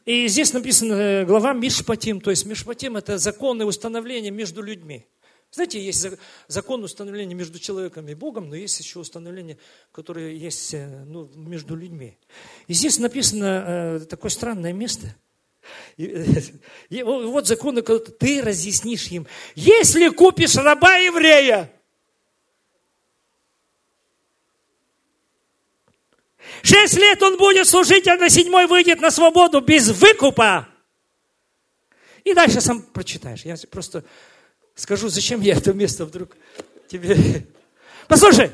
И 0.04 0.28
здесь 0.28 0.52
написано 0.52 0.94
э, 0.94 1.26
глава 1.26 1.54
Мишпатим, 1.54 2.20
то 2.20 2.32
есть 2.32 2.46
Мишпатим– 2.46 2.98
это 2.98 3.18
законы 3.18 3.64
установления 3.64 4.32
между 4.32 4.62
людьми. 4.62 5.06
Знаете, 5.52 5.82
есть 5.82 6.06
закон 6.50 6.84
установления 6.84 7.36
между 7.36 7.60
человеком 7.60 8.10
и 8.10 8.14
Богом, 8.14 8.50
но 8.50 8.56
есть 8.56 8.78
еще 8.80 9.00
установление, 9.00 9.58
которое 9.94 10.34
есть 10.34 10.74
э, 10.74 11.06
ну, 11.06 11.30
между 11.36 11.78
людьми. 11.78 12.18
И 12.68 12.74
здесь 12.74 13.00
написано 13.00 14.00
э, 14.02 14.06
такое 14.10 14.32
странное 14.32 14.74
место. 14.74 15.16
И, 15.98 17.04
вот 17.04 17.48
законы, 17.48 17.82
которые 17.82 18.06
ты 18.06 18.42
разъяснишь 18.42 19.08
им. 19.08 19.28
Если 19.56 20.10
купишь 20.10 20.56
раба 20.56 20.96
еврея, 20.96 21.72
шесть 26.62 26.96
лет 26.96 27.22
он 27.22 27.38
будет 27.38 27.68
служить, 27.68 28.08
а 28.08 28.16
на 28.16 28.30
седьмой 28.30 28.68
выйдет 28.68 29.02
на 29.02 29.12
свободу 29.12 29.62
без 29.62 29.90
выкупа. 29.90 30.68
И 32.24 32.34
дальше 32.34 32.62
сам 32.62 32.82
прочитаешь. 32.82 33.44
Я 33.44 33.56
просто 33.70 34.04
скажу, 34.76 35.10
зачем 35.10 35.42
я 35.42 35.56
это 35.56 35.74
место 35.74 36.06
вдруг 36.06 36.36
тебе... 36.88 37.46
Послушай, 38.08 38.52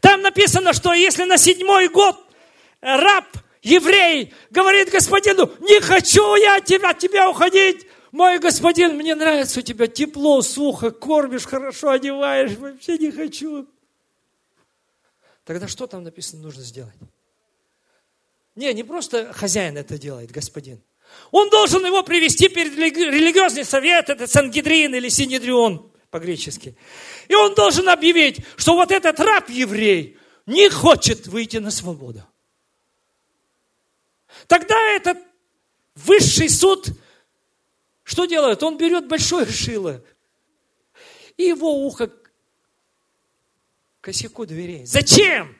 там 0.00 0.22
написано, 0.22 0.72
что 0.72 0.92
если 0.92 1.24
на 1.24 1.38
седьмой 1.38 1.88
год 1.88 2.16
раб, 2.80 3.24
еврей, 3.62 4.32
говорит 4.50 4.90
господину, 4.90 5.50
не 5.60 5.80
хочу 5.80 6.34
я 6.36 6.56
от 6.56 6.64
тебя, 6.64 6.90
от 6.90 6.98
тебя 6.98 7.30
уходить, 7.30 7.86
мой 8.12 8.38
господин, 8.38 8.96
мне 8.96 9.14
нравится 9.14 9.60
у 9.60 9.62
тебя 9.62 9.86
тепло, 9.86 10.42
сухо, 10.42 10.90
кормишь, 10.90 11.44
хорошо 11.44 11.90
одеваешь, 11.90 12.56
вообще 12.56 12.98
не 12.98 13.10
хочу. 13.10 13.66
Тогда 15.44 15.68
что 15.68 15.86
там 15.86 16.02
написано 16.02 16.42
нужно 16.42 16.62
сделать? 16.62 16.94
Не, 18.56 18.72
не 18.74 18.82
просто 18.82 19.32
хозяин 19.32 19.76
это 19.76 19.98
делает, 19.98 20.30
господин. 20.32 20.82
Он 21.30 21.50
должен 21.50 21.84
его 21.84 22.02
привести 22.02 22.48
перед 22.48 22.76
религиозный 22.76 23.64
совет, 23.64 24.08
это 24.10 24.26
Сангидрин 24.26 24.94
или 24.94 25.08
Синедрион 25.08 25.90
по-гречески. 26.10 26.76
И 27.28 27.34
он 27.34 27.54
должен 27.54 27.88
объявить, 27.88 28.44
что 28.56 28.74
вот 28.74 28.90
этот 28.90 29.18
раб-еврей 29.18 30.18
не 30.46 30.68
хочет 30.68 31.26
выйти 31.26 31.58
на 31.58 31.70
свободу. 31.70 32.24
Тогда 34.46 34.76
этот 34.92 35.18
высший 35.94 36.48
суд 36.48 36.86
что 38.10 38.24
делает? 38.24 38.60
Он 38.64 38.76
берет 38.76 39.06
большое 39.06 39.46
шило 39.46 40.02
и 41.36 41.44
его 41.44 41.86
ухо 41.86 42.08
к 42.08 42.32
косяку 44.00 44.46
дверей. 44.46 44.84
Зачем? 44.84 45.56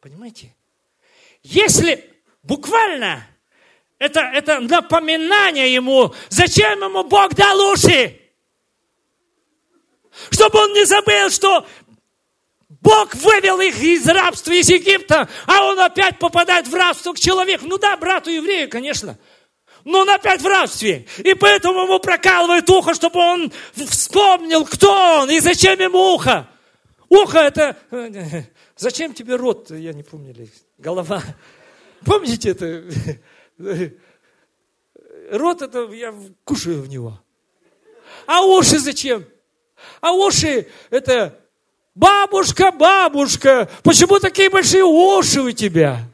Понимаете? 0.00 0.54
Если 1.42 2.10
буквально 2.42 3.26
это, 3.98 4.20
это 4.20 4.60
напоминание 4.60 5.72
ему, 5.74 6.14
зачем 6.30 6.82
ему 6.82 7.04
Бог 7.04 7.34
дал 7.34 7.60
уши. 7.72 8.18
Чтобы 10.30 10.60
он 10.60 10.72
не 10.72 10.86
забыл, 10.86 11.28
что 11.28 11.66
Бог 12.70 13.16
вывел 13.16 13.60
их 13.60 13.82
из 13.82 14.06
рабства 14.06 14.52
из 14.52 14.68
Египта, 14.68 15.28
а 15.46 15.64
он 15.66 15.80
опять 15.80 16.20
попадает 16.20 16.68
в 16.68 16.74
рабство 16.74 17.12
к 17.12 17.18
человеку. 17.18 17.66
Ну 17.66 17.78
да, 17.78 17.96
брату 17.96 18.30
еврею, 18.30 18.70
конечно. 18.70 19.18
Но 19.84 20.00
он 20.00 20.10
опять 20.10 20.40
в 20.40 20.46
рабстве. 20.46 21.06
И 21.18 21.34
поэтому 21.34 21.82
ему 21.82 21.98
прокалывает 21.98 22.70
ухо, 22.70 22.94
чтобы 22.94 23.18
он 23.18 23.52
вспомнил, 23.74 24.64
кто 24.64 25.20
он 25.20 25.30
и 25.30 25.40
зачем 25.40 25.80
ему 25.80 26.14
ухо. 26.14 26.48
Ухо 27.08 27.38
это... 27.38 27.76
Зачем 28.76 29.14
тебе 29.14 29.34
рот? 29.34 29.70
Я 29.72 29.92
не 29.92 30.04
помню. 30.04 30.34
Голова. 30.78 31.22
Помните 32.04 32.50
это? 32.50 32.84
Рот 35.32 35.62
это 35.62 35.92
я 35.92 36.14
кушаю 36.44 36.82
в 36.82 36.88
него. 36.88 37.20
А 38.26 38.42
уши 38.42 38.78
зачем? 38.78 39.24
А 40.00 40.12
уши 40.12 40.68
это 40.90 41.40
бабушка, 41.94 42.72
бабушка, 42.72 43.70
почему 43.82 44.18
такие 44.18 44.50
большие 44.50 44.84
уши 44.84 45.40
у 45.40 45.50
тебя? 45.52 46.08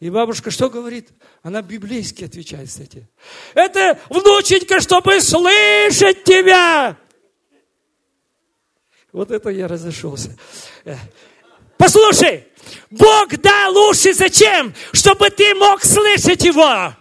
И 0.00 0.08
бабушка 0.08 0.50
что 0.50 0.70
говорит? 0.70 1.10
Она 1.42 1.60
библейски 1.60 2.24
отвечает, 2.24 2.68
кстати. 2.68 3.06
Это 3.54 3.98
внученька, 4.08 4.80
чтобы 4.80 5.20
слышать 5.20 6.24
тебя. 6.24 6.96
Вот 9.12 9.30
это 9.30 9.50
я 9.50 9.68
разошелся. 9.68 10.36
Послушай, 11.76 12.46
Бог 12.90 13.28
дал 13.38 13.76
уши 13.88 14.14
зачем? 14.14 14.74
Чтобы 14.92 15.30
ты 15.30 15.54
мог 15.54 15.82
слышать 15.82 16.44
Его. 16.44 16.94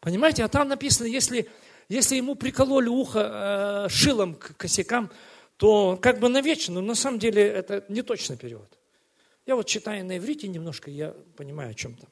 Понимаете, 0.00 0.44
а 0.44 0.48
там 0.48 0.68
написано, 0.68 1.06
если, 1.06 1.48
если 1.88 2.16
ему 2.16 2.34
прикололи 2.34 2.88
ухо 2.88 3.86
э, 3.86 3.88
шилом 3.88 4.34
к 4.34 4.56
косякам, 4.56 5.10
то 5.56 5.98
как 6.00 6.20
бы 6.20 6.28
навечно, 6.28 6.74
но 6.74 6.80
на 6.80 6.94
самом 6.94 7.18
деле 7.18 7.42
это 7.42 7.84
не 7.88 8.02
точный 8.02 8.36
перевод. 8.36 8.78
Я 9.46 9.56
вот 9.56 9.66
читаю 9.66 10.04
на 10.06 10.16
иврите 10.16 10.48
немножко, 10.48 10.90
я 10.90 11.14
понимаю, 11.36 11.70
о 11.70 11.74
чем 11.74 11.94
там. 11.96 12.08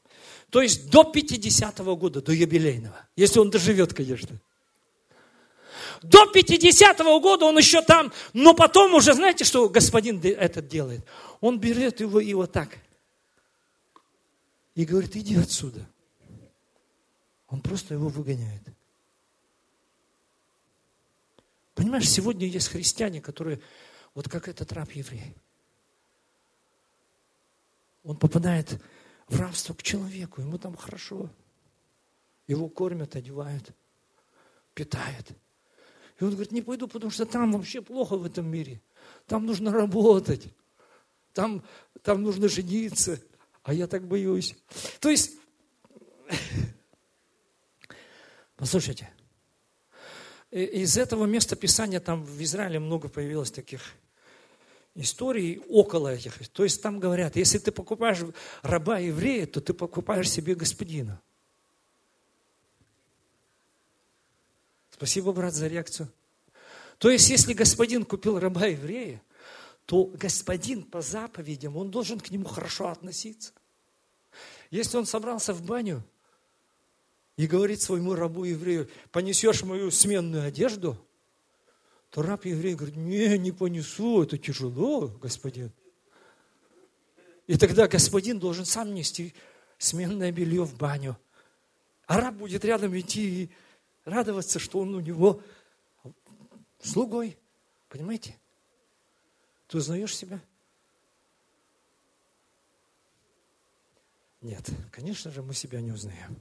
То 0.51 0.61
есть 0.61 0.91
до 0.91 1.03
50-го 1.03 1.97
года, 1.97 2.21
до 2.21 2.33
юбилейного, 2.33 3.07
если 3.17 3.39
он 3.39 3.51
доживет, 3.51 3.95
конечно. 3.95 4.39
До 6.03 6.31
50-го 6.31 7.21
года 7.21 7.47
он 7.47 7.57
еще 7.57 7.81
там, 7.81 8.13
но 8.33 8.55
потом 8.55 8.95
уже, 8.95 9.15
знаете, 9.15 9.45
что 9.45 9.69
господин 9.69 10.21
этот 10.23 10.69
делает? 10.69 11.05
Он 11.41 11.59
берет 11.59 12.01
его 12.01 12.21
и 12.21 12.35
вот 12.35 12.53
так. 12.53 12.79
И 14.75 14.85
говорит, 14.85 15.17
иди 15.17 15.37
отсюда. 15.37 15.87
Он 17.49 17.61
просто 17.61 17.95
его 17.95 18.09
выгоняет. 18.09 18.63
Понимаешь, 21.75 22.09
сегодня 22.09 22.47
есть 22.47 22.69
христиане, 22.69 23.21
которые, 23.21 23.61
вот 24.15 24.29
как 24.29 24.49
этот 24.49 24.73
раб 24.73 24.91
еврей, 24.93 25.35
он 28.05 28.17
попадает 28.17 28.81
в 29.29 29.39
рабство 29.41 29.75
к 29.75 29.83
человеку, 29.83 30.41
ему 30.41 30.59
там 30.59 30.77
хорошо. 30.77 31.31
Его 32.47 32.69
кормят, 32.69 33.17
одевают, 33.17 33.71
питают. 34.75 35.31
И 36.19 36.25
он 36.25 36.31
говорит, 36.31 36.53
не 36.53 36.63
пойду, 36.63 36.89
потому 36.89 37.11
что 37.11 37.25
там 37.25 37.53
вообще 37.53 37.81
плохо 37.81 38.17
в 38.17 38.27
этом 38.27 38.47
мире. 38.47 38.83
Там 39.27 39.47
нужно 39.47 39.73
работать. 39.73 40.49
Там, 41.33 41.65
там 42.03 42.23
нужно 42.23 42.49
жениться. 42.49 43.21
А 43.63 43.73
я 43.73 43.87
так 43.87 44.07
боюсь. 44.07 44.57
То 45.01 45.09
есть, 45.09 45.39
послушайте, 48.57 49.11
из 50.53 50.99
этого 50.99 51.25
места 51.25 51.57
Писания 51.57 51.99
там 51.99 52.25
в 52.25 52.43
Израиле 52.43 52.79
много 52.79 53.09
появилось 53.09 53.51
таких 53.51 53.81
историй 54.95 55.63
около 55.69 56.09
этих. 56.15 56.47
То 56.51 56.65
есть 56.65 56.83
там 56.83 57.01
говорят, 57.01 57.37
если 57.37 57.59
ты 57.59 57.73
покупаешь 57.73 58.19
раба 58.61 58.99
еврея, 58.99 59.47
то 59.47 59.61
ты 59.61 59.73
покупаешь 59.73 60.31
себе 60.31 60.55
господина. 60.55 61.21
Спасибо, 64.91 65.33
брат, 65.33 65.55
за 65.55 65.69
реакцию. 65.69 66.13
То 66.99 67.11
есть, 67.11 67.29
если 67.31 67.55
господин 67.55 68.05
купил 68.05 68.39
раба 68.39 68.67
еврея, 68.67 69.21
то 69.87 70.05
господин 70.05 70.83
по 70.85 71.01
заповедям, 71.01 71.77
он 71.77 71.91
должен 71.91 72.21
к 72.21 72.31
нему 72.31 72.45
хорошо 72.45 72.89
относиться. 72.89 73.53
Если 74.71 74.97
он 74.97 75.07
собрался 75.07 75.53
в 75.55 75.63
баню 75.63 76.05
и 77.37 77.47
говорит 77.47 77.81
своему 77.81 78.15
рабу 78.15 78.45
еврею, 78.45 78.89
понесешь 79.11 79.63
мою 79.63 79.91
сменную 79.91 80.47
одежду, 80.47 80.99
то 82.11 82.23
раб 82.23 82.45
еврей 82.45 82.75
говорит, 82.75 82.97
не, 82.97 83.39
не 83.39 83.53
понесу, 83.53 84.23
это 84.23 84.37
тяжело, 84.37 85.09
господин. 85.09 85.73
И 87.47 87.57
тогда 87.57 87.89
господин 87.89 88.39
должен 88.39 88.65
сам 88.65 88.95
нести 88.95 89.35
сменное 89.79 90.31
белье 90.31 90.65
в 90.65 90.77
баню. 90.77 91.17
А 92.07 92.21
раб 92.21 92.35
будет 92.35 92.65
рядом 92.65 92.99
идти 92.99 93.45
и 93.45 93.51
радоваться, 94.05 94.59
что 94.59 94.81
он 94.81 94.95
у 94.95 95.01
него 95.01 95.43
слугой. 96.83 97.39
Понимаете? 97.89 98.39
Ты 99.69 99.79
узнаешь 99.79 100.15
себя? 100.15 100.41
Нет, 104.43 104.69
конечно 104.91 105.31
же, 105.31 105.43
мы 105.43 105.55
себя 105.55 105.81
не 105.81 105.93
узнаем. 105.93 106.37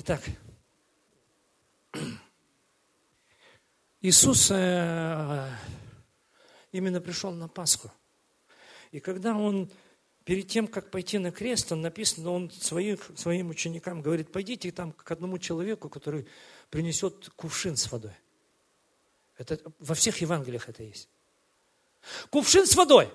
Итак, 0.00 0.22
Иисус 4.00 4.48
э, 4.52 5.50
именно 6.70 7.00
пришел 7.00 7.32
на 7.32 7.48
Пасху. 7.48 7.90
И 8.92 9.00
когда 9.00 9.36
Он 9.36 9.68
перед 10.22 10.46
тем, 10.46 10.68
как 10.68 10.92
пойти 10.92 11.18
на 11.18 11.32
крест, 11.32 11.72
он 11.72 11.80
написано, 11.80 12.30
он 12.30 12.48
своих, 12.48 13.10
своим 13.16 13.50
ученикам 13.50 14.00
говорит, 14.00 14.30
пойдите 14.30 14.70
там 14.70 14.92
к 14.92 15.10
одному 15.10 15.36
человеку, 15.40 15.88
который 15.88 16.28
принесет 16.70 17.30
кувшин 17.30 17.76
с 17.76 17.90
водой. 17.90 18.14
Это, 19.36 19.58
во 19.80 19.96
всех 19.96 20.20
Евангелиях 20.20 20.68
это 20.68 20.84
есть. 20.84 21.08
Кувшин 22.30 22.66
с 22.66 22.76
водой. 22.76 23.10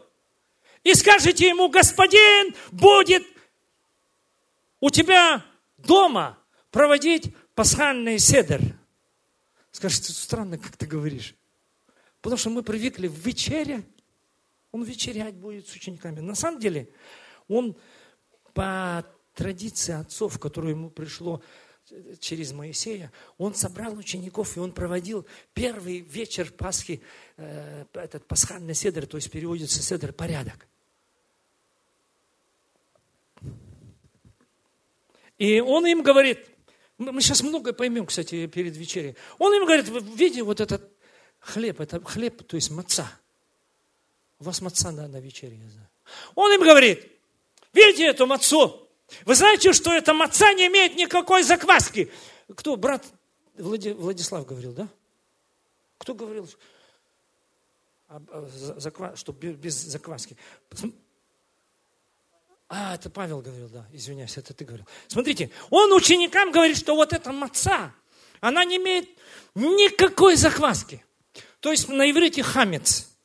И 0.83 0.93
скажите 0.95 1.47
ему, 1.47 1.69
господин, 1.69 2.53
будет 2.73 3.23
у 4.81 4.89
тебя 4.89 5.45
дома 5.77 6.42
проводить 6.73 7.33
пасхальный 7.53 8.17
седер. 8.19 8.59
Скажете, 9.71 10.11
странно, 10.11 10.57
как 10.57 10.75
ты 10.75 10.87
говоришь. 10.87 11.35
Потому 12.19 12.37
что 12.37 12.49
мы 12.49 12.63
привыкли 12.63 13.07
в 13.07 13.13
вечере, 13.13 13.83
он 14.71 14.83
вечерять 14.83 15.35
будет 15.35 15.67
с 15.67 15.75
учениками. 15.75 16.19
На 16.19 16.35
самом 16.35 16.59
деле, 16.59 16.89
он 17.47 17.77
по 18.53 19.05
традиции 19.35 19.93
отцов, 19.93 20.39
которую 20.39 20.71
ему 20.71 20.89
пришло 20.89 21.43
через 22.19 22.53
Моисея, 22.53 23.11
он 23.37 23.53
собрал 23.53 23.95
учеников, 23.95 24.57
и 24.57 24.59
он 24.59 24.71
проводил 24.71 25.27
первый 25.53 25.99
вечер 25.99 26.51
Пасхи, 26.51 27.03
э, 27.37 27.85
этот 27.93 28.25
пасхальный 28.25 28.73
седр, 28.73 29.05
то 29.05 29.17
есть 29.17 29.29
переводится 29.29 29.83
седр 29.83 30.11
порядок. 30.11 30.65
И 35.37 35.59
он 35.59 35.85
им 35.85 36.03
говорит, 36.03 36.52
мы 36.97 37.21
сейчас 37.21 37.41
многое 37.41 37.73
поймем, 37.73 38.05
кстати, 38.05 38.47
перед 38.47 38.75
вечерей. 38.77 39.15
Он 39.39 39.53
им 39.53 39.65
говорит, 39.65 39.87
видите, 39.89 40.43
вот 40.43 40.61
этот 40.61 40.91
хлеб, 41.39 41.79
это 41.79 42.03
хлеб, 42.03 42.45
то 42.45 42.55
есть 42.55 42.71
маца. 42.71 43.11
У 44.39 44.43
вас 44.43 44.61
маца 44.61 44.91
на, 44.91 45.07
на 45.07 45.17
вечере, 45.17 45.57
я 45.57 45.69
знаю. 45.69 45.89
Он 46.35 46.51
им 46.53 46.61
говорит, 46.61 47.11
видите 47.73 48.05
эту 48.05 48.25
мацу? 48.25 48.89
Вы 49.25 49.35
знаете, 49.35 49.73
что 49.73 49.91
эта 49.91 50.13
маца 50.13 50.53
не 50.53 50.67
имеет 50.67 50.95
никакой 50.95 51.43
закваски? 51.43 52.11
Кто? 52.55 52.75
Брат 52.75 53.03
Влади, 53.55 53.89
Владислав 53.89 54.45
говорил, 54.45 54.73
да? 54.73 54.87
Кто 55.97 56.15
говорил, 56.15 56.49
что 59.15 59.31
без 59.31 59.75
закваски? 59.75 60.37
А, 62.75 62.95
это 62.95 63.11
Павел 63.11 63.39
говорил, 63.41 63.69
да, 63.69 63.85
извиняюсь, 63.93 64.35
это 64.35 64.51
ты 64.51 64.65
говорил. 64.65 64.87
Смотрите, 65.07 65.51
он 65.69 65.93
ученикам 65.93 66.51
говорит, 66.51 66.75
что 66.75 66.95
вот 66.95 67.13
эта 67.13 67.31
маца, 67.31 67.93
она 68.41 68.65
не 68.65 68.77
имеет 68.77 69.07
никакой 69.53 70.35
закваски. 70.35 71.05
То 71.59 71.69
есть 71.69 71.87
на 71.87 72.09
иврите 72.09 72.41
хамец. 72.41 73.15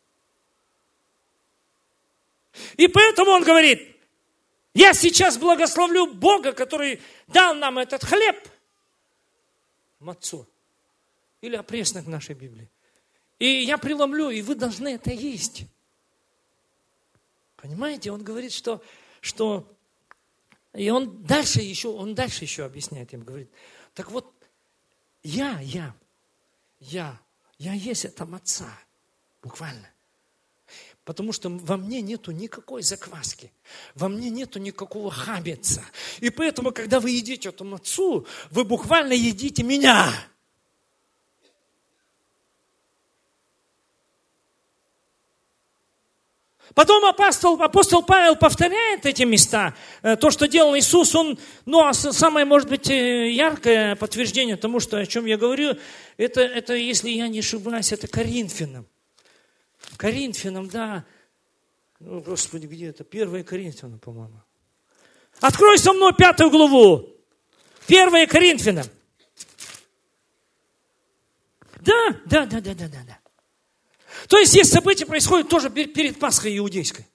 И 2.76 2.88
поэтому 2.88 3.30
он 3.30 3.42
говорит, 3.42 3.96
я 4.74 4.92
сейчас 4.92 5.38
благословлю 5.38 6.12
Бога, 6.12 6.52
который 6.52 7.00
дал 7.26 7.54
нам 7.54 7.78
этот 7.78 8.04
хлеб, 8.04 8.36
мацу, 9.98 10.46
или 11.40 11.56
опреснок 11.56 12.06
нашей 12.06 12.34
Библии. 12.34 12.68
И 13.38 13.46
я 13.46 13.78
преломлю, 13.78 14.28
и 14.28 14.42
вы 14.42 14.56
должны 14.56 14.88
это 14.88 15.10
есть. 15.10 15.62
Понимаете, 17.56 18.12
он 18.12 18.22
говорит, 18.22 18.52
что 18.52 18.82
что... 19.20 19.72
И 20.74 20.90
он 20.90 21.22
дальше 21.24 21.60
еще, 21.60 21.88
он 21.88 22.14
дальше 22.14 22.44
еще 22.44 22.64
объясняет 22.64 23.12
им, 23.12 23.22
говорит, 23.22 23.50
так 23.94 24.10
вот, 24.10 24.32
я, 25.22 25.58
я, 25.60 25.94
я, 26.78 27.18
я 27.58 27.72
есть 27.72 28.04
это 28.04 28.28
отца, 28.32 28.68
буквально. 29.42 29.88
Потому 31.04 31.32
что 31.32 31.48
во 31.48 31.78
мне 31.78 32.02
нету 32.02 32.32
никакой 32.32 32.82
закваски, 32.82 33.50
во 33.94 34.08
мне 34.08 34.28
нету 34.28 34.58
никакого 34.58 35.10
хабица. 35.10 35.82
И 36.20 36.28
поэтому, 36.28 36.70
когда 36.70 37.00
вы 37.00 37.12
едите 37.12 37.48
эту 37.48 37.64
мацу, 37.64 38.26
вы 38.50 38.64
буквально 38.64 39.14
едите 39.14 39.62
меня. 39.62 40.12
Потом 46.74 47.04
апостол, 47.04 47.60
апостол 47.62 48.02
Павел 48.02 48.36
повторяет 48.36 49.06
эти 49.06 49.22
места. 49.22 49.74
Э, 50.02 50.16
то, 50.16 50.30
что 50.30 50.46
делал 50.46 50.76
Иисус, 50.76 51.14
он, 51.14 51.38
ну, 51.64 51.86
а 51.86 51.94
самое, 51.94 52.44
может 52.44 52.68
быть, 52.68 52.90
э, 52.90 53.30
яркое 53.30 53.96
подтверждение 53.96 54.56
тому, 54.56 54.80
что, 54.80 54.98
о 54.98 55.06
чем 55.06 55.26
я 55.26 55.36
говорю, 55.36 55.76
это, 56.16 56.40
это, 56.40 56.74
если 56.74 57.10
я 57.10 57.28
не 57.28 57.40
ошибаюсь, 57.40 57.92
это 57.92 58.06
Коринфянам. 58.06 58.86
Коринфянам, 59.96 60.68
да. 60.68 61.04
Ну, 62.00 62.20
Господи, 62.20 62.66
где 62.66 62.88
это? 62.88 63.02
Первая 63.02 63.42
Коринфянам, 63.42 63.98
по-моему. 63.98 64.40
Открой 65.40 65.78
со 65.78 65.92
мной 65.92 66.12
пятую 66.14 66.50
главу. 66.50 67.08
Первая 67.86 68.26
Коринфянам. 68.26 68.86
Да, 71.80 72.10
да, 72.26 72.44
да, 72.44 72.60
да, 72.60 72.74
да, 72.74 72.88
да, 72.88 72.98
да. 73.06 73.18
То 74.26 74.38
есть 74.38 74.52
здесь 74.52 74.70
события 74.70 75.06
происходят 75.06 75.48
тоже 75.48 75.70
перед 75.70 76.18
Пасхой 76.18 76.56
иудейской. 76.58 77.06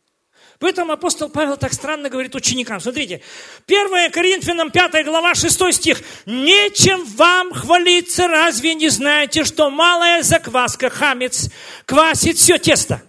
Поэтому 0.59 0.93
апостол 0.93 1.27
Павел 1.27 1.57
так 1.57 1.73
странно 1.73 2.09
говорит 2.09 2.35
ученикам. 2.35 2.79
Смотрите, 2.79 3.21
1 3.67 4.11
Коринфянам 4.11 4.71
5 4.71 5.03
глава 5.03 5.35
6 5.35 5.73
стих. 5.73 6.01
«Нечем 6.25 7.03
вам 7.03 7.53
хвалиться, 7.53 8.29
разве 8.29 8.73
не 8.73 8.87
знаете, 8.87 9.43
что 9.43 9.69
малая 9.69 10.23
закваска, 10.23 10.89
хамец, 10.89 11.49
квасит 11.85 12.37
все 12.37 12.57
тесто?» 12.57 13.01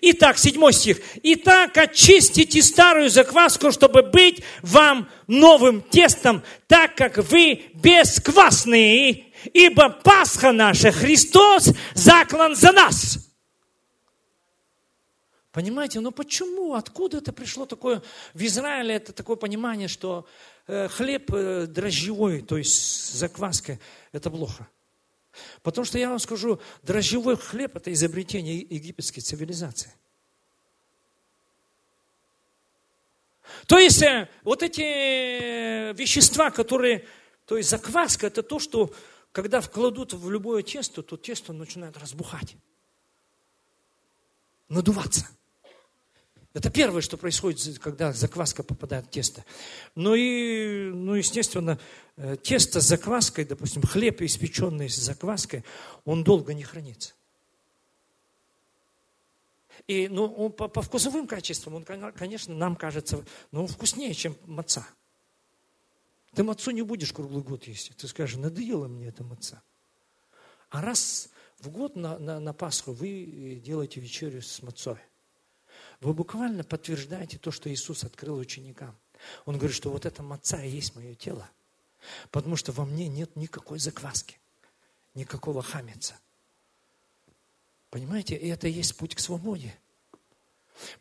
Итак, 0.00 0.38
седьмой 0.38 0.72
стих. 0.72 0.98
«Итак, 1.22 1.76
очистите 1.76 2.62
старую 2.62 3.10
закваску, 3.10 3.70
чтобы 3.70 4.02
быть 4.02 4.42
вам 4.62 5.08
новым 5.28 5.82
тестом, 5.82 6.42
так 6.66 6.96
как 6.96 7.18
вы 7.18 7.62
бесквасные 7.74 9.29
ибо 9.52 9.90
Пасха 9.90 10.52
наша, 10.52 10.92
Христос 10.92 11.70
заклан 11.94 12.54
за 12.54 12.72
нас. 12.72 13.30
Понимаете, 15.52 15.98
но 15.98 16.12
почему, 16.12 16.74
откуда 16.74 17.18
это 17.18 17.32
пришло 17.32 17.66
такое, 17.66 18.02
в 18.34 18.42
Израиле 18.44 18.94
это 18.94 19.12
такое 19.12 19.34
понимание, 19.34 19.88
что 19.88 20.26
э, 20.68 20.86
хлеб 20.86 21.32
э, 21.34 21.66
дрожжевой, 21.66 22.42
то 22.42 22.56
есть 22.56 23.14
закваска, 23.14 23.80
это 24.12 24.30
плохо. 24.30 24.68
Потому 25.62 25.84
что 25.84 25.98
я 25.98 26.08
вам 26.08 26.20
скажу, 26.20 26.60
дрожжевой 26.82 27.36
хлеб– 27.36 27.74
это 27.76 27.92
изобретение 27.92 28.58
египетской 28.58 29.20
цивилизации. 29.20 29.92
То 33.66 33.78
есть 33.78 34.02
э, 34.02 34.28
вот 34.44 34.62
эти 34.62 35.92
вещества, 35.92 36.50
которые, 36.50 37.06
то 37.46 37.56
есть 37.56 37.70
закваска– 37.70 38.26
это 38.28 38.44
то, 38.44 38.60
что 38.60 38.92
когда 39.32 39.60
вкладут 39.60 40.12
в 40.12 40.30
любое 40.30 40.62
тесто, 40.62 41.02
то 41.02 41.16
тесто 41.16 41.52
начинает 41.52 41.96
разбухать, 41.96 42.56
надуваться. 44.68 45.28
Это 46.52 46.68
первое, 46.68 47.00
что 47.00 47.16
происходит, 47.16 47.78
когда 47.78 48.12
закваска 48.12 48.64
попадает 48.64 49.06
в 49.06 49.10
тесто. 49.10 49.44
Ну 49.94 50.16
и, 50.16 50.90
ну, 50.92 51.14
естественно, 51.14 51.78
э, 52.16 52.36
тесто 52.42 52.80
с 52.80 52.88
закваской, 52.88 53.44
допустим, 53.44 53.82
хлеб, 53.82 54.20
испеченный 54.20 54.90
с 54.90 54.96
закваской, 54.96 55.64
он 56.04 56.24
долго 56.24 56.52
не 56.52 56.64
хранится. 56.64 57.14
И 59.86 60.08
ну, 60.08 60.26
он 60.26 60.52
по, 60.52 60.66
по 60.66 60.82
вкусовым 60.82 61.28
качествам, 61.28 61.76
он, 61.76 61.84
конечно, 61.84 62.52
нам 62.54 62.74
кажется, 62.74 63.24
ну, 63.52 63.68
вкуснее, 63.68 64.12
чем 64.12 64.36
маца. 64.46 64.86
Ты 66.34 66.44
мацу 66.44 66.70
не 66.70 66.82
будешь 66.82 67.12
круглый 67.12 67.42
год 67.42 67.66
есть. 67.66 67.96
Ты 67.96 68.06
скажешь, 68.06 68.36
надоело 68.36 68.86
мне 68.86 69.08
эта 69.08 69.24
маца. 69.24 69.62
А 70.68 70.80
раз 70.80 71.30
в 71.58 71.68
год 71.68 71.96
на, 71.96 72.18
на, 72.18 72.40
на 72.40 72.52
Пасху 72.52 72.92
вы 72.92 73.60
делаете 73.64 74.00
вечерю 74.00 74.40
с 74.40 74.62
мацой. 74.62 74.98
Вы 76.00 76.14
буквально 76.14 76.64
подтверждаете 76.64 77.38
то, 77.38 77.50
что 77.50 77.70
Иисус 77.70 78.04
открыл 78.04 78.36
ученикам. 78.36 78.96
Он 79.44 79.56
говорит, 79.56 79.76
что 79.76 79.90
вот 79.90 80.06
эта 80.06 80.22
маца 80.22 80.62
и 80.62 80.70
есть 80.70 80.94
мое 80.94 81.14
тело. 81.14 81.50
Потому 82.30 82.56
что 82.56 82.72
во 82.72 82.86
мне 82.86 83.08
нет 83.08 83.36
никакой 83.36 83.78
закваски, 83.78 84.38
никакого 85.14 85.62
хамица. 85.62 86.14
Понимаете, 87.90 88.36
и 88.36 88.48
это 88.48 88.68
есть 88.68 88.96
путь 88.96 89.14
к 89.14 89.20
свободе. 89.20 89.76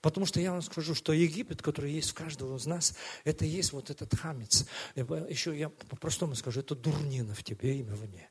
Потому 0.02 0.26
что 0.26 0.40
я 0.40 0.52
вам 0.52 0.62
скажу, 0.62 0.96
что 0.96 1.14
Египет, 1.14 1.62
который 1.62 1.92
есть 1.92 2.12
в 2.12 2.14
каждого 2.14 2.58
из 2.58 2.66
нас, 2.66 2.96
это 3.24 3.46
и 3.46 3.50
есть 3.50 3.74
вот 3.74 3.90
этот 3.90 4.14
хамец. 4.16 4.66
Еще 4.96 5.58
я 5.58 5.70
по-простому 5.70 6.36
скажу, 6.36 6.62
это 6.62 6.76
дурнина 6.76 7.34
в 7.34 7.44
тебе, 7.44 7.80
имя 7.80 7.96
в 7.96 8.08
мне. 8.10 8.30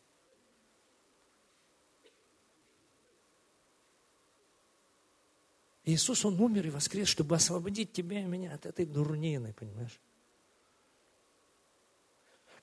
Иисус, 5.84 6.24
Он 6.26 6.38
умер 6.38 6.66
и 6.66 6.70
воскрес, 6.70 7.08
чтобы 7.08 7.36
освободить 7.36 7.92
тебя 7.92 8.20
и 8.20 8.24
меня 8.24 8.54
от 8.54 8.66
этой 8.66 8.84
дурнины, 8.84 9.54
понимаешь? 9.54 9.98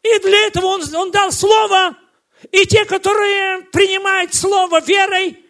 И 0.04 0.20
для 0.20 0.46
этого 0.46 0.68
Он, 0.68 0.96
он 0.96 1.12
дал 1.12 1.32
Слово, 1.32 1.98
и 2.52 2.68
те, 2.68 2.86
которые 2.86 3.64
принимают 3.72 4.36
Слово 4.36 4.80
верой, 4.80 5.44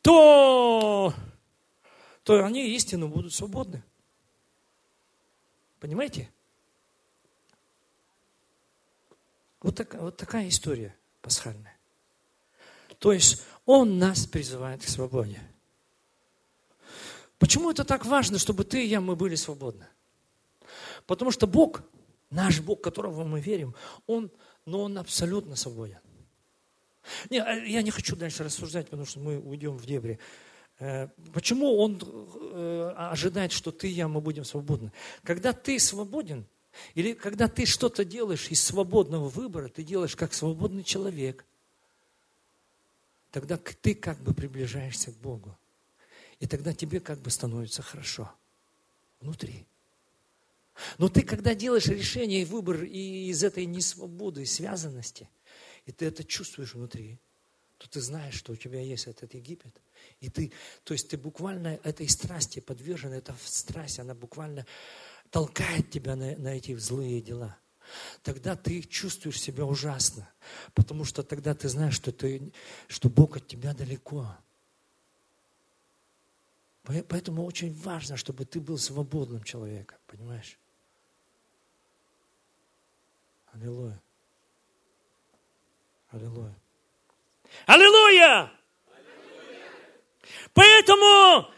то 0.00 1.14
то 2.22 2.44
они 2.44 2.74
истинно 2.74 3.08
будут 3.08 3.34
свободны. 3.34 3.82
Понимаете? 5.80 6.30
Вот, 9.60 9.76
так, 9.76 9.94
вот 9.94 10.16
такая 10.16 10.48
история 10.48 10.96
пасхальная. 11.20 11.76
То 12.98 13.12
есть 13.12 13.42
Он 13.66 13.98
нас 13.98 14.26
призывает 14.26 14.82
к 14.84 14.88
свободе. 14.88 15.40
Почему 17.38 17.70
это 17.70 17.84
так 17.84 18.06
важно, 18.06 18.38
чтобы 18.38 18.64
ты 18.64 18.84
и 18.84 18.88
я, 18.88 19.00
мы 19.00 19.16
были 19.16 19.34
свободны? 19.34 19.86
Потому 21.06 21.32
что 21.32 21.46
Бог 21.46 21.82
Наш 22.32 22.60
Бог, 22.60 22.80
которого 22.80 23.24
мы 23.24 23.40
верим, 23.40 23.74
Он, 24.06 24.30
но 24.64 24.82
Он 24.82 24.96
абсолютно 24.96 25.54
свободен. 25.54 25.98
Не, 27.28 27.40
э, 27.40 27.68
я 27.68 27.82
не 27.82 27.90
хочу 27.90 28.16
дальше 28.16 28.42
рассуждать, 28.42 28.86
потому 28.86 29.04
что 29.04 29.20
мы 29.20 29.38
уйдем 29.38 29.76
в 29.76 29.84
дебри. 29.84 30.18
Э, 30.78 31.08
почему 31.32 31.76
Он 31.76 32.00
э, 32.02 32.94
ожидает, 32.96 33.52
что 33.52 33.70
ты 33.72 33.88
и 33.88 33.92
я, 33.92 34.08
мы 34.08 34.20
будем 34.20 34.44
свободны? 34.44 34.92
Когда 35.22 35.52
ты 35.52 35.78
свободен, 35.78 36.46
или 36.94 37.12
когда 37.12 37.48
ты 37.48 37.66
что-то 37.66 38.04
делаешь 38.04 38.48
из 38.50 38.62
свободного 38.62 39.28
выбора, 39.28 39.68
ты 39.68 39.82
делаешь 39.82 40.16
как 40.16 40.34
свободный 40.34 40.82
человек, 40.82 41.44
тогда 43.30 43.56
ты 43.56 43.94
как 43.94 44.18
бы 44.18 44.34
приближаешься 44.34 45.12
к 45.12 45.16
Богу. 45.16 45.56
И 46.40 46.46
тогда 46.46 46.74
тебе 46.74 47.00
как 47.00 47.20
бы 47.20 47.30
становится 47.30 47.82
хорошо 47.82 48.30
внутри. 49.20 49.64
Но 50.98 51.08
ты, 51.08 51.22
когда 51.22 51.54
делаешь 51.54 51.86
решение 51.86 52.42
и 52.42 52.46
выбор 52.46 52.82
и 52.82 53.28
из 53.28 53.44
этой 53.44 53.66
несвободы, 53.66 54.46
связанности, 54.46 55.28
и 55.86 55.92
ты 55.92 56.06
это 56.06 56.24
чувствуешь 56.24 56.74
внутри, 56.74 57.18
то 57.78 57.88
ты 57.88 58.00
знаешь, 58.00 58.34
что 58.34 58.52
у 58.52 58.56
тебя 58.56 58.80
есть 58.80 59.06
этот 59.06 59.34
Египет. 59.34 59.74
И 60.20 60.28
ты, 60.28 60.52
то 60.84 60.92
есть 60.92 61.08
ты 61.08 61.16
буквально 61.16 61.80
этой 61.82 62.08
страсти 62.08 62.60
подвержен, 62.60 63.12
эта 63.12 63.34
страсть, 63.44 63.98
она 63.98 64.14
буквально 64.14 64.66
толкает 65.30 65.90
тебя 65.90 66.16
на, 66.16 66.36
на 66.36 66.48
эти 66.48 66.74
злые 66.76 67.20
дела. 67.20 67.56
Тогда 68.22 68.56
ты 68.56 68.82
чувствуешь 68.82 69.40
себя 69.40 69.64
ужасно, 69.64 70.28
потому 70.74 71.04
что 71.04 71.22
тогда 71.22 71.54
ты 71.54 71.68
знаешь, 71.68 71.94
что, 71.94 72.12
ты, 72.12 72.52
что 72.88 73.08
Бог 73.08 73.36
от 73.36 73.46
тебя 73.46 73.74
далеко. 73.74 74.36
Поэтому 76.84 77.44
очень 77.44 77.72
важно, 77.74 78.16
чтобы 78.16 78.44
ты 78.44 78.60
был 78.60 78.78
свободным 78.78 79.42
человеком, 79.42 79.98
понимаешь? 80.06 80.58
Аллилуйя. 83.52 84.00
Аллилуйя. 86.10 86.54
Аллилуйя! 87.66 88.50
Поэтому 90.54 91.48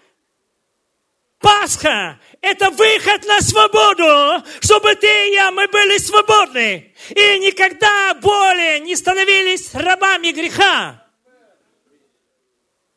Пасха– 1.39 2.21
это 2.41 2.71
выход 2.71 3.25
на 3.27 3.41
свободу, 3.41 4.47
чтобы 4.61 4.95
ты 4.95 5.29
и 5.29 5.35
я, 5.35 5.51
мы 5.51 5.69
были 5.69 5.99
свободны. 5.99 6.95
И 7.11 7.39
никогда 7.39 8.15
более 8.15 8.81
не 8.81 8.97
становились 8.97 9.75
рабами 9.75 10.33
греха. 10.33 11.07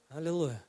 Аллилуйя. 0.09 0.66